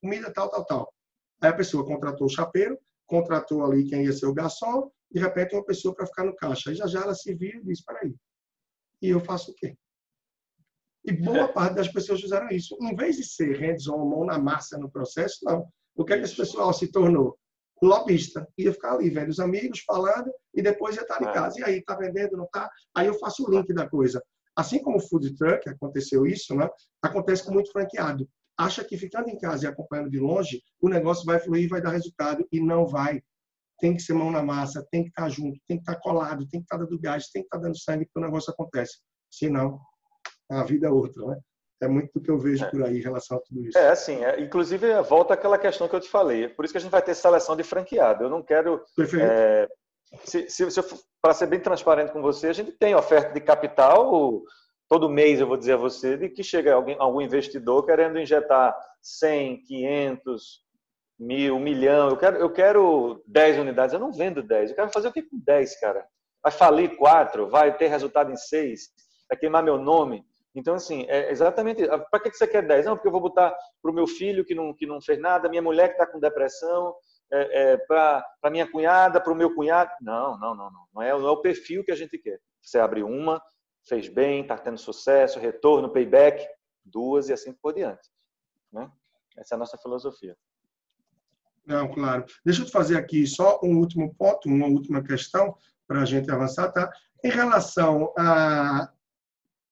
comida 0.00 0.32
tal, 0.32 0.48
tal, 0.48 0.64
tal. 0.64 0.94
Aí 1.42 1.50
a 1.50 1.54
pessoa 1.54 1.84
contratou 1.84 2.26
o 2.26 2.30
chapeiro, 2.30 2.78
contratou 3.06 3.64
ali 3.64 3.84
quem 3.84 4.04
ia 4.04 4.12
ser 4.12 4.26
o 4.26 4.34
garçom, 4.34 4.90
de 5.10 5.20
repente 5.20 5.54
uma 5.54 5.64
pessoa 5.64 5.94
para 5.94 6.06
ficar 6.06 6.24
no 6.24 6.34
caixa. 6.36 6.70
Aí 6.70 6.76
já 6.76 6.86
já 6.86 7.02
ela 7.02 7.14
se 7.14 7.34
vira 7.34 7.58
e 7.58 7.64
diz: 7.64 7.84
peraí 7.84 8.14
e 9.02 9.10
eu 9.10 9.20
faço 9.20 9.50
o 9.50 9.54
quê? 9.54 9.76
E 11.04 11.12
boa 11.12 11.48
parte 11.48 11.74
das 11.74 11.88
pessoas 11.88 12.20
fizeram 12.20 12.48
isso. 12.50 12.76
Em 12.80 12.94
vez 12.94 13.16
de 13.16 13.24
ser 13.24 13.58
hands-on, 13.58 14.08
mão 14.08 14.24
na 14.24 14.38
massa 14.38 14.78
no 14.78 14.90
processo, 14.90 15.38
não. 15.42 15.66
O 15.96 16.04
que 16.04 16.12
é 16.12 16.18
que 16.18 16.24
esse 16.24 16.36
pessoal 16.36 16.72
se 16.72 16.90
tornou? 16.90 17.36
Lobista. 17.82 18.46
Ia 18.56 18.72
ficar 18.72 18.94
ali 18.94 19.10
vendo 19.10 19.30
os 19.30 19.40
amigos 19.40 19.80
falando 19.80 20.30
e 20.54 20.62
depois 20.62 20.94
ia 20.94 21.02
estar 21.02 21.20
em 21.20 21.26
é. 21.26 21.32
casa. 21.32 21.58
E 21.58 21.64
aí, 21.64 21.78
está 21.78 21.96
vendendo, 21.96 22.36
não 22.36 22.44
está? 22.44 22.70
Aí 22.94 23.08
eu 23.08 23.18
faço 23.18 23.44
o 23.44 23.50
link 23.50 23.74
da 23.74 23.88
coisa. 23.90 24.22
Assim 24.54 24.80
como 24.80 24.98
o 24.98 25.00
food 25.00 25.34
truck, 25.34 25.68
aconteceu 25.68 26.24
isso, 26.24 26.54
né? 26.54 26.68
acontece 27.02 27.44
com 27.44 27.52
muito 27.52 27.72
franqueado. 27.72 28.28
Acha 28.56 28.84
que 28.84 28.96
ficando 28.96 29.28
em 29.28 29.38
casa 29.38 29.64
e 29.64 29.68
acompanhando 29.68 30.10
de 30.10 30.20
longe, 30.20 30.62
o 30.80 30.88
negócio 30.88 31.24
vai 31.24 31.40
fluir 31.40 31.64
e 31.64 31.68
vai 31.68 31.82
dar 31.82 31.90
resultado. 31.90 32.46
E 32.52 32.60
não 32.60 32.86
vai. 32.86 33.20
Tem 33.82 33.96
que 33.96 34.00
ser 34.00 34.14
mão 34.14 34.30
na 34.30 34.44
massa, 34.44 34.86
tem 34.92 35.02
que 35.02 35.08
estar 35.08 35.28
junto, 35.28 35.58
tem 35.66 35.76
que 35.76 35.82
estar 35.82 35.96
colado, 36.00 36.46
tem 36.48 36.60
que 36.60 36.66
estar 36.66 36.76
dando 36.76 37.00
gás, 37.00 37.26
tem 37.32 37.42
que 37.42 37.48
estar 37.48 37.58
dando 37.58 37.76
sangue 37.76 38.08
para 38.14 38.22
o 38.22 38.24
negócio 38.24 38.52
acontece. 38.52 39.00
Senão, 39.28 39.80
a 40.48 40.62
vida 40.62 40.86
é 40.86 40.90
outra, 40.90 41.26
né? 41.26 41.36
É 41.82 41.88
muito 41.88 42.12
do 42.14 42.20
que 42.20 42.30
eu 42.30 42.38
vejo 42.38 42.64
é. 42.64 42.70
por 42.70 42.84
aí 42.84 42.98
em 42.98 43.02
relação 43.02 43.38
a 43.38 43.40
tudo 43.40 43.66
isso. 43.66 43.76
É, 43.76 43.88
assim, 43.88 44.22
é, 44.24 44.40
inclusive 44.40 45.02
volta 45.02 45.34
àquela 45.34 45.58
questão 45.58 45.88
que 45.88 45.96
eu 45.96 46.00
te 46.00 46.08
falei. 46.08 46.48
Por 46.48 46.64
isso 46.64 46.72
que 46.72 46.78
a 46.78 46.80
gente 46.80 46.92
vai 46.92 47.02
ter 47.02 47.12
seleção 47.12 47.56
de 47.56 47.64
franqueado. 47.64 48.22
Eu 48.22 48.30
não 48.30 48.40
quero. 48.40 48.84
Perfeito. 48.94 49.26
É, 49.26 49.68
se, 50.24 50.48
se, 50.48 50.70
se 50.70 50.80
para 51.20 51.34
ser 51.34 51.46
bem 51.46 51.58
transparente 51.58 52.12
com 52.12 52.22
você, 52.22 52.46
a 52.46 52.52
gente 52.52 52.70
tem 52.70 52.94
oferta 52.94 53.34
de 53.34 53.40
capital 53.40 54.44
todo 54.88 55.08
mês, 55.08 55.40
eu 55.40 55.46
vou 55.46 55.56
dizer 55.56 55.72
a 55.72 55.78
você, 55.78 56.16
de 56.18 56.28
que 56.28 56.44
chega 56.44 56.74
alguém, 56.74 56.94
algum 56.98 57.20
investidor 57.20 57.84
querendo 57.84 58.18
injetar 58.18 58.76
100, 59.00 59.62
500, 59.64 60.61
mil, 61.22 61.56
um 61.56 61.60
milhão. 61.60 62.10
Eu 62.10 62.16
quero, 62.16 62.36
eu 62.36 62.52
quero 62.52 63.22
10 63.26 63.58
unidades. 63.58 63.92
Eu 63.94 64.00
não 64.00 64.12
vendo 64.12 64.42
10. 64.42 64.70
Eu 64.70 64.76
quero 64.76 64.90
fazer 64.90 65.08
o 65.08 65.12
que 65.12 65.22
com 65.22 65.38
10, 65.38 65.80
cara? 65.80 66.06
Vai 66.42 66.52
falir 66.52 66.96
4? 66.96 67.48
Vai 67.48 67.76
ter 67.76 67.86
resultado 67.86 68.30
em 68.30 68.36
6? 68.36 68.88
Vai 69.28 69.38
queimar 69.38 69.62
meu 69.62 69.78
nome? 69.78 70.24
Então, 70.54 70.74
assim, 70.74 71.06
é 71.08 71.30
exatamente. 71.30 71.82
Para 72.10 72.20
que 72.20 72.32
você 72.32 72.46
quer 72.46 72.66
10? 72.66 72.86
Não, 72.86 72.96
porque 72.96 73.08
eu 73.08 73.12
vou 73.12 73.20
botar 73.20 73.56
para 73.80 73.90
o 73.90 73.94
meu 73.94 74.06
filho 74.06 74.44
que 74.44 74.54
não, 74.54 74.74
que 74.74 74.86
não 74.86 75.00
fez 75.00 75.18
nada, 75.18 75.48
minha 75.48 75.62
mulher 75.62 75.88
que 75.88 75.94
está 75.94 76.06
com 76.06 76.20
depressão, 76.20 76.94
é, 77.32 77.72
é, 77.72 77.76
para 77.78 78.50
minha 78.50 78.70
cunhada, 78.70 79.20
para 79.20 79.32
o 79.32 79.36
meu 79.36 79.54
cunhado. 79.54 79.90
Não, 80.00 80.38
não, 80.38 80.54
não, 80.54 80.70
não. 80.70 80.86
Não 80.94 81.02
é, 81.02 81.10
não 81.12 81.28
é 81.28 81.30
o 81.30 81.40
perfil 81.40 81.84
que 81.84 81.92
a 81.92 81.96
gente 81.96 82.18
quer. 82.18 82.38
Você 82.60 82.78
abre 82.78 83.02
uma, 83.02 83.40
fez 83.88 84.08
bem, 84.08 84.42
está 84.42 84.58
tendo 84.58 84.78
sucesso, 84.78 85.38
retorno, 85.38 85.90
payback, 85.90 86.46
duas 86.84 87.28
e 87.28 87.32
assim 87.32 87.52
por 87.52 87.72
diante. 87.72 88.08
Né? 88.70 88.90
Essa 89.38 89.54
é 89.54 89.56
a 89.56 89.58
nossa 89.58 89.78
filosofia. 89.78 90.36
Não, 91.66 91.88
claro. 91.92 92.24
Deixa 92.44 92.62
eu 92.62 92.68
fazer 92.68 92.96
aqui 92.96 93.26
só 93.26 93.60
um 93.62 93.78
último 93.78 94.14
ponto, 94.14 94.48
uma 94.48 94.66
última 94.66 95.02
questão 95.02 95.54
para 95.86 96.02
a 96.02 96.04
gente 96.04 96.30
avançar, 96.30 96.70
tá? 96.72 96.90
Em 97.24 97.30
relação 97.30 98.12
a 98.18 98.90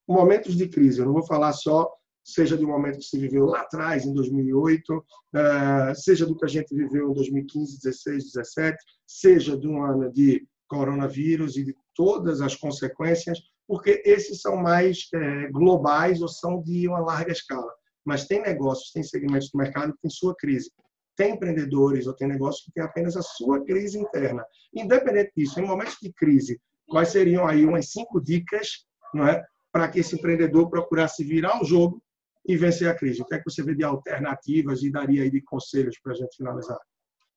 momentos 0.09 0.57
de 0.57 0.69
crise, 0.69 1.01
eu 1.01 1.07
não 1.07 1.13
vou 1.13 1.27
falar 1.27 1.53
só 1.53 1.91
seja 2.25 2.57
do 2.57 2.67
momento 2.67 2.99
que 2.99 3.05
se 3.05 3.19
viveu 3.19 3.47
lá 3.47 3.63
atrás, 3.63 4.05
em 4.05 4.13
2008, 4.13 5.05
eh, 5.35 5.95
seja 5.95 6.27
do 6.27 6.37
que 6.37 6.45
a 6.45 6.49
gente 6.49 6.75
viveu 6.75 7.11
em 7.11 7.15
2015, 7.15 7.81
16, 7.81 8.33
17, 8.33 8.77
seja 9.07 9.57
de 9.57 9.67
um 9.67 9.83
ano 9.83 10.13
de 10.13 10.47
coronavírus 10.69 11.57
e 11.57 11.65
de 11.65 11.75
todas 11.95 12.41
as 12.41 12.55
consequências, 12.55 13.39
porque 13.67 14.03
esses 14.05 14.41
são 14.41 14.57
mais 14.57 15.09
eh, 15.15 15.49
globais 15.51 16.21
ou 16.21 16.29
são 16.29 16.63
de 16.63 16.87
uma 16.87 17.01
larga 17.01 17.33
escala. 17.33 17.73
Mas 18.05 18.27
tem 18.27 18.41
negócios, 18.41 18.93
tem 18.93 19.03
segmentos 19.03 19.51
do 19.51 19.59
mercado 19.59 19.93
que 19.93 20.01
tem 20.03 20.11
sua 20.11 20.35
crise 20.37 20.71
tem 21.17 21.35
empreendedores 21.35 22.07
ou 22.07 22.15
tem 22.15 22.29
negócios 22.29 22.65
que 22.65 22.73
têm 22.73 22.83
apenas 22.83 23.17
a 23.17 23.23
sua 23.23 23.65
crise 23.65 23.99
interna. 23.99 24.45
Independente 24.75 25.33
disso, 25.37 25.61
em 25.61 25.67
momentos 25.67 25.97
de 26.01 26.13
crise, 26.13 26.61
quais 26.89 27.11
seriam 27.11 27.47
aí 27.47 27.65
umas 27.65 27.91
cinco 27.91 28.21
dicas 28.21 28.87
não 29.13 29.27
é, 29.27 29.45
para 29.73 29.89
que 29.89 30.01
esse 30.01 30.17
empreendedor 30.17 30.69
procurasse 30.69 31.25
virar 31.25 31.61
o 31.61 31.65
jogo 31.65 32.03
e 32.47 32.57
vencer 32.57 32.89
a 32.89 32.95
crise? 32.95 33.23
O 33.23 33.25
que 33.25 33.35
é 33.35 33.39
que 33.39 33.51
você 33.51 33.63
vê 33.63 33.75
de 33.75 33.85
alternativas 33.85 34.83
e 34.83 34.91
daria 34.91 35.23
aí 35.23 35.31
de 35.31 35.43
conselhos 35.43 35.99
para 36.03 36.13
a 36.13 36.17
gente 36.17 36.37
finalizar? 36.37 36.79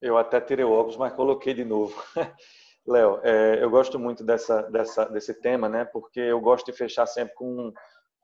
Eu 0.00 0.18
até 0.18 0.40
tirei 0.40 0.64
o 0.64 0.70
óculos, 0.70 0.96
mas 0.96 1.12
coloquei 1.12 1.54
de 1.54 1.64
novo. 1.64 1.94
Léo, 2.86 3.20
é, 3.22 3.62
eu 3.62 3.70
gosto 3.70 3.98
muito 3.98 4.22
dessa, 4.22 4.62
dessa, 4.62 5.06
desse 5.06 5.32
tema, 5.40 5.68
né? 5.68 5.84
Porque 5.86 6.20
eu 6.20 6.40
gosto 6.40 6.66
de 6.66 6.76
fechar 6.76 7.06
sempre 7.06 7.34
com 7.34 7.72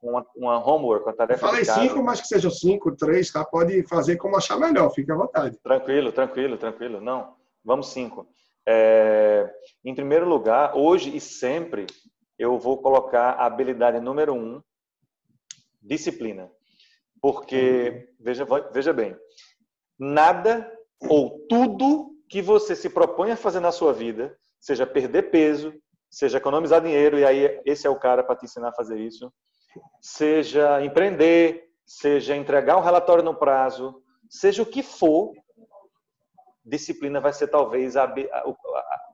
uma, 0.01 0.25
uma 0.35 0.65
homework, 0.65 1.05
uma 1.05 1.13
tarefa 1.13 1.47
Falei 1.47 1.63
cinco, 1.63 2.01
mas 2.01 2.19
que 2.19 2.27
sejam 2.27 2.49
cinco, 2.49 2.95
três, 2.95 3.31
tá? 3.31 3.45
Pode 3.45 3.83
fazer 3.83 4.17
como 4.17 4.35
achar 4.35 4.57
melhor, 4.57 4.89
fique 4.91 5.11
à 5.11 5.15
vontade. 5.15 5.57
Tranquilo, 5.63 6.11
tranquilo, 6.11 6.57
tranquilo. 6.57 6.99
Não, 6.99 7.35
vamos 7.63 7.91
cinco. 7.91 8.27
É, 8.67 9.49
em 9.85 9.93
primeiro 9.93 10.27
lugar, 10.27 10.75
hoje 10.75 11.15
e 11.15 11.21
sempre, 11.21 11.85
eu 12.37 12.57
vou 12.57 12.81
colocar 12.81 13.31
a 13.31 13.45
habilidade 13.45 13.99
número 13.99 14.33
um, 14.33 14.61
disciplina. 15.81 16.49
Porque, 17.21 17.89
uhum. 17.89 18.15
veja, 18.19 18.47
veja 18.73 18.93
bem, 18.93 19.15
nada 19.99 20.71
ou 21.07 21.45
tudo 21.47 22.11
que 22.27 22.41
você 22.41 22.75
se 22.75 22.89
propõe 22.89 23.31
a 23.31 23.37
fazer 23.37 23.59
na 23.59 23.71
sua 23.71 23.93
vida, 23.93 24.35
seja 24.59 24.87
perder 24.87 25.29
peso, 25.29 25.73
seja 26.09 26.37
economizar 26.37 26.81
dinheiro, 26.81 27.17
e 27.19 27.25
aí 27.25 27.61
esse 27.65 27.85
é 27.85 27.89
o 27.89 27.99
cara 27.99 28.23
para 28.23 28.35
te 28.35 28.45
ensinar 28.45 28.69
a 28.69 28.73
fazer 28.73 28.99
isso, 28.99 29.31
seja 30.01 30.83
empreender, 30.83 31.69
seja 31.85 32.35
entregar 32.35 32.77
um 32.77 32.81
relatório 32.81 33.23
no 33.23 33.35
prazo, 33.35 34.01
seja 34.29 34.63
o 34.63 34.65
que 34.65 34.81
for, 34.81 35.31
disciplina 36.63 37.19
vai 37.19 37.33
ser 37.33 37.47
talvez 37.47 37.95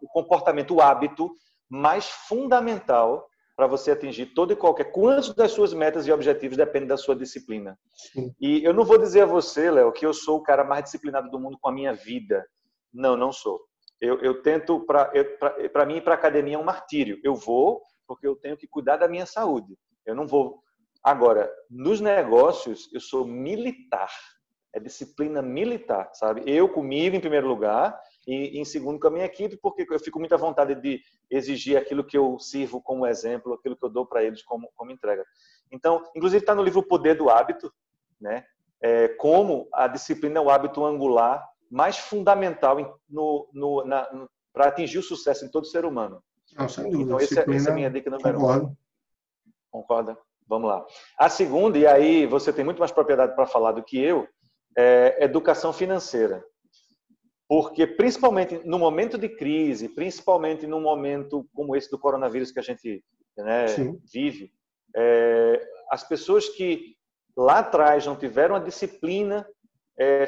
o 0.01 0.07
comportamento, 0.07 0.75
o 0.75 0.81
hábito 0.81 1.31
mais 1.69 2.09
fundamental 2.09 3.27
para 3.55 3.65
você 3.65 3.91
atingir 3.91 4.27
todo 4.27 4.53
e 4.53 4.55
qualquer. 4.55 4.91
Quantos 4.91 5.33
das 5.33 5.51
suas 5.51 5.73
metas 5.73 6.05
e 6.05 6.11
objetivos 6.11 6.55
depende 6.55 6.85
da 6.85 6.97
sua 6.97 7.15
disciplina? 7.15 7.77
Sim. 8.13 8.31
E 8.39 8.63
eu 8.63 8.73
não 8.73 8.85
vou 8.85 8.99
dizer 8.99 9.21
a 9.21 9.25
você, 9.25 9.71
Léo, 9.71 9.91
que 9.91 10.05
eu 10.05 10.13
sou 10.13 10.37
o 10.37 10.43
cara 10.43 10.63
mais 10.63 10.83
disciplinado 10.83 11.29
do 11.31 11.39
mundo 11.39 11.57
com 11.59 11.69
a 11.69 11.73
minha 11.73 11.93
vida. 11.93 12.45
Não, 12.93 13.17
não 13.17 13.31
sou. 13.31 13.59
Eu, 13.99 14.19
eu 14.21 14.43
tento, 14.43 14.85
para 14.85 15.85
mim, 15.87 15.99
para 15.99 16.13
a 16.13 16.17
academia 16.17 16.55
é 16.55 16.59
um 16.59 16.63
martírio. 16.63 17.19
Eu 17.23 17.33
vou 17.33 17.81
porque 18.07 18.25
eu 18.27 18.35
tenho 18.35 18.55
que 18.55 18.67
cuidar 18.67 18.97
da 18.97 19.07
minha 19.07 19.25
saúde. 19.25 19.77
Eu 20.07 20.15
não 20.15 20.25
vou. 20.25 20.63
Agora, 21.03 21.51
nos 21.69 22.01
negócios, 22.01 22.89
eu 22.93 22.99
sou 22.99 23.25
militar. 23.25 24.09
É 24.73 24.79
disciplina 24.79 25.41
militar, 25.41 26.09
sabe? 26.13 26.43
Eu 26.45 26.69
comigo 26.69 27.15
em 27.15 27.19
primeiro 27.19 27.47
lugar 27.47 27.99
e 28.27 28.59
em 28.59 28.65
segundo 28.65 28.99
com 28.99 29.07
a 29.07 29.11
minha 29.11 29.25
equipe, 29.25 29.57
porque 29.57 29.85
eu 29.89 29.99
fico 29.99 30.19
muito 30.19 30.33
à 30.33 30.37
vontade 30.37 30.75
de 30.75 31.01
exigir 31.29 31.77
aquilo 31.77 32.03
que 32.03 32.17
eu 32.17 32.37
sirvo 32.39 32.81
como 32.81 33.07
exemplo, 33.07 33.53
aquilo 33.53 33.75
que 33.75 33.85
eu 33.85 33.89
dou 33.89 34.05
para 34.05 34.23
eles 34.23 34.43
como, 34.43 34.69
como 34.75 34.91
entrega. 34.91 35.25
Então, 35.71 36.03
inclusive 36.15 36.41
está 36.41 36.53
no 36.53 36.63
livro 36.63 36.79
O 36.79 36.87
Poder 36.87 37.15
do 37.15 37.29
Hábito, 37.29 37.71
né? 38.19 38.45
É, 38.81 39.07
como 39.07 39.67
a 39.73 39.87
disciplina 39.87 40.37
é 40.37 40.41
o 40.41 40.49
hábito 40.49 40.85
angular 40.85 41.43
mais 41.69 41.97
fundamental 41.97 42.99
no, 43.09 43.49
no, 43.51 43.83
para 44.53 44.67
atingir 44.67 44.99
o 44.99 45.03
sucesso 45.03 45.45
em 45.45 45.49
todo 45.49 45.65
ser 45.65 45.85
humano. 45.85 46.21
Não, 46.55 46.69
sem 46.69 46.83
dúvida. 46.89 47.03
Então, 47.03 47.19
essa, 47.19 47.51
essa 47.51 47.69
é 47.69 47.71
a 47.71 47.75
minha 47.75 47.89
dica 47.89 48.09
número 48.09 48.39
um. 48.39 48.75
Concorda? 49.77 50.17
Vamos 50.47 50.69
lá. 50.69 50.85
A 51.19 51.29
segunda, 51.29 51.77
e 51.77 51.85
aí 51.85 52.25
você 52.25 52.51
tem 52.51 52.65
muito 52.65 52.79
mais 52.79 52.91
propriedade 52.91 53.35
para 53.35 53.45
falar 53.45 53.73
do 53.73 53.83
que 53.83 53.99
eu, 53.99 54.27
é 54.75 55.23
educação 55.23 55.71
financeira. 55.71 56.43
Porque, 57.47 57.85
principalmente 57.85 58.59
no 58.65 58.79
momento 58.79 59.17
de 59.17 59.29
crise, 59.29 59.89
principalmente 59.89 60.65
num 60.65 60.81
momento 60.81 61.47
como 61.53 61.75
esse 61.75 61.91
do 61.91 61.99
coronavírus 61.99 62.51
que 62.51 62.59
a 62.59 62.63
gente 62.63 63.03
né, 63.37 63.65
vive, 64.11 64.51
é, 64.95 65.63
as 65.91 66.03
pessoas 66.03 66.49
que 66.49 66.95
lá 67.35 67.59
atrás 67.59 68.05
não 68.05 68.15
tiveram 68.15 68.55
a 68.55 68.59
disciplina 68.59 69.47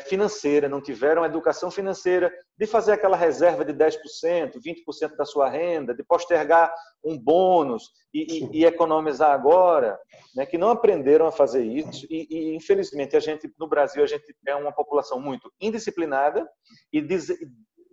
financeira, 0.07 0.67
não 0.67 0.81
tiveram 0.81 1.23
educação 1.23 1.69
financeira, 1.69 2.33
de 2.57 2.65
fazer 2.65 2.93
aquela 2.93 3.15
reserva 3.15 3.63
de 3.63 3.71
10%, 3.71 4.53
20% 4.55 5.15
da 5.15 5.25
sua 5.25 5.47
renda, 5.47 5.93
de 5.93 6.03
postergar 6.03 6.73
um 7.03 7.17
bônus 7.17 7.91
e, 8.13 8.39
e, 8.39 8.59
e 8.59 8.65
economizar 8.65 9.31
agora, 9.31 9.99
né, 10.35 10.45
que 10.45 10.57
não 10.57 10.69
aprenderam 10.69 11.27
a 11.27 11.31
fazer 11.31 11.63
isso. 11.63 12.07
E, 12.09 12.27
e, 12.29 12.55
infelizmente, 12.55 13.15
a 13.15 13.19
gente, 13.19 13.51
no 13.59 13.67
Brasil, 13.67 14.03
a 14.03 14.07
gente 14.07 14.35
é 14.47 14.55
uma 14.55 14.71
população 14.71 15.19
muito 15.19 15.51
indisciplinada 15.61 16.49
e, 16.91 16.99
des, 16.99 17.27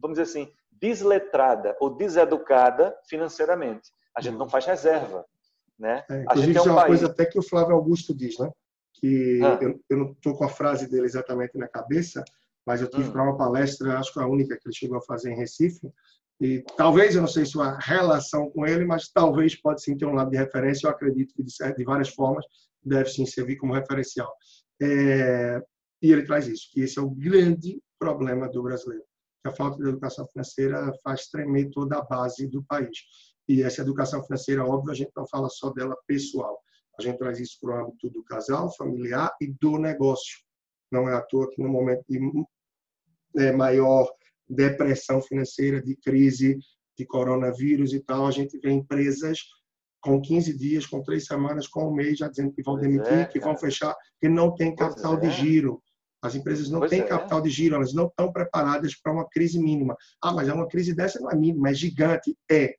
vamos 0.01 0.19
dizer 0.19 0.23
assim, 0.23 0.51
desletrada 0.73 1.77
ou 1.79 1.91
deseducada 1.91 2.97
financeiramente. 3.09 3.91
A 4.17 4.23
gente 4.23 4.37
não 4.37 4.49
faz 4.49 4.65
reserva. 4.65 5.27
Né? 5.79 6.03
É, 6.11 6.25
a 6.29 6.37
gente 6.37 6.57
é, 6.57 6.63
um 6.63 6.65
é 6.65 6.71
uma 6.71 6.81
país... 6.83 6.87
coisa 6.87 7.07
até 7.13 7.27
que 7.27 7.39
o 7.39 7.43
Flávio 7.43 7.75
Augusto 7.75 8.15
diz, 8.15 8.39
né? 8.39 8.51
Que 9.01 9.41
ah. 9.43 9.59
eu, 9.61 9.81
eu, 9.89 9.97
não 9.97 10.13
estou 10.13 10.37
com 10.37 10.45
a 10.45 10.49
frase 10.49 10.89
dele 10.89 11.07
exatamente 11.07 11.57
na 11.57 11.69
cabeça, 11.69 12.25
mas 12.67 12.81
eu 12.81 12.89
tive 12.89 13.09
hum. 13.09 13.13
para 13.13 13.23
uma 13.23 13.37
palestra, 13.37 13.99
acho 13.99 14.13
que 14.13 14.21
a 14.21 14.27
única 14.27 14.57
que 14.57 14.67
ele 14.67 14.75
chegou 14.75 14.99
a 14.99 15.03
fazer 15.03 15.33
em 15.33 15.37
Recife, 15.37 15.91
e 16.41 16.63
talvez, 16.77 17.15
eu 17.15 17.23
não 17.23 17.29
sei 17.29 17.47
se 17.47 17.57
uma 17.57 17.79
relação 17.79 18.51
com 18.51 18.67
ele, 18.67 18.85
mas 18.85 19.09
talvez 19.09 19.55
pode 19.55 19.83
sim 19.83 19.97
ter 19.97 20.05
um 20.05 20.15
lado 20.15 20.31
de 20.31 20.37
referência, 20.37 20.87
eu 20.87 20.91
acredito 20.91 21.35
que 21.35 21.43
de, 21.43 21.53
de 21.75 21.85
várias 21.85 22.11
formas 22.11 22.45
deve 22.85 23.09
sim 23.09 23.25
servir 23.25 23.57
como 23.57 23.73
referencial. 23.73 24.31
É, 24.81 25.63
e 26.03 26.13
ele 26.13 26.25
traz 26.25 26.47
isso, 26.47 26.69
que 26.73 26.83
esse 26.83 26.99
é 26.99 27.03
o 27.03 27.11
grande 27.11 27.81
problema 27.99 28.49
do 28.51 28.63
brasileiro, 28.63 29.05
que 29.43 29.51
a 29.51 29.55
falta 29.55 29.83
de 29.83 29.89
educação 29.89 30.27
financeira 30.27 30.93
faz 31.03 31.29
tremer 31.29 31.71
toda 31.71 31.97
a 31.97 32.05
base 32.05 32.47
do 32.47 32.63
país. 32.65 32.99
E 33.49 33.63
essa 33.63 33.81
educação 33.81 34.23
financeira, 34.23 34.65
óbvio, 34.65 34.93
a 34.93 34.95
gente 34.95 35.13
não 35.17 35.27
fala 35.27 35.49
só 35.49 35.71
dela 35.71 35.97
pessoal, 36.07 36.61
a 36.99 37.03
gente 37.03 37.19
traz 37.19 37.39
isso 37.39 37.59
para 37.61 37.71
o 37.71 37.87
âmbito 37.87 38.11
do 38.11 38.23
casal, 38.25 38.75
familiar 38.75 39.35
e 39.41 39.53
do 39.61 39.79
negócio. 39.79 40.39
Não 40.91 41.09
é 41.09 41.15
à 41.15 41.21
toa 41.21 41.51
que 41.51 41.63
no 41.63 41.69
momento 41.69 42.05
de 42.09 42.19
é, 43.37 43.53
maior 43.53 44.09
depressão 44.49 45.21
financeira, 45.21 45.83
de 45.83 45.97
crise, 45.97 46.59
de 46.97 47.05
coronavírus 47.05 47.93
e 47.93 48.01
tal, 48.01 48.27
a 48.27 48.31
gente 48.31 48.59
vê 48.59 48.71
empresas 48.71 49.41
com 50.01 50.21
15 50.21 50.57
dias, 50.57 50.87
com 50.87 51.03
três 51.03 51.27
semanas, 51.27 51.67
com 51.67 51.89
um 51.89 51.93
mês, 51.93 52.19
já 52.19 52.29
dizendo 52.29 52.53
que 52.53 52.63
vão 52.63 52.77
pois 52.77 52.87
demitir, 52.87 53.13
é, 53.13 53.25
que 53.25 53.41
vão 53.41 53.57
fechar, 53.57 53.95
que 54.21 54.29
não 54.29 54.55
tem 54.55 54.75
capital 54.75 55.17
de 55.17 55.27
é. 55.27 55.31
giro. 55.31 55.83
As 56.23 56.35
empresas 56.35 56.71
não 56.71 56.79
pois 56.79 56.91
têm 56.91 57.01
é. 57.01 57.05
capital 57.05 57.41
de 57.41 57.51
giro, 57.51 57.75
elas 57.75 57.93
não 57.93 58.07
estão 58.07 58.33
preparadas 58.33 58.95
para 58.95 59.13
uma 59.13 59.29
crise 59.29 59.59
mínima. 59.59 59.97
Ah, 60.23 60.33
mas 60.33 60.49
é 60.49 60.53
uma 60.53 60.69
crise 60.69 60.95
dessa 60.95 61.21
não 61.21 61.31
é 61.31 61.37
mínima, 61.37 61.71
é 61.71 61.75
gigante. 61.75 62.37
É. 62.51 62.75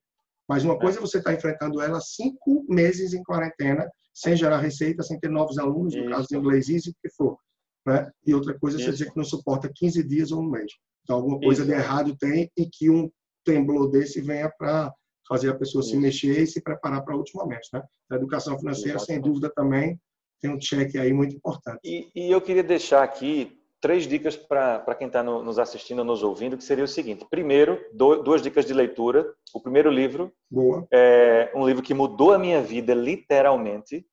Mas 0.48 0.64
uma 0.64 0.76
é. 0.76 0.80
coisa 0.80 0.98
é 0.98 1.02
você 1.02 1.18
está 1.18 1.34
enfrentando 1.34 1.82
ela 1.82 2.00
cinco 2.00 2.66
meses 2.70 3.14
em 3.14 3.24
quarentena, 3.24 3.90
sem 4.18 4.36
gerar 4.36 4.58
receita, 4.58 5.04
sem 5.04 5.20
ter 5.20 5.30
novos 5.30 5.60
alunos, 5.60 5.94
no 5.94 6.02
Isso. 6.02 6.10
caso 6.10 6.28
de 6.28 6.36
inglês, 6.36 6.68
isso 6.70 6.92
que 7.04 7.10
for. 7.12 7.38
Né? 7.86 8.10
E 8.26 8.34
outra 8.34 8.58
coisa 8.58 8.78
é 8.78 8.84
você 8.84 8.92
dizer 8.92 9.12
que 9.12 9.18
não 9.18 9.24
suporta 9.24 9.72
15 9.74 10.04
dias 10.04 10.32
ou 10.32 10.42
um 10.42 10.50
mês. 10.50 10.72
Então, 11.04 11.18
alguma 11.18 11.40
coisa 11.40 11.62
Isso. 11.62 11.72
de 11.72 11.78
errado 11.78 12.18
tem 12.18 12.50
e 12.58 12.66
que 12.66 12.90
um 12.90 13.12
temblor 13.46 13.92
desse 13.92 14.20
venha 14.20 14.52
para 14.58 14.92
fazer 15.28 15.52
a 15.52 15.56
pessoa 15.56 15.82
Isso. 15.82 15.92
se 15.92 15.98
mexer 15.98 16.42
e 16.42 16.48
se 16.48 16.62
preparar 16.64 17.06
para 17.06 17.16
outros 17.16 17.36
momentos. 17.36 17.70
Né? 17.72 17.84
A 18.12 18.16
educação 18.16 18.58
financeira, 18.58 18.98
Exatamente. 18.98 19.24
sem 19.24 19.32
dúvida, 19.32 19.52
também 19.56 20.00
tem 20.42 20.50
um 20.50 20.58
check 20.58 20.96
aí 20.96 21.14
muito 21.14 21.36
importante. 21.36 21.80
E, 21.84 22.10
e 22.16 22.32
eu 22.32 22.42
queria 22.42 22.64
deixar 22.64 23.04
aqui 23.04 23.56
três 23.80 24.08
dicas 24.08 24.36
para 24.36 24.96
quem 24.96 25.08
está 25.08 25.22
no, 25.22 25.44
nos 25.44 25.60
assistindo, 25.60 26.04
nos 26.04 26.24
ouvindo, 26.24 26.58
que 26.58 26.64
seria 26.64 26.84
o 26.84 26.88
seguinte. 26.88 27.26
Primeiro, 27.30 27.80
do, 27.94 28.24
duas 28.24 28.42
dicas 28.42 28.66
de 28.66 28.74
leitura. 28.74 29.34
O 29.54 29.62
primeiro 29.62 29.90
livro 29.90 30.32
Boa. 30.50 30.88
é 30.92 31.52
um 31.56 31.66
livro 31.66 31.84
que 31.84 31.94
mudou 31.94 32.34
a 32.34 32.40
minha 32.40 32.62
vida 32.62 32.94
literalmente, 32.94 34.06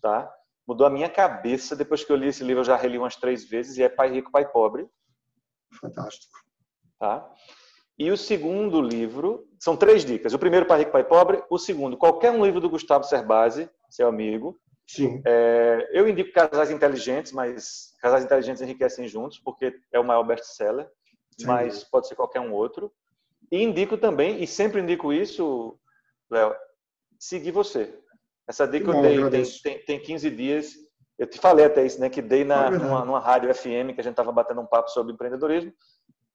tá? 0.00 0.32
Mudou 0.66 0.86
a 0.86 0.90
minha 0.90 1.08
cabeça. 1.08 1.76
Depois 1.76 2.04
que 2.04 2.12
eu 2.12 2.16
li 2.16 2.28
esse 2.28 2.42
livro, 2.44 2.60
eu 2.60 2.66
já 2.66 2.76
reli 2.76 2.98
umas 2.98 3.16
três 3.16 3.44
vezes, 3.44 3.76
e 3.76 3.82
é 3.82 3.88
Pai 3.88 4.10
Rico, 4.10 4.30
Pai 4.30 4.50
Pobre. 4.50 4.88
Fantástico. 5.80 6.32
Tá? 6.98 7.28
E 7.98 8.10
o 8.10 8.16
segundo 8.16 8.80
livro, 8.80 9.46
são 9.58 9.76
três 9.76 10.04
dicas. 10.04 10.32
O 10.32 10.38
primeiro, 10.38 10.66
Pai 10.66 10.80
Rico, 10.80 10.92
Pai 10.92 11.04
Pobre. 11.04 11.42
O 11.50 11.58
segundo, 11.58 11.96
qualquer 11.96 12.30
um 12.30 12.44
livro 12.44 12.60
do 12.60 12.70
Gustavo 12.70 13.04
Cerbasi, 13.04 13.68
seu 13.90 14.08
amigo. 14.08 14.58
Sim. 14.86 15.22
É, 15.24 15.88
eu 15.92 16.08
indico 16.08 16.32
Casais 16.32 16.70
Inteligentes, 16.70 17.32
mas 17.32 17.94
Casais 18.00 18.24
Inteligentes 18.24 18.62
enriquecem 18.62 19.08
juntos, 19.08 19.38
porque 19.38 19.74
é 19.92 19.98
o 19.98 20.04
maior 20.04 20.22
best-seller, 20.24 20.88
mas 21.44 21.84
pode 21.84 22.08
ser 22.08 22.14
qualquer 22.14 22.40
um 22.40 22.52
outro. 22.52 22.92
E 23.50 23.62
indico 23.62 23.96
também, 23.96 24.42
e 24.42 24.46
sempre 24.46 24.80
indico 24.80 25.12
isso, 25.12 25.78
Léo, 26.30 26.54
seguir 27.18 27.50
você. 27.50 27.94
Essa 28.48 28.66
dica 28.66 28.92
Bom, 28.92 29.04
eu 29.04 29.30
dei 29.30 29.44
tem, 29.44 29.62
tem, 29.62 29.84
tem 29.84 30.00
15 30.00 30.30
dias. 30.30 30.72
Eu 31.18 31.26
te 31.26 31.38
falei 31.38 31.64
até 31.64 31.84
isso, 31.86 32.00
né? 32.00 32.10
Que 32.10 32.20
dei 32.20 32.44
na, 32.44 32.70
numa, 32.70 33.04
numa 33.04 33.20
rádio 33.20 33.54
FM 33.54 33.94
que 33.94 34.00
a 34.00 34.04
gente 34.04 34.12
estava 34.12 34.32
batendo 34.32 34.60
um 34.60 34.66
papo 34.66 34.90
sobre 34.90 35.12
empreendedorismo. 35.12 35.72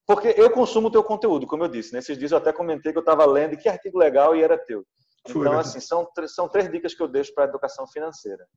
Porque 0.05 0.33
eu 0.37 0.49
consumo 0.49 0.87
o 0.87 0.91
teu 0.91 1.03
conteúdo, 1.03 1.45
como 1.45 1.65
eu 1.65 1.67
disse. 1.67 1.93
Nesses 1.93 2.17
dias 2.17 2.31
eu 2.31 2.37
até 2.37 2.53
comentei 2.53 2.93
que 2.93 2.97
eu 2.97 3.01
estava 3.01 3.25
lendo 3.25 3.53
e 3.53 3.57
que 3.57 3.67
artigo 3.67 3.97
legal 3.97 4.35
e 4.35 4.41
era 4.41 4.57
teu. 4.57 4.85
Então, 5.30 5.59
assim, 5.59 5.80
são, 5.80 6.07
são 6.28 6.47
três 6.47 6.69
dicas 6.69 6.93
que 6.93 7.01
eu 7.01 7.07
deixo 7.07 7.34
para 7.34 7.45
a 7.45 7.47
educação 7.47 7.88
financeira. 7.88 8.47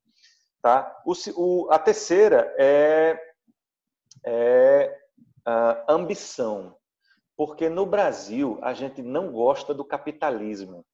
Tá? 0.62 1.02
O, 1.06 1.12
o, 1.36 1.70
a 1.70 1.78
terceira 1.78 2.54
é, 2.58 3.18
é 4.24 4.96
ambição. 5.88 6.76
Porque 7.36 7.68
no 7.68 7.86
Brasil, 7.86 8.58
a 8.62 8.74
gente 8.74 9.00
não 9.00 9.32
gosta 9.32 9.72
do 9.72 9.84
capitalismo. 9.84 10.84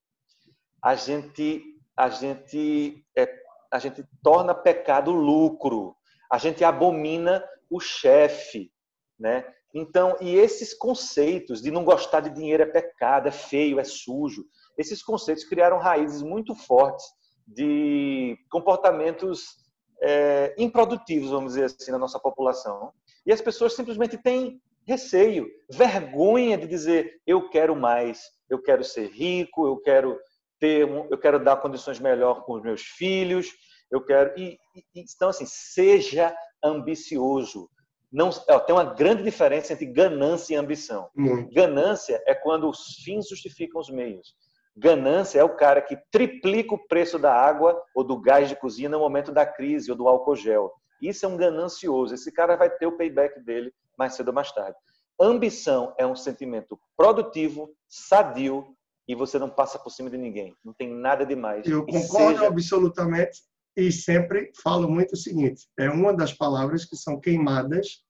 A 0.82 0.94
gente, 0.94 1.64
a 1.96 2.08
gente, 2.08 3.04
é, 3.16 3.28
a 3.72 3.78
gente 3.78 4.04
torna 4.22 4.54
pecado 4.54 5.10
lucro. 5.10 5.96
A 6.30 6.38
gente 6.38 6.62
abomina 6.62 7.44
o 7.68 7.80
chefe. 7.80 8.72
Né? 9.18 9.44
Então, 9.74 10.16
e 10.20 10.36
esses 10.36 10.72
conceitos 10.72 11.60
de 11.60 11.70
não 11.70 11.84
gostar 11.84 12.20
de 12.20 12.30
dinheiro 12.30 12.62
é 12.62 12.66
pecado, 12.66 13.28
é 13.28 13.32
feio, 13.32 13.80
é 13.80 13.84
sujo, 13.84 14.46
esses 14.76 15.02
conceitos 15.02 15.44
criaram 15.44 15.78
raízes 15.78 16.22
muito 16.22 16.54
fortes 16.54 17.06
de 17.46 18.36
comportamentos 18.50 19.64
é, 20.02 20.54
improdutivos, 20.58 21.30
vamos 21.30 21.54
dizer 21.54 21.64
assim, 21.64 21.90
na 21.90 21.98
nossa 21.98 22.18
população. 22.18 22.92
E 23.24 23.32
as 23.32 23.40
pessoas 23.40 23.74
simplesmente 23.74 24.18
têm 24.18 24.60
receio, 24.86 25.48
vergonha 25.70 26.56
de 26.56 26.66
dizer 26.66 27.20
eu 27.26 27.48
quero 27.48 27.74
mais, 27.74 28.20
eu 28.48 28.62
quero 28.62 28.84
ser 28.84 29.08
rico, 29.10 29.66
eu 29.66 29.78
quero 29.78 30.18
ter, 30.60 30.88
eu 30.88 31.18
quero 31.18 31.42
dar 31.42 31.56
condições 31.56 31.98
melhores 31.98 32.42
com 32.44 32.54
os 32.54 32.62
meus 32.62 32.82
filhos, 32.82 33.48
eu 33.90 34.04
quero 34.04 34.38
e, 34.38 34.58
e 34.74 35.00
então 35.00 35.28
assim 35.28 35.46
seja 35.46 36.34
ambicioso. 36.62 37.68
Não, 38.12 38.30
tem 38.30 38.74
uma 38.74 38.94
grande 38.94 39.22
diferença 39.22 39.72
entre 39.72 39.86
ganância 39.86 40.54
e 40.54 40.56
ambição. 40.56 41.10
Muito. 41.14 41.52
Ganância 41.52 42.22
é 42.24 42.34
quando 42.34 42.68
os 42.68 43.02
fins 43.04 43.28
justificam 43.28 43.80
os 43.80 43.90
meios. 43.90 44.34
Ganância 44.76 45.40
é 45.40 45.44
o 45.44 45.56
cara 45.56 45.80
que 45.80 45.96
triplica 46.10 46.74
o 46.74 46.86
preço 46.86 47.18
da 47.18 47.32
água 47.32 47.82
ou 47.94 48.04
do 48.04 48.20
gás 48.20 48.48
de 48.48 48.56
cozinha 48.56 48.90
no 48.90 48.98
momento 48.98 49.32
da 49.32 49.46
crise 49.46 49.90
ou 49.90 49.96
do 49.96 50.06
álcool 50.06 50.36
gel. 50.36 50.70
Isso 51.00 51.24
é 51.24 51.28
um 51.28 51.36
ganancioso. 51.36 52.14
Esse 52.14 52.30
cara 52.30 52.56
vai 52.56 52.68
ter 52.68 52.86
o 52.86 52.96
payback 52.96 53.40
dele 53.40 53.72
mais 53.98 54.14
cedo 54.14 54.28
ou 54.28 54.34
mais 54.34 54.52
tarde. 54.52 54.76
Ambição 55.18 55.94
é 55.96 56.06
um 56.06 56.14
sentimento 56.14 56.78
produtivo, 56.94 57.70
sadio 57.88 58.66
e 59.08 59.14
você 59.14 59.38
não 59.38 59.48
passa 59.48 59.78
por 59.78 59.90
cima 59.90 60.10
de 60.10 60.18
ninguém. 60.18 60.54
Não 60.62 60.74
tem 60.74 60.88
nada 60.90 61.24
demais. 61.24 61.66
Eu 61.66 61.86
concordo 61.86 62.38
seja... 62.38 62.46
absolutamente 62.46 63.40
e 63.74 63.90
sempre 63.90 64.52
falo 64.62 64.90
muito 64.90 65.12
o 65.12 65.16
seguinte: 65.16 65.66
é 65.78 65.88
uma 65.88 66.14
das 66.14 66.34
palavras 66.34 66.84
que 66.84 66.96
são 66.96 67.18
queimadas 67.18 68.02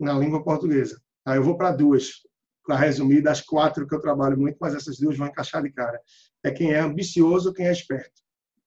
na 0.00 0.14
língua 0.14 0.42
portuguesa. 0.42 1.00
Aí 1.24 1.38
eu 1.38 1.44
vou 1.44 1.56
para 1.56 1.70
duas 1.70 2.22
para 2.64 2.76
resumir, 2.76 3.22
das 3.22 3.40
quatro 3.40 3.86
que 3.86 3.94
eu 3.94 4.00
trabalho 4.00 4.38
muito, 4.38 4.56
mas 4.60 4.74
essas 4.74 4.98
duas 4.98 5.16
vão 5.16 5.26
encaixar 5.26 5.62
de 5.62 5.70
cara. 5.70 6.00
É 6.44 6.50
quem 6.50 6.72
é 6.72 6.80
ambicioso, 6.80 7.52
quem 7.52 7.66
é 7.66 7.72
esperto. 7.72 8.22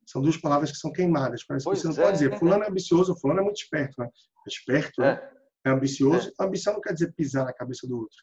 São 0.05 0.21
duas 0.21 0.37
palavras 0.37 0.71
que 0.71 0.77
são 0.77 0.91
queimadas. 0.91 1.43
Parece 1.43 1.65
que 1.67 1.75
você 1.75 1.87
não 1.87 1.93
é. 1.95 2.01
pode 2.01 2.19
dizer, 2.19 2.37
fulano 2.37 2.63
é 2.63 2.69
ambicioso, 2.69 3.15
fulano 3.19 3.39
é 3.39 3.43
muito 3.43 3.57
esperto. 3.57 3.93
Né? 3.97 4.07
É 4.07 4.49
esperto, 4.49 5.01
né? 5.01 5.19
é. 5.65 5.69
é 5.69 5.71
ambicioso. 5.71 6.31
É. 6.39 6.45
Ambição 6.45 6.73
não 6.73 6.81
quer 6.81 6.93
dizer 6.93 7.13
pisar 7.13 7.45
na 7.45 7.53
cabeça 7.53 7.87
do 7.87 7.97
outro. 7.97 8.17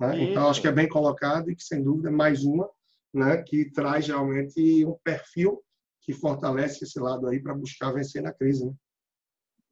Né? 0.00 0.24
Então, 0.24 0.48
acho 0.48 0.60
que 0.60 0.68
é 0.68 0.72
bem 0.72 0.88
colocado 0.88 1.50
e 1.50 1.56
que, 1.56 1.62
sem 1.62 1.82
dúvida, 1.82 2.08
é 2.08 2.12
mais 2.12 2.44
uma 2.44 2.68
né, 3.12 3.42
que 3.42 3.70
traz 3.70 4.06
realmente 4.06 4.84
um 4.84 4.96
perfil 5.02 5.62
que 6.02 6.12
fortalece 6.12 6.84
esse 6.84 6.98
lado 7.00 7.26
aí 7.28 7.40
para 7.40 7.54
buscar 7.54 7.92
vencer 7.92 8.22
na 8.22 8.32
crise. 8.32 8.66
Né? 8.66 8.72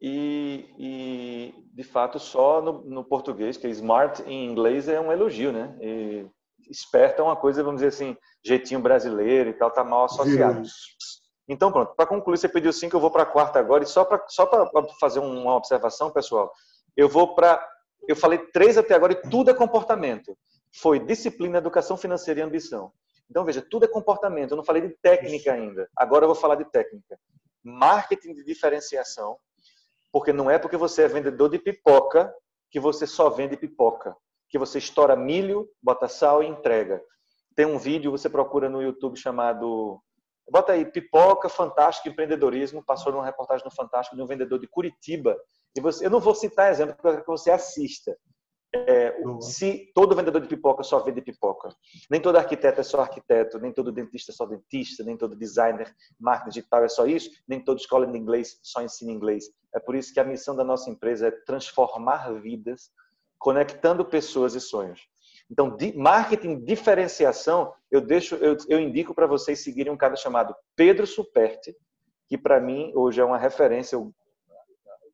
E, 0.05 0.69
e, 0.77 1.55
de 1.73 1.85
fato, 1.85 2.19
só 2.19 2.61
no, 2.61 2.83
no, 2.83 3.05
português, 3.05 3.57
que 3.57 3.69
é 3.69 3.71
smart 3.71 4.21
em 4.27 4.51
inglês 4.51 4.89
é 4.89 5.01
um 5.01 5.13
elogio, 5.13 5.53
né? 5.53 5.77
E 5.81 6.27
esperto 6.69 7.21
é 7.21 7.25
uma 7.25 7.37
coisa, 7.37 7.63
vamos 7.63 7.81
dizer 7.81 7.95
assim, 7.95 8.17
jeitinho 8.45 8.81
brasileiro 8.81 9.51
e 9.51 9.53
tal, 9.53 9.71
tá 9.71 9.85
mal 9.85 10.07
associado. 10.07 10.63
Então, 11.49 11.71
pronto, 11.71 11.95
para 11.95 12.07
concluir, 12.07 12.37
você 12.37 12.49
pediu 12.49 12.73
cinco, 12.73 12.97
eu 12.97 13.01
vou 13.01 13.13
para 13.13 13.23
a 13.23 13.27
quarta 13.27 13.61
agora. 13.61 13.85
E 13.85 13.87
só 13.87 14.05
para 14.05 14.25
só 14.29 14.51
fazer 14.99 15.21
uma 15.21 15.55
observação, 15.55 16.11
pessoal, 16.11 16.53
eu 16.97 17.09
vou 17.09 17.37
para. 17.37 17.65
Eu 18.09 18.17
falei 18.17 18.39
três 18.39 18.77
até 18.77 18.95
agora 18.95 19.13
e 19.13 19.31
tudo 19.31 19.53
é 19.53 19.55
comportamento. 19.55 20.37
Foi 20.81 20.99
disciplina, 20.99 21.59
educação 21.59 21.97
financeira 21.97 22.41
e 22.41 22.43
ambição. 22.43 22.91
Então, 23.31 23.45
veja, 23.45 23.63
tudo 23.63 23.85
é 23.85 23.89
comportamento. 23.89 24.51
Eu 24.51 24.57
não 24.57 24.65
falei 24.65 24.83
de 24.83 24.97
técnica 25.01 25.53
ainda. 25.53 25.89
Agora 25.97 26.25
eu 26.25 26.29
vou 26.29 26.35
falar 26.35 26.57
de 26.57 26.65
técnica. 26.65 27.17
Marketing 27.63 28.35
de 28.35 28.45
diferenciação, 28.45 29.39
porque 30.13 30.33
não 30.33 30.51
é 30.51 30.59
porque 30.59 30.77
você 30.77 31.03
é 31.03 31.09
vendedor 31.09 31.49
de 31.49 31.59
pipoca 31.59 32.33
que 32.71 32.79
você 32.79 33.07
só 33.07 33.31
vende 33.31 33.57
pipoca, 33.57 34.17
que 34.49 34.59
você 34.59 34.79
estoura 34.79 35.17
milho, 35.17 35.69
bota 35.83 36.09
sal 36.09 36.43
e 36.43 36.47
entrega. 36.47 37.03
Tem 37.57 37.67
um 37.67 37.79
vídeo, 37.79 38.11
você 38.11 38.31
procura 38.31 38.69
no 38.69 38.83
YouTube 38.83 39.19
chamado 39.19 40.01
Bota 40.51 40.73
aí, 40.73 40.85
pipoca, 40.85 41.49
fantástico, 41.49 42.09
empreendedorismo. 42.09 42.85
Passou 42.85 43.13
numa 43.13 43.25
reportagem 43.25 43.65
no 43.65 43.75
Fantástico 43.75 44.17
de 44.17 44.23
um 44.23 44.27
vendedor 44.27 44.59
de 44.59 44.67
Curitiba. 44.67 45.37
E 45.77 45.81
você, 45.81 46.05
eu 46.05 46.11
não 46.11 46.21
vou 46.21 46.35
citar 46.35 46.71
exemplo, 46.71 46.97
quero 47.01 47.23
que 47.23 47.27
você 47.27 47.51
assista. 47.51 48.17
É, 48.75 49.15
se 49.41 49.93
todo 49.95 50.17
vendedor 50.17 50.41
de 50.41 50.49
pipoca 50.49 50.83
só 50.83 50.99
vende 51.01 51.21
pipoca, 51.21 51.69
nem 52.11 52.21
todo 52.21 52.37
arquiteto 52.37 52.81
é 52.81 52.83
só 52.83 53.01
arquiteto, 53.03 53.59
nem 53.59 53.71
todo 53.71 53.93
dentista 53.93 54.33
é 54.33 54.35
só 54.35 54.47
dentista, 54.47 55.05
nem 55.05 55.15
todo 55.17 55.37
designer, 55.37 55.95
marketing 56.19 56.49
digital 56.49 56.85
é 56.85 56.89
só 56.89 57.07
isso, 57.07 57.31
nem 57.47 57.61
toda 57.61 57.81
escola 57.81 58.07
de 58.07 58.17
inglês 58.17 58.59
só 58.63 58.83
ensina 58.83 59.13
inglês. 59.13 59.51
É 59.75 59.79
por 59.79 59.95
isso 59.95 60.13
que 60.13 60.21
a 60.21 60.25
missão 60.25 60.57
da 60.57 60.65
nossa 60.65 60.89
empresa 60.89 61.29
é 61.29 61.31
transformar 61.31 62.33
vidas, 62.41 62.91
conectando 63.39 64.05
pessoas 64.05 64.55
e 64.55 64.61
sonhos. 64.61 65.07
Então, 65.51 65.77
de 65.77 65.95
marketing 65.95 66.65
diferenciação, 66.65 67.75
eu 67.91 68.01
deixo, 68.01 68.37
eu, 68.37 68.57
eu 68.69 68.81
indico 68.81 69.15
para 69.15 69.27
vocês 69.27 69.63
seguirem 69.63 69.93
um 69.93 69.97
cara 69.99 70.17
chamado 70.17 70.57
Pedro 70.75 71.07
Superti, 71.07 71.77
que 72.27 72.39
para 72.39 72.59
mim 72.59 72.91
hoje 72.95 73.21
é 73.21 73.25
uma 73.25 73.37
referência. 73.37 73.97
Eu 73.97 74.15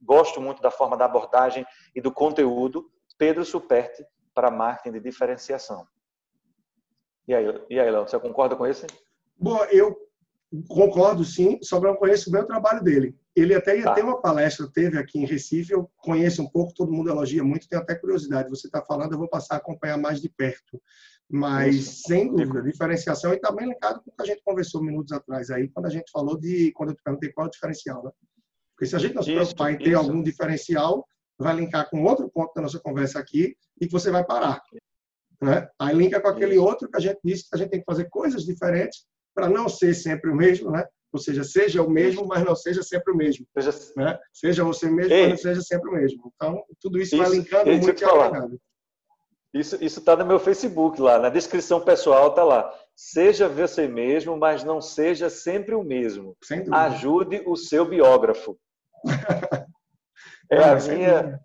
gosto 0.00 0.40
muito 0.40 0.62
da 0.62 0.70
forma 0.70 0.96
da 0.96 1.06
abordagem 1.06 1.66
e 1.92 2.00
do 2.00 2.12
conteúdo. 2.12 2.88
Pedro 3.18 3.44
Superti 3.44 4.06
para 4.34 4.50
marketing 4.50 4.92
de 4.92 5.00
diferenciação. 5.00 5.86
E 7.26 7.34
aí, 7.34 7.44
e 7.68 7.78
aí, 7.78 7.90
Léo, 7.90 8.08
você 8.08 8.18
concorda 8.18 8.56
com 8.56 8.66
esse? 8.66 8.86
Bom, 9.36 9.62
eu 9.64 9.94
concordo 10.66 11.24
sim, 11.24 11.58
só 11.62 11.78
que 11.78 11.86
eu 11.86 11.90
não 11.90 11.98
conheço 11.98 12.30
bem 12.30 12.40
o 12.40 12.46
trabalho 12.46 12.82
dele. 12.82 13.14
Ele 13.36 13.54
até 13.54 13.76
ia 13.76 13.84
tá. 13.84 13.94
ter 13.94 14.02
uma 14.02 14.20
palestra, 14.20 14.70
teve 14.72 14.98
aqui 14.98 15.18
em 15.18 15.26
Recife, 15.26 15.72
eu 15.72 15.90
conheço 15.98 16.42
um 16.42 16.48
pouco, 16.48 16.72
todo 16.72 16.92
mundo 16.92 17.10
elogia 17.10 17.44
muito, 17.44 17.68
tenho 17.68 17.82
até 17.82 17.94
curiosidade. 17.94 18.48
Você 18.48 18.66
está 18.66 18.82
falando, 18.82 19.12
eu 19.12 19.18
vou 19.18 19.28
passar 19.28 19.56
a 19.56 19.58
acompanhar 19.58 19.98
mais 19.98 20.20
de 20.20 20.28
perto. 20.28 20.80
Mas, 21.30 21.74
Isso. 21.74 22.02
sem 22.08 22.34
dúvida, 22.34 22.62
diferenciação, 22.62 23.34
e 23.34 23.38
também 23.38 23.68
ligado 23.68 24.00
com 24.02 24.10
o 24.10 24.14
que 24.14 24.22
a 24.22 24.24
gente 24.24 24.42
conversou 24.42 24.82
minutos 24.82 25.12
atrás 25.12 25.50
aí, 25.50 25.68
quando 25.68 25.86
a 25.86 25.90
gente 25.90 26.10
falou 26.10 26.38
de, 26.38 26.72
quando 26.72 26.90
eu 26.90 26.96
te 26.96 27.02
perguntei 27.02 27.30
qual 27.30 27.46
é 27.46 27.48
o 27.48 27.52
diferencial, 27.52 28.02
né? 28.02 28.10
Porque 28.74 28.86
se 28.86 28.96
a 28.96 28.98
gente 28.98 29.14
não 29.14 29.22
se 29.22 29.34
preocupar 29.34 29.72
em 29.72 29.76
ter 29.78 29.90
isso. 29.90 29.98
algum 29.98 30.22
diferencial, 30.22 31.06
vai 31.38 31.54
linkar 31.54 31.88
com 31.88 32.04
outro 32.04 32.28
ponto 32.28 32.52
da 32.54 32.62
nossa 32.62 32.80
conversa 32.80 33.18
aqui 33.18 33.56
e 33.80 33.86
que 33.86 33.92
você 33.92 34.10
vai 34.10 34.24
parar. 34.24 34.60
Né? 35.40 35.68
Aí 35.78 35.94
linka 35.94 36.20
com 36.20 36.28
aquele 36.28 36.58
outro 36.58 36.90
que 36.90 36.96
a 36.96 37.00
gente 37.00 37.20
disse 37.24 37.48
que 37.48 37.54
a 37.54 37.58
gente 37.58 37.70
tem 37.70 37.80
que 37.80 37.86
fazer 37.86 38.08
coisas 38.08 38.44
diferentes 38.44 39.06
para 39.34 39.48
não 39.48 39.68
ser 39.68 39.94
sempre 39.94 40.30
o 40.30 40.34
mesmo, 40.34 40.70
né? 40.70 40.84
Ou 41.12 41.18
seja, 41.18 41.44
seja 41.44 41.82
o 41.82 41.88
mesmo, 41.88 42.26
mas 42.26 42.44
não 42.44 42.54
seja 42.54 42.82
sempre 42.82 43.12
o 43.12 43.16
mesmo. 43.16 43.46
Seja, 43.54 43.72
né? 43.96 44.18
seja 44.32 44.64
você 44.64 44.90
mesmo, 44.90 45.12
Ei, 45.12 45.22
mas 45.22 45.30
não 45.30 45.36
seja 45.38 45.62
sempre 45.62 45.88
o 45.88 45.94
mesmo. 45.94 46.32
Então, 46.34 46.62
tudo 46.80 46.98
isso, 46.98 47.14
isso 47.14 47.24
vai 47.24 47.30
linkando 47.30 47.70
muito 47.70 48.02
e 48.02 48.04
agregando. 48.04 48.60
Isso 49.54 49.76
está 49.82 50.14
no 50.14 50.26
meu 50.26 50.38
Facebook 50.38 51.00
lá, 51.00 51.18
na 51.18 51.30
descrição 51.30 51.80
pessoal 51.80 52.28
está 52.28 52.44
lá. 52.44 52.74
Seja 52.94 53.48
você 53.48 53.88
mesmo, 53.88 54.36
mas 54.36 54.64
não 54.64 54.80
seja 54.80 55.30
sempre 55.30 55.74
o 55.74 55.82
mesmo. 55.82 56.36
Ajude 56.70 57.42
o 57.46 57.56
seu 57.56 57.86
biógrafo. 57.86 58.58
é, 60.50 60.62
a 60.62 60.74
minha, 60.76 61.40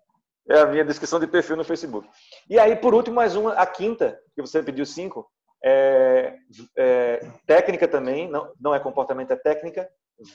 é 0.50 0.58
a 0.60 0.66
minha 0.66 0.84
descrição 0.84 1.20
de 1.20 1.26
perfil 1.26 1.56
no 1.56 1.64
Facebook. 1.64 2.08
E 2.48 2.58
aí, 2.58 2.76
por 2.76 2.94
último, 2.94 3.16
mais 3.16 3.36
uma, 3.36 3.52
a 3.54 3.66
quinta, 3.66 4.18
que 4.34 4.42
você 4.42 4.62
pediu 4.62 4.84
cinco, 4.86 5.26
é, 5.64 6.34
é, 6.76 7.26
técnica 7.46 7.88
também, 7.88 8.30
não, 8.30 8.52
não 8.60 8.74
é 8.74 8.80
comportamento, 8.80 9.32
é 9.32 9.36
técnica, 9.36 9.88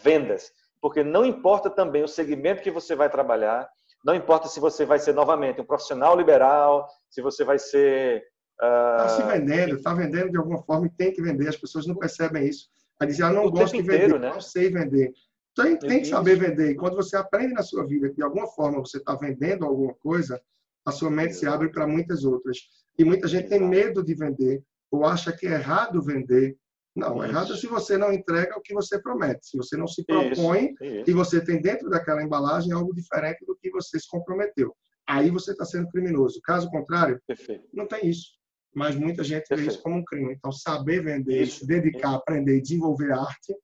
vendas. 0.04 0.52
Porque 0.82 1.04
não 1.04 1.26
importa 1.26 1.70
também 1.70 2.04
o 2.04 2.08
segmento 2.08 2.64
que 2.64 2.72
você 2.72 2.96
vai 2.96 3.10
trabalhar, 3.10 3.70
não 4.04 4.16
importa 4.16 4.48
se 4.48 4.60
você 4.60 4.86
vai 4.86 4.98
ser 4.98 5.14
novamente 5.14 5.60
um 5.60 5.66
profissional 5.66 6.18
liberal, 6.18 6.88
se 7.10 7.22
você 7.22 7.44
vai 7.44 7.60
ser. 7.60 8.24
Está 8.56 9.06
uh... 9.06 9.10
se 9.10 9.24
vendendo, 9.24 9.76
está 9.76 9.94
vendendo 9.94 10.32
de 10.32 10.38
alguma 10.38 10.62
forma 10.64 10.88
e 10.88 10.90
tem 10.90 11.12
que 11.12 11.22
vender. 11.22 11.48
As 11.48 11.58
pessoas 11.58 11.86
não 11.86 11.96
percebem 11.96 12.48
isso. 12.48 12.68
Aí 13.00 13.08
dizem, 13.08 13.26
ah, 13.26 13.32
não 13.32 13.46
o 13.46 13.52
gosto 13.52 13.76
de 13.76 13.82
vender, 13.82 13.96
inteiro, 13.96 14.20
né? 14.20 14.30
não 14.30 14.42
sei 14.42 14.70
vender. 14.70 15.14
Tem, 15.64 15.78
tem 15.78 16.00
que 16.02 16.08
saber 16.08 16.38
vender. 16.38 16.72
E 16.72 16.76
quando 16.76 16.96
você 16.96 17.16
aprende 17.16 17.54
na 17.54 17.64
sua 17.64 17.86
vida 17.86 18.10
que 18.10 18.16
de 18.16 18.24
alguma 18.24 18.48
forma 18.48 18.80
você 18.80 18.98
está 18.98 19.16
vendendo 19.16 19.66
alguma 19.66 19.94
coisa, 19.96 20.42
a 20.86 20.92
sua 20.92 21.10
mente 21.10 21.36
se 21.36 21.46
abre 21.46 21.70
para 21.70 21.88
muitas 21.88 22.24
outras. 22.24 22.58
E 22.98 23.04
muita 23.04 23.28
gente 23.28 23.50
tem 23.50 23.60
medo 23.60 24.04
de 24.04 24.14
vender 24.14 24.64
ou 24.92 25.06
acha 25.06 25.32
que 25.32 25.48
é 25.48 25.52
errado 25.52 26.02
vender. 26.02 26.58
Não, 26.96 27.18
isso. 27.18 27.26
errado 27.26 27.54
é 27.54 27.58
se 27.58 27.68
você 27.68 27.98
não 27.98 28.12
entrega 28.12 28.58
o 28.58 28.62
que 28.62 28.74
você 28.74 29.00
promete, 29.02 29.46
se 29.48 29.58
você 29.58 29.78
não 29.78 29.88
se 29.88 30.04
propõe 30.04 30.74
isso, 30.74 30.84
isso. 30.84 31.10
e 31.10 31.14
você 31.14 31.40
tem 31.40 31.62
dentro 31.62 31.90
daquela 31.90 32.24
embalagem 32.24 32.74
algo 32.74 32.94
diferente 32.94 33.46
do 33.46 33.56
que 33.56 33.70
você 33.70 34.00
se 34.00 34.10
comprometeu. 34.10 34.76
Aí 35.08 35.30
você 35.30 35.52
está 35.52 35.66
sendo 35.66 35.90
criminoso. 35.90 36.40
Caso 36.44 36.70
contrário, 36.70 37.20
Perfeito. 37.28 37.68
não 37.74 37.88
tem 37.88 38.08
isso. 38.08 38.38
Mas 38.76 38.96
muita 38.96 39.24
gente 39.24 39.48
Perfeito. 39.48 39.62
vê 39.62 39.68
isso 39.68 39.82
como 39.82 39.98
um 39.98 40.04
crime. 40.04 40.34
Então, 40.34 40.52
saber 40.52 41.04
vender, 41.04 41.48
se 41.48 41.66
dedicar, 41.66 42.16
aprender 42.16 42.58
e 42.58 42.62
desenvolver 42.62 43.12
arte, 43.12 43.56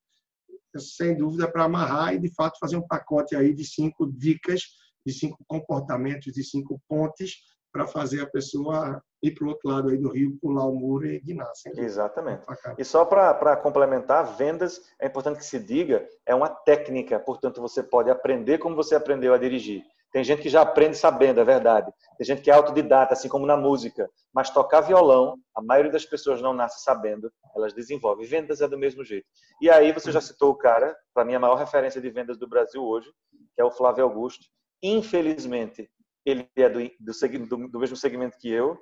sem 0.79 1.17
dúvida, 1.17 1.47
para 1.47 1.63
amarrar 1.63 2.13
e, 2.13 2.19
de 2.19 2.33
fato, 2.33 2.59
fazer 2.59 2.77
um 2.77 2.87
pacote 2.87 3.35
aí 3.35 3.53
de 3.53 3.65
cinco 3.65 4.05
dicas, 4.11 4.61
de 5.05 5.13
cinco 5.13 5.37
comportamentos, 5.47 6.33
de 6.33 6.43
cinco 6.43 6.81
pontes 6.87 7.35
para 7.71 7.85
fazer 7.85 8.21
a 8.21 8.25
pessoa 8.25 9.03
ir 9.21 9.31
para 9.31 9.45
o 9.45 9.49
outro 9.49 9.69
lado 9.69 9.89
aí 9.89 9.97
do 9.97 10.09
rio, 10.09 10.37
pular 10.41 10.65
o 10.65 10.73
muro 10.73 11.05
e 11.05 11.19
guinar. 11.19 11.51
Exatamente. 11.75 12.45
E 12.77 12.85
só 12.85 13.03
para 13.03 13.57
complementar, 13.57 14.37
vendas, 14.37 14.81
é 14.99 15.07
importante 15.07 15.39
que 15.39 15.45
se 15.45 15.59
diga, 15.59 16.07
é 16.25 16.33
uma 16.33 16.47
técnica, 16.47 17.19
portanto, 17.19 17.59
você 17.59 17.83
pode 17.83 18.09
aprender 18.09 18.59
como 18.59 18.77
você 18.77 18.95
aprendeu 18.95 19.33
a 19.33 19.37
dirigir. 19.37 19.83
Tem 20.15 20.23
gente 20.23 20.41
que 20.41 20.47
já 20.47 20.61
aprende 20.61 20.95
sabendo, 20.95 21.41
é 21.41 21.43
verdade. 21.43 21.91
Tem 22.17 22.25
gente 22.25 22.41
que 22.41 22.49
é 22.49 22.53
autodidata, 22.53 23.11
assim 23.13 23.27
como 23.27 23.45
na 23.45 23.57
música. 23.57 24.09
Mas 24.33 24.49
tocar 24.49 24.79
violão, 24.79 25.37
a 25.53 25.61
maioria 25.61 25.91
das 25.91 26.05
pessoas 26.05 26.41
não 26.41 26.53
nasce 26.53 26.81
sabendo, 26.85 27.29
elas 27.53 27.73
desenvolvem. 27.73 28.25
Vendas 28.25 28.61
é 28.61 28.67
do 28.69 28.77
mesmo 28.77 29.03
jeito. 29.03 29.27
E 29.61 29.69
aí 29.69 29.91
você 29.91 30.13
já 30.13 30.21
citou 30.21 30.51
o 30.51 30.55
cara, 30.55 30.95
para 31.13 31.25
mim 31.25 31.35
a 31.35 31.39
maior 31.39 31.55
referência 31.55 31.99
de 31.99 32.09
vendas 32.09 32.37
do 32.37 32.47
Brasil 32.47 32.81
hoje, 32.81 33.11
que 33.53 33.61
é 33.61 33.65
o 33.65 33.69
Flávio 33.69 34.05
Augusto. 34.05 34.45
Infelizmente, 34.81 35.89
ele 36.25 36.49
é 36.55 36.69
do, 36.69 36.79
do, 36.79 37.67
do, 37.67 37.79
mesmo 37.81 37.97
segmento 37.97 38.37
que 38.39 38.49
eu. 38.49 38.79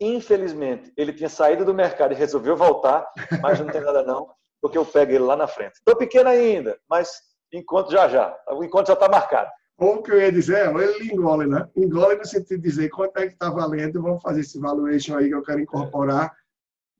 Infelizmente, 0.00 0.92
ele 0.96 1.12
tinha 1.12 1.28
saído 1.28 1.64
do 1.64 1.74
mercado 1.74 2.12
e 2.12 2.16
resolveu 2.16 2.56
voltar, 2.56 3.12
mas 3.42 3.58
não 3.58 3.66
tem 3.66 3.80
nada 3.80 4.04
não, 4.04 4.32
porque 4.62 4.78
eu 4.78 4.86
pego 4.86 5.10
ele 5.10 5.24
lá 5.24 5.34
na 5.34 5.48
frente. 5.48 5.78
Estou 5.78 5.96
pequeno 5.96 6.28
ainda, 6.28 6.78
mas 6.88 7.10
encontro 7.52 7.90
já 7.90 8.06
já. 8.06 8.38
O 8.52 8.62
encontro 8.62 8.86
já 8.86 8.94
está 8.94 9.08
marcado. 9.08 9.50
Como 9.80 10.02
que 10.02 10.12
eu 10.12 10.20
ia 10.20 10.30
dizer? 10.30 10.70
Ele 10.76 11.10
engole, 11.10 11.46
né? 11.46 11.66
Engole 11.74 12.16
no 12.16 12.26
sentido 12.26 12.60
de 12.60 12.68
dizer 12.68 12.90
quanto 12.90 13.16
é 13.16 13.26
que 13.26 13.32
está 13.32 13.48
valendo, 13.48 14.02
vamos 14.02 14.22
fazer 14.22 14.42
esse 14.42 14.60
valuation 14.60 15.16
aí 15.16 15.28
que 15.28 15.34
eu 15.34 15.42
quero 15.42 15.60
incorporar. 15.60 16.30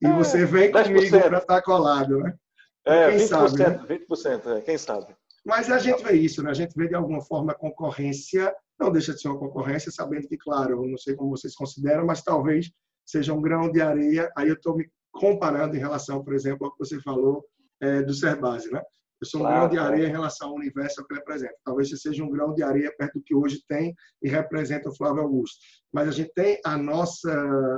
E 0.00 0.06
é, 0.06 0.16
você 0.16 0.46
vem 0.46 0.72
10%. 0.72 0.84
comigo 0.84 1.10
para 1.10 1.38
estar 1.38 1.56
tá 1.56 1.62
colado, 1.62 2.20
né? 2.20 2.34
É, 2.86 3.10
quem 3.10 3.18
20%, 3.18 3.28
sabe, 3.28 3.58
né? 3.58 3.98
20%, 4.10 4.46
é, 4.46 4.60
quem 4.62 4.78
sabe. 4.78 5.14
Mas 5.44 5.70
a 5.70 5.78
gente 5.78 6.02
vê 6.02 6.12
isso, 6.12 6.42
né? 6.42 6.50
A 6.50 6.54
gente 6.54 6.74
vê 6.74 6.88
de 6.88 6.94
alguma 6.94 7.20
forma 7.20 7.52
a 7.52 7.54
concorrência 7.54 8.50
não 8.80 8.90
deixa 8.90 9.12
de 9.12 9.20
ser 9.20 9.28
uma 9.28 9.38
concorrência, 9.38 9.92
sabendo 9.92 10.26
que, 10.26 10.38
claro, 10.38 10.86
não 10.86 10.96
sei 10.96 11.14
como 11.14 11.36
vocês 11.36 11.54
consideram, 11.54 12.06
mas 12.06 12.22
talvez 12.22 12.72
seja 13.04 13.34
um 13.34 13.42
grão 13.42 13.70
de 13.70 13.82
areia. 13.82 14.32
Aí 14.34 14.48
eu 14.48 14.54
estou 14.54 14.74
me 14.74 14.88
comparando 15.12 15.76
em 15.76 15.78
relação, 15.78 16.24
por 16.24 16.32
exemplo, 16.32 16.64
ao 16.64 16.72
que 16.72 16.78
você 16.78 16.98
falou 17.02 17.44
é, 17.78 18.00
do 18.02 18.14
Serbase, 18.14 18.70
né? 18.72 18.82
Eu 19.20 19.26
sou 19.26 19.40
um 19.40 19.44
claro, 19.44 19.58
grão 19.58 19.68
de 19.68 19.78
areia 19.78 20.08
em 20.08 20.10
relação 20.10 20.48
ao 20.48 20.54
universo 20.54 21.04
que 21.04 21.12
ele 21.12 21.20
representa. 21.20 21.54
Talvez 21.62 21.90
você 21.90 21.96
seja 21.98 22.24
um 22.24 22.30
grão 22.30 22.54
de 22.54 22.62
areia 22.62 22.90
perto 22.96 23.18
do 23.18 23.22
que 23.22 23.34
hoje 23.34 23.62
tem 23.68 23.94
e 24.22 24.28
representa 24.28 24.88
o 24.88 24.96
Flávio 24.96 25.22
Augusto. 25.22 25.58
Mas 25.92 26.08
a 26.08 26.10
gente 26.10 26.32
tem 26.32 26.58
a 26.64 26.78
nossa, 26.78 27.30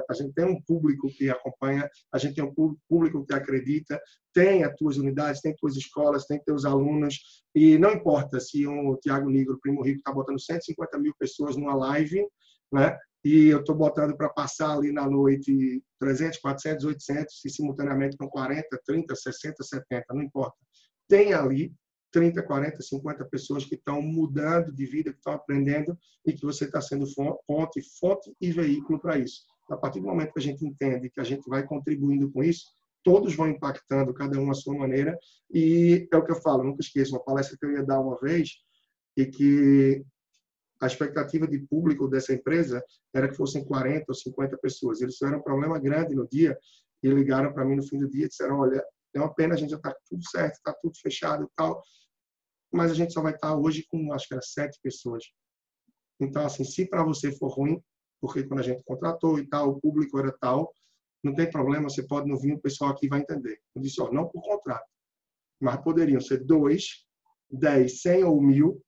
a 0.08 0.14
gente 0.14 0.32
tem 0.34 0.44
um 0.44 0.62
público 0.62 1.08
que 1.08 1.28
acompanha, 1.28 1.90
a 2.12 2.18
gente 2.18 2.36
tem 2.36 2.44
um 2.44 2.54
público 2.88 3.26
que 3.26 3.34
acredita, 3.34 4.00
tem 4.32 4.62
as 4.62 4.74
tuas 4.76 4.96
unidades, 4.98 5.40
tem 5.40 5.54
tuas 5.56 5.76
escolas, 5.76 6.26
tem 6.26 6.40
teus 6.44 6.64
alunos 6.64 7.42
e 7.54 7.76
não 7.76 7.90
importa 7.90 8.38
se 8.38 8.64
o 8.66 8.96
Tiago 8.98 9.28
Negro, 9.28 9.58
Primo 9.60 9.82
Rico, 9.82 9.98
está 9.98 10.12
botando 10.12 10.40
150 10.40 10.96
mil 10.98 11.14
pessoas 11.18 11.56
numa 11.56 11.74
live, 11.74 12.24
né? 12.72 12.96
E 13.24 13.48
eu 13.48 13.60
estou 13.60 13.74
botando 13.74 14.16
para 14.16 14.28
passar 14.28 14.76
ali 14.76 14.90
na 14.90 15.08
noite 15.08 15.82
300, 16.00 16.38
400, 16.40 16.84
800, 16.84 17.44
e 17.44 17.50
simultaneamente 17.50 18.16
com 18.16 18.28
40, 18.28 18.80
30, 18.84 19.14
60, 19.14 19.62
70, 19.62 20.04
não 20.10 20.22
importa 20.22 20.56
tem 21.08 21.32
ali 21.32 21.74
30, 22.12 22.42
40, 22.42 22.82
50 22.82 23.24
pessoas 23.24 23.64
que 23.64 23.74
estão 23.74 24.02
mudando 24.02 24.72
de 24.72 24.84
vida, 24.84 25.10
que 25.10 25.18
estão 25.18 25.32
aprendendo 25.32 25.98
e 26.26 26.32
que 26.32 26.44
você 26.44 26.66
está 26.66 26.80
sendo 26.80 27.06
fonte, 27.06 27.80
fonte 27.98 28.32
e 28.40 28.52
veículo 28.52 29.00
para 29.00 29.18
isso. 29.18 29.42
A 29.70 29.76
partir 29.76 30.00
do 30.00 30.06
momento 30.06 30.32
que 30.32 30.38
a 30.38 30.42
gente 30.42 30.64
entende 30.64 31.10
que 31.10 31.20
a 31.20 31.24
gente 31.24 31.48
vai 31.48 31.66
contribuindo 31.66 32.30
com 32.30 32.44
isso, 32.44 32.66
todos 33.02 33.34
vão 33.34 33.48
impactando, 33.48 34.14
cada 34.14 34.38
um 34.38 34.50
à 34.50 34.54
sua 34.54 34.76
maneira. 34.76 35.18
E 35.52 36.06
é 36.12 36.16
o 36.16 36.24
que 36.24 36.32
eu 36.32 36.40
falo, 36.40 36.62
nunca 36.62 36.82
esqueço, 36.82 37.14
uma 37.14 37.24
palestra 37.24 37.56
que 37.58 37.64
eu 37.64 37.72
ia 37.72 37.82
dar 37.82 38.00
uma 38.00 38.18
vez 38.20 38.50
e 39.16 39.26
que 39.26 40.04
a 40.80 40.86
expectativa 40.86 41.46
de 41.46 41.60
público 41.60 42.08
dessa 42.08 42.32
empresa 42.32 42.84
era 43.14 43.28
que 43.28 43.36
fossem 43.36 43.64
40 43.64 44.04
ou 44.08 44.14
50 44.14 44.58
pessoas. 44.58 45.00
Eles 45.00 45.14
tiveram 45.14 45.38
um 45.38 45.42
problema 45.42 45.78
grande 45.78 46.14
no 46.14 46.28
dia 46.28 46.58
e 47.02 47.08
ligaram 47.08 47.52
para 47.52 47.64
mim 47.64 47.76
no 47.76 47.86
fim 47.86 47.98
do 47.98 48.10
dia 48.10 48.26
e 48.26 48.28
disseram, 48.28 48.58
olha, 48.58 48.84
é 49.14 49.20
uma 49.20 49.34
pena, 49.34 49.54
a 49.54 49.56
gente 49.56 49.70
já 49.70 49.76
está 49.76 49.94
tudo 50.08 50.22
certo, 50.28 50.54
está 50.54 50.72
tudo 50.72 50.96
fechado 51.00 51.44
e 51.44 51.48
tal. 51.56 51.82
Mas 52.72 52.90
a 52.90 52.94
gente 52.94 53.12
só 53.12 53.20
vai 53.20 53.34
estar 53.34 53.48
tá 53.48 53.56
hoje 53.56 53.84
com, 53.88 54.12
acho 54.12 54.28
que 54.28 54.34
era 54.34 54.42
sete 54.42 54.78
pessoas. 54.82 55.24
Então, 56.20 56.44
assim, 56.44 56.64
se 56.64 56.86
para 56.86 57.04
você 57.04 57.32
for 57.32 57.48
ruim, 57.48 57.82
porque 58.20 58.44
quando 58.44 58.60
a 58.60 58.62
gente 58.62 58.82
contratou 58.84 59.38
e 59.38 59.48
tal, 59.48 59.70
o 59.70 59.80
público 59.80 60.18
era 60.18 60.32
tal, 60.40 60.72
não 61.22 61.34
tem 61.34 61.50
problema, 61.50 61.88
você 61.88 62.06
pode 62.06 62.28
não 62.28 62.38
vir, 62.38 62.54
o 62.54 62.60
pessoal 62.60 62.90
aqui 62.90 63.08
vai 63.08 63.20
entender. 63.20 63.58
Eu 63.74 63.82
disse, 63.82 64.00
ó, 64.00 64.10
não 64.10 64.28
por 64.28 64.42
contrato, 64.42 64.86
mas 65.60 65.82
poderiam 65.82 66.20
ser 66.20 66.44
dois, 66.44 67.04
dez, 67.50 68.00
cem 68.00 68.24
ou 68.24 68.40
mil, 68.40 68.82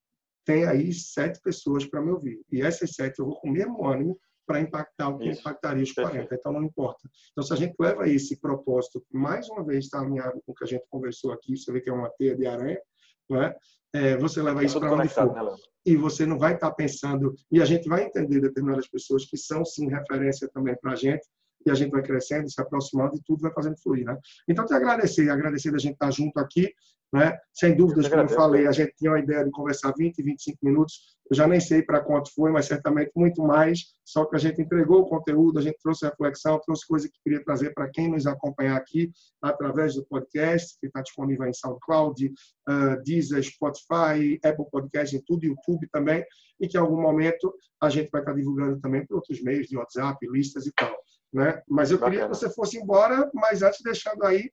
tem 0.44 0.66
aí 0.66 0.92
sete 0.92 1.40
pessoas 1.40 1.86
para 1.86 2.02
me 2.02 2.10
ouvir. 2.10 2.40
E 2.50 2.62
essas 2.62 2.92
sete 2.92 3.18
eu 3.18 3.26
vou 3.26 3.40
com 3.40 3.48
o 3.48 3.52
mesmo 3.52 3.86
ânimo 3.86 4.18
para 4.46 4.60
impactar 4.60 5.08
o 5.08 5.18
que 5.18 5.30
Isso. 5.30 5.40
impactaria 5.40 5.82
os 5.82 5.92
40. 5.92 6.12
Perfeito. 6.12 6.40
Então, 6.40 6.52
não 6.52 6.62
importa. 6.62 7.08
Então, 7.32 7.44
se 7.44 7.52
a 7.52 7.56
gente 7.56 7.74
leva 7.78 8.08
esse 8.08 8.40
propósito, 8.40 9.04
mais 9.12 9.48
uma 9.48 9.64
vez 9.64 9.84
está 9.84 10.00
alinhado 10.00 10.40
com 10.44 10.52
o 10.52 10.54
que 10.54 10.64
a 10.64 10.66
gente 10.66 10.84
conversou 10.88 11.32
aqui, 11.32 11.56
você 11.56 11.72
vê 11.72 11.80
que 11.80 11.90
é 11.90 11.92
uma 11.92 12.10
teia 12.10 12.36
de 12.36 12.46
aranha, 12.46 12.80
não 13.28 13.42
é? 13.42 13.56
É, 13.94 14.16
você 14.16 14.42
leva 14.42 14.64
isso 14.64 14.78
para 14.78 14.92
onde 14.92 15.08
for. 15.08 15.32
Né, 15.32 15.56
e 15.86 15.96
você 15.96 16.24
não 16.26 16.38
vai 16.38 16.54
estar 16.54 16.70
tá 16.70 16.74
pensando, 16.74 17.34
e 17.50 17.60
a 17.60 17.64
gente 17.64 17.88
vai 17.88 18.04
entender 18.04 18.40
determinadas 18.40 18.88
pessoas 18.88 19.24
que 19.26 19.36
são, 19.36 19.64
sim, 19.64 19.88
referência 19.88 20.48
também 20.48 20.74
para 20.80 20.92
a 20.92 20.96
gente, 20.96 21.26
e 21.66 21.70
a 21.70 21.74
gente 21.74 21.90
vai 21.90 22.02
crescendo, 22.02 22.50
se 22.50 22.60
aproximando 22.60 23.16
e 23.16 23.22
tudo 23.24 23.42
vai 23.42 23.52
fazendo 23.52 23.76
fluir, 23.82 24.04
né? 24.04 24.18
Então, 24.48 24.64
te 24.64 24.74
agradecer, 24.74 25.28
agradecer 25.30 25.70
da 25.70 25.78
gente 25.78 25.94
estar 25.94 26.06
tá 26.06 26.12
junto 26.12 26.38
aqui, 26.38 26.72
né? 27.14 27.38
Sem 27.52 27.76
dúvidas, 27.76 28.08
como 28.08 28.22
eu 28.22 28.28
falei, 28.28 28.66
a 28.66 28.72
gente 28.72 28.92
tinha 28.96 29.12
uma 29.12 29.20
ideia 29.20 29.44
de 29.44 29.50
conversar 29.52 29.92
20, 29.96 30.20
25 30.20 30.58
minutos. 30.62 31.14
Eu 31.30 31.36
já 31.36 31.46
nem 31.46 31.60
sei 31.60 31.80
para 31.80 32.00
quanto 32.00 32.34
foi, 32.34 32.50
mas 32.50 32.66
certamente 32.66 33.12
muito 33.14 33.40
mais. 33.40 33.94
Só 34.04 34.24
que 34.24 34.34
a 34.34 34.38
gente 34.38 34.60
entregou 34.60 35.02
o 35.02 35.06
conteúdo, 35.06 35.60
a 35.60 35.62
gente 35.62 35.78
trouxe 35.80 36.04
reflexão, 36.04 36.60
trouxe 36.66 36.84
coisas 36.84 37.08
que 37.08 37.16
queria 37.22 37.42
trazer 37.44 37.72
para 37.72 37.88
quem 37.88 38.10
nos 38.10 38.26
acompanhar 38.26 38.76
aqui 38.76 39.12
através 39.40 39.94
do 39.94 40.04
podcast, 40.04 40.76
que 40.80 40.88
está 40.88 41.00
disponível 41.02 41.46
em 41.46 41.54
SoundCloud, 41.54 42.26
uh, 42.26 43.02
Deezer, 43.04 43.44
Spotify, 43.44 44.40
Apple 44.44 44.66
Podcast, 44.70 45.16
em 45.16 45.22
tudo, 45.24 45.46
YouTube 45.46 45.88
também, 45.92 46.24
e 46.60 46.66
que 46.66 46.76
em 46.76 46.80
algum 46.80 47.00
momento 47.00 47.54
a 47.80 47.88
gente 47.88 48.10
vai 48.10 48.22
estar 48.22 48.32
tá 48.32 48.36
divulgando 48.36 48.80
também 48.80 49.06
por 49.06 49.14
outros 49.16 49.40
meios 49.40 49.68
de 49.68 49.76
WhatsApp, 49.76 50.18
listas 50.28 50.66
e 50.66 50.72
tal. 50.72 50.92
Né? 51.34 51.60
Mas 51.68 51.90
eu 51.90 51.98
queria 51.98 52.22
que 52.22 52.28
você 52.28 52.48
fosse 52.48 52.78
embora, 52.78 53.28
mas 53.34 53.60
antes 53.60 53.82
deixando 53.82 54.24
aí 54.24 54.52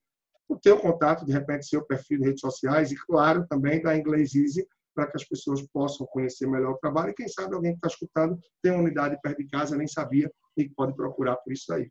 o 0.49 0.57
teu 0.57 0.79
contato, 0.79 1.23
de 1.23 1.31
repente, 1.31 1.67
seu 1.67 1.85
perfil 1.85 2.17
de 2.17 2.25
redes 2.25 2.41
sociais 2.41 2.91
e, 2.91 2.95
claro, 3.05 3.45
também 3.47 3.79
da 3.79 3.95
Inglês 3.95 4.33
Easy, 4.33 4.67
para 4.93 5.05
que 5.05 5.15
as 5.15 5.23
pessoas 5.23 5.61
possam 5.71 6.07
conhecer 6.07 6.47
melhor 6.47 6.71
o 6.71 6.77
trabalho. 6.79 7.11
E 7.11 7.13
quem 7.13 7.27
sabe 7.27 7.53
alguém 7.53 7.73
que 7.73 7.77
está 7.77 7.87
escutando 7.87 8.37
tem 8.63 8.71
uma 8.71 8.81
unidade 8.81 9.17
perto 9.21 9.37
de 9.37 9.47
casa, 9.47 9.77
nem 9.77 9.87
sabia, 9.87 10.29
e 10.57 10.67
pode 10.69 10.95
procurar 10.95 11.37
por 11.37 11.53
isso 11.53 11.71
aí. 11.71 11.89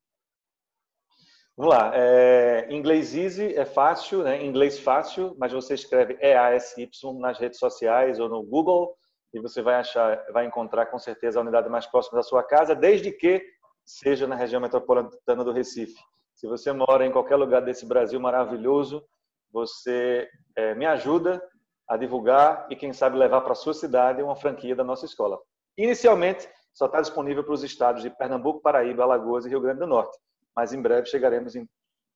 Vamos 1.57 1.73
lá. 1.73 1.93
É, 1.95 2.67
inglês 2.71 3.15
easy 3.15 3.55
é 3.55 3.65
fácil, 3.65 4.25
né? 4.25 4.45
Inglês 4.45 4.79
fácil, 4.79 5.37
mas 5.39 5.53
você 5.53 5.75
escreve 5.75 6.19
E-A-S-Y 6.21 7.19
nas 7.21 7.39
redes 7.39 7.59
sociais 7.61 8.19
ou 8.19 8.29
no 8.29 8.43
Google 8.43 8.95
e 9.33 9.41
você 9.41 9.63
vai 9.63 9.77
achar, 9.77 10.23
vai 10.33 10.47
encontrar 10.47 10.87
com 10.87 10.99
certeza 10.99 11.39
a 11.39 11.43
unidade 11.43 11.69
mais 11.69 11.87
próxima 11.87 12.19
da 12.19 12.23
sua 12.23 12.43
casa, 12.43 12.75
desde 12.75 13.13
que 13.13 13.60
seja 13.99 14.27
na 14.27 14.37
região 14.37 14.61
metropolitana 14.61 15.45
do 15.45 15.53
Recife. 15.53 16.01
Se 16.35 16.47
você 16.47 16.73
mora 16.73 17.05
em 17.05 17.13
qualquer 17.13 17.37
lugar 17.37 17.61
desse 17.61 17.85
Brasil 17.85 18.21
maravilhoso, 18.21 19.05
você 19.53 20.29
é, 20.57 20.75
me 20.75 20.87
ajuda 20.87 21.43
a 21.89 21.97
divulgar 21.97 22.67
e, 22.71 22.77
quem 22.77 22.93
sabe, 22.93 23.19
levar 23.19 23.41
para 23.41 23.53
a 23.53 23.57
sua 23.57 23.75
cidade 23.75 24.23
uma 24.23 24.37
franquia 24.37 24.77
da 24.77 24.85
nossa 24.85 25.05
escola. 25.05 25.39
Inicialmente, 25.77 26.49
só 26.73 26.87
está 26.87 27.01
disponível 27.01 27.43
para 27.43 27.53
os 27.53 27.65
estados 27.65 28.03
de 28.03 28.11
Pernambuco, 28.11 28.63
Paraíba, 28.63 29.03
Alagoas 29.03 29.45
e 29.45 29.49
Rio 29.49 29.61
Grande 29.61 29.81
do 29.81 29.87
Norte. 29.87 30.17
Mas 30.55 30.73
em 30.73 30.81
breve 30.81 31.07
chegaremos 31.09 31.57
em, 31.57 31.69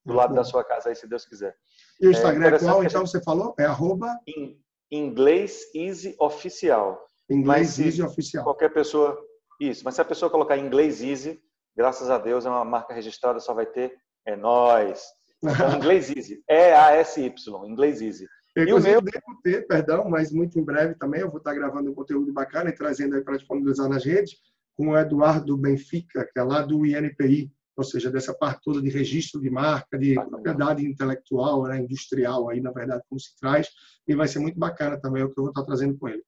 do 0.04 0.14
lado 0.14 0.32
da 0.32 0.44
sua 0.44 0.62
casa, 0.62 0.90
aí, 0.90 0.94
se 0.94 1.08
Deus 1.08 1.26
quiser. 1.26 1.56
E 2.00 2.06
o 2.06 2.10
Instagram 2.10 2.50
é, 2.50 2.54
é 2.54 2.58
qual, 2.58 2.84
então, 2.84 3.04
você 3.04 3.20
falou? 3.22 3.54
É 3.58 3.64
arroba? 3.64 4.16
In, 4.28 4.56
inglês 4.90 5.74
Easy 5.74 6.14
Oficial. 6.20 7.04
Inglês 7.28 7.80
Easy 7.80 8.02
Oficial. 8.02 8.44
Qualquer 8.44 8.72
pessoa... 8.72 9.18
Isso, 9.60 9.84
mas 9.84 9.94
se 9.94 10.00
a 10.00 10.04
pessoa 10.04 10.30
colocar 10.30 10.56
inglês 10.56 11.02
Easy, 11.02 11.40
graças 11.76 12.10
a 12.10 12.18
Deus 12.18 12.46
é 12.46 12.48
uma 12.48 12.64
marca 12.64 12.94
registrada, 12.94 13.40
só 13.40 13.54
vai 13.54 13.66
ter 13.66 13.94
é 14.26 14.36
nós. 14.36 15.02
Então, 15.42 15.52
inglês 15.76 16.10
easy. 16.14 16.42
E-A-S-Y, 16.48 17.66
inglês 17.66 18.00
easy. 18.00 18.26
e 18.56 18.72
o 18.72 18.80
meu... 18.80 19.00
devo 19.00 19.40
ter, 19.42 19.66
perdão, 19.66 20.08
mas 20.08 20.32
muito 20.32 20.58
em 20.58 20.64
breve 20.64 20.94
também 20.94 21.20
eu 21.20 21.30
vou 21.30 21.38
estar 21.38 21.54
gravando 21.54 21.90
um 21.90 21.94
conteúdo 21.94 22.32
bacana 22.32 22.70
e 22.70 22.74
trazendo 22.74 23.16
aí 23.16 23.22
para 23.22 23.36
disponibilizar 23.36 23.88
nas 23.88 24.04
redes 24.04 24.36
com 24.76 24.88
o 24.88 24.98
Eduardo 24.98 25.56
Benfica, 25.56 26.28
que 26.32 26.38
é 26.38 26.42
lá 26.42 26.62
do 26.62 26.84
INPI, 26.84 27.52
ou 27.76 27.84
seja, 27.84 28.10
dessa 28.10 28.32
parte 28.32 28.60
toda 28.64 28.80
de 28.80 28.88
registro 28.88 29.40
de 29.40 29.50
marca, 29.50 29.98
de 29.98 30.14
propriedade 30.14 30.84
intelectual, 30.84 31.64
né, 31.64 31.78
industrial, 31.78 32.48
aí 32.48 32.60
na 32.60 32.70
verdade 32.70 33.02
como 33.08 33.20
se 33.20 33.36
traz, 33.36 33.68
e 34.06 34.14
vai 34.14 34.28
ser 34.28 34.38
muito 34.38 34.58
bacana 34.58 35.00
também 35.00 35.22
o 35.22 35.32
que 35.32 35.38
eu 35.38 35.44
vou 35.44 35.50
estar 35.50 35.64
trazendo 35.64 35.96
com 35.98 36.08
ele. 36.08 36.22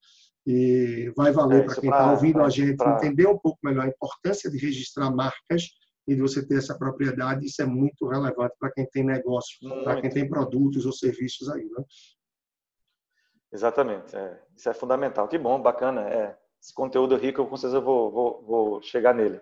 E 0.47 1.13
vai 1.17 1.33
valer 1.33 1.63
é, 1.63 1.65
para 1.65 1.75
quem 1.75 1.91
está 1.91 2.13
ouvindo 2.13 2.35
pra, 2.35 2.47
a 2.47 2.51
gente 2.51 2.77
pra... 2.77 2.97
entender 2.97 3.27
um 3.27 3.37
pouco 3.37 3.59
melhor 3.65 3.85
a 3.85 3.89
importância 3.89 4.49
de 4.49 4.57
registrar 4.59 5.11
marcas 5.11 5.71
e 6.07 6.15
de 6.15 6.21
você 6.21 6.47
ter 6.47 6.59
essa 6.59 6.79
propriedade, 6.79 7.47
isso 7.47 7.61
é 7.61 7.67
muito 7.67 8.07
relevante 8.07 8.55
para 8.61 8.71
quem 8.71 8.87
tem 8.87 9.03
negócio, 9.03 9.59
para 9.83 10.01
quem 10.01 10.09
tem 10.09 10.29
produtos 10.29 10.87
ou 10.87 10.93
serviços 10.93 11.49
aí, 11.49 11.65
né? 11.65 11.85
Exatamente, 13.53 14.15
é, 14.15 14.41
isso 14.57 14.69
é 14.69 14.75
fundamental. 14.75 15.27
Que 15.27 15.37
bom, 15.37 15.61
bacana, 15.61 16.03
é, 16.03 16.37
esse 16.63 16.73
conteúdo 16.73 17.17
rico, 17.17 17.41
eu 17.41 17.47
com 17.47 17.57
certeza 17.57 17.81
vou, 17.81 18.13
vou, 18.13 18.45
vou 18.47 18.83
chegar 18.83 19.15
nele. 19.15 19.41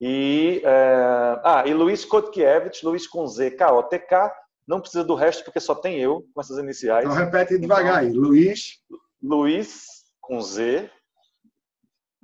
E, 0.00 0.60
é, 0.64 1.40
ah, 1.44 1.62
e 1.64 1.72
Luiz 1.72 2.04
Kotkiewicz, 2.04 2.82
Luiz 2.82 3.06
com 3.06 3.24
Z, 3.26 3.52
K-O-T-K, 3.52 4.34
não 4.66 4.80
precisa 4.80 5.04
do 5.04 5.14
resto 5.14 5.44
porque 5.44 5.60
só 5.60 5.74
tem 5.74 6.00
eu 6.00 6.26
com 6.34 6.40
essas 6.40 6.58
iniciais. 6.58 7.04
Então 7.04 7.16
repete 7.16 7.58
devagar 7.58 8.04
então, 8.04 8.10
aí, 8.10 8.12
Luiz. 8.12 8.80
Luiz 9.22 10.01
com 10.22 10.40
Z, 10.40 10.90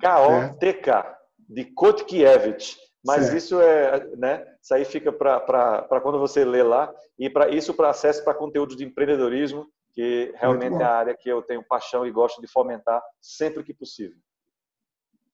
K-O-T-K, 0.01 1.19
de 1.37 1.65
Kotkiewicz. 1.65 2.77
Mas 3.05 3.25
certo. 3.25 3.37
isso 3.37 3.61
é, 3.61 4.07
né? 4.17 4.45
Isso 4.61 4.73
aí 4.73 4.83
fica 4.83 5.11
para 5.11 6.01
quando 6.01 6.19
você 6.19 6.43
lê 6.43 6.63
lá 6.63 6.93
e 7.17 7.29
para 7.29 7.49
isso 7.49 7.73
para 7.73 7.89
acesso 7.89 8.23
para 8.23 8.33
conteúdo 8.33 8.75
de 8.75 8.83
empreendedorismo, 8.83 9.67
que 9.93 10.33
realmente 10.35 10.81
é 10.81 10.83
a 10.83 10.95
área 10.95 11.15
que 11.15 11.29
eu 11.29 11.41
tenho 11.41 11.63
paixão 11.63 12.05
e 12.05 12.11
gosto 12.11 12.41
de 12.41 12.47
fomentar 12.47 13.01
sempre 13.21 13.63
que 13.63 13.73
possível. 13.73 14.17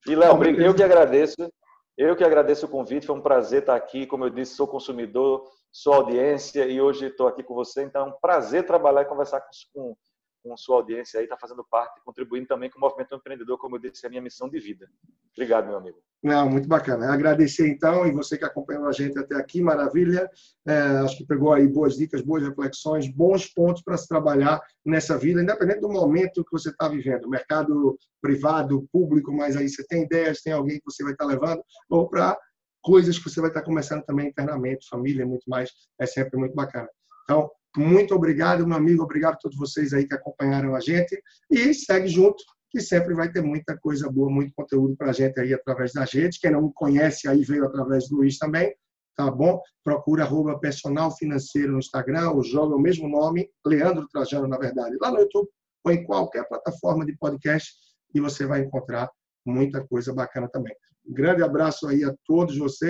E 0.07 0.15
Léo, 0.15 0.43
eu 0.61 0.75
que 0.75 0.83
agradeço, 0.83 1.51
eu 1.97 2.15
que 2.15 2.23
agradeço 2.23 2.67
o 2.67 2.69
convite, 2.69 3.07
foi 3.07 3.15
um 3.15 3.21
prazer 3.21 3.61
estar 3.61 3.75
aqui. 3.75 4.05
Como 4.05 4.25
eu 4.25 4.29
disse, 4.29 4.55
sou 4.55 4.67
consumidor, 4.67 5.49
sou 5.71 5.93
audiência 5.93 6.65
e 6.65 6.79
hoje 6.79 7.07
estou 7.07 7.27
aqui 7.27 7.41
com 7.41 7.55
você. 7.55 7.83
Então, 7.83 8.05
é 8.05 8.09
um 8.09 8.19
prazer 8.21 8.65
trabalhar 8.65 9.01
e 9.01 9.05
conversar 9.05 9.43
com, 9.73 9.97
com 10.45 10.55
sua 10.55 10.77
audiência 10.77 11.19
aí, 11.19 11.23
está 11.23 11.35
fazendo 11.35 11.63
parte, 11.63 11.99
contribuindo 12.05 12.45
também 12.45 12.69
com 12.69 12.77
o 12.77 12.81
movimento 12.81 13.15
empreendedor, 13.15 13.57
como 13.57 13.77
eu 13.77 13.79
disse, 13.79 14.05
é 14.05 14.07
a 14.07 14.09
minha 14.11 14.21
missão 14.21 14.47
de 14.47 14.59
vida. 14.59 14.87
Obrigado, 15.35 15.67
meu 15.67 15.77
amigo. 15.77 15.97
Não, 16.21 16.47
muito 16.47 16.67
bacana. 16.67 17.11
Agradecer 17.11 17.67
então, 17.67 18.05
e 18.05 18.11
você 18.11 18.37
que 18.37 18.45
acompanhou 18.45 18.87
a 18.87 18.91
gente 18.91 19.17
até 19.17 19.35
aqui, 19.35 19.59
maravilha. 19.59 20.29
É, 20.67 20.77
acho 21.03 21.17
que 21.17 21.25
pegou 21.25 21.51
aí 21.51 21.67
boas 21.67 21.95
dicas, 21.95 22.21
boas 22.21 22.43
reflexões, 22.43 23.07
bons 23.07 23.47
pontos 23.47 23.81
para 23.81 23.97
se 23.97 24.07
trabalhar 24.07 24.61
nessa 24.85 25.17
vida, 25.17 25.41
independente 25.41 25.81
do 25.81 25.89
momento 25.89 26.43
que 26.43 26.51
você 26.51 26.69
está 26.69 26.87
vivendo, 26.87 27.27
mercado 27.27 27.97
privado, 28.21 28.87
público, 28.91 29.31
mas 29.33 29.57
aí 29.57 29.67
você 29.67 29.83
tem 29.87 30.03
ideias, 30.03 30.41
tem 30.41 30.53
alguém 30.53 30.77
que 30.77 30.85
você 30.85 31.03
vai 31.03 31.13
estar 31.13 31.25
tá 31.25 31.31
levando, 31.31 31.63
ou 31.89 32.07
para 32.07 32.37
coisas 32.81 33.17
que 33.17 33.27
você 33.27 33.41
vai 33.41 33.49
estar 33.49 33.61
tá 33.61 33.65
começando 33.65 34.03
também 34.03 34.27
internamente, 34.27 34.87
família, 34.87 35.25
muito 35.25 35.49
mais, 35.49 35.71
é 35.99 36.05
sempre 36.05 36.37
muito 36.37 36.53
bacana. 36.53 36.87
Então, 37.23 37.49
muito 37.77 38.15
obrigado, 38.15 38.67
meu 38.67 38.77
amigo. 38.77 39.03
Obrigado 39.03 39.33
a 39.33 39.37
todos 39.37 39.57
vocês 39.57 39.93
aí 39.93 40.07
que 40.07 40.13
acompanharam 40.13 40.75
a 40.75 40.79
gente. 40.79 41.21
E 41.49 41.73
segue 41.73 42.07
junto, 42.07 42.43
que 42.69 42.81
sempre 42.81 43.13
vai 43.13 43.31
ter 43.31 43.41
muita 43.41 43.77
coisa 43.77 44.09
boa, 44.09 44.29
muito 44.29 44.53
conteúdo 44.55 44.95
para 44.95 45.09
a 45.09 45.13
gente 45.13 45.39
aí 45.39 45.53
através 45.53 45.93
da 45.93 46.05
gente. 46.05 46.39
Quem 46.39 46.51
não 46.51 46.63
me 46.63 46.73
conhece 46.73 47.27
aí 47.27 47.43
veio 47.43 47.65
através 47.65 48.09
do 48.09 48.17
Luiz 48.17 48.37
também. 48.37 48.73
Tá 49.15 49.31
bom? 49.31 49.61
Procura 49.83 50.23
arroba 50.23 50.59
personal 50.59 51.15
financeiro 51.15 51.71
no 51.71 51.79
Instagram 51.79 52.31
ou 52.31 52.43
joga 52.43 52.75
o 52.75 52.79
mesmo 52.79 53.07
nome, 53.07 53.49
Leandro 53.65 54.07
Trajano, 54.09 54.47
na 54.47 54.57
verdade, 54.57 54.97
lá 54.99 55.09
no 55.09 55.19
YouTube 55.19 55.47
ou 55.85 55.91
em 55.91 56.03
qualquer 56.03 56.45
plataforma 56.49 57.05
de 57.05 57.15
podcast 57.17 57.71
e 58.13 58.19
você 58.19 58.45
vai 58.45 58.61
encontrar 58.61 59.09
muita 59.45 59.85
coisa 59.87 60.13
bacana 60.13 60.49
também. 60.49 60.75
Um 61.07 61.13
grande 61.13 61.43
abraço 61.43 61.87
aí 61.87 62.03
a 62.03 62.13
todos 62.25 62.57
vocês. 62.57 62.79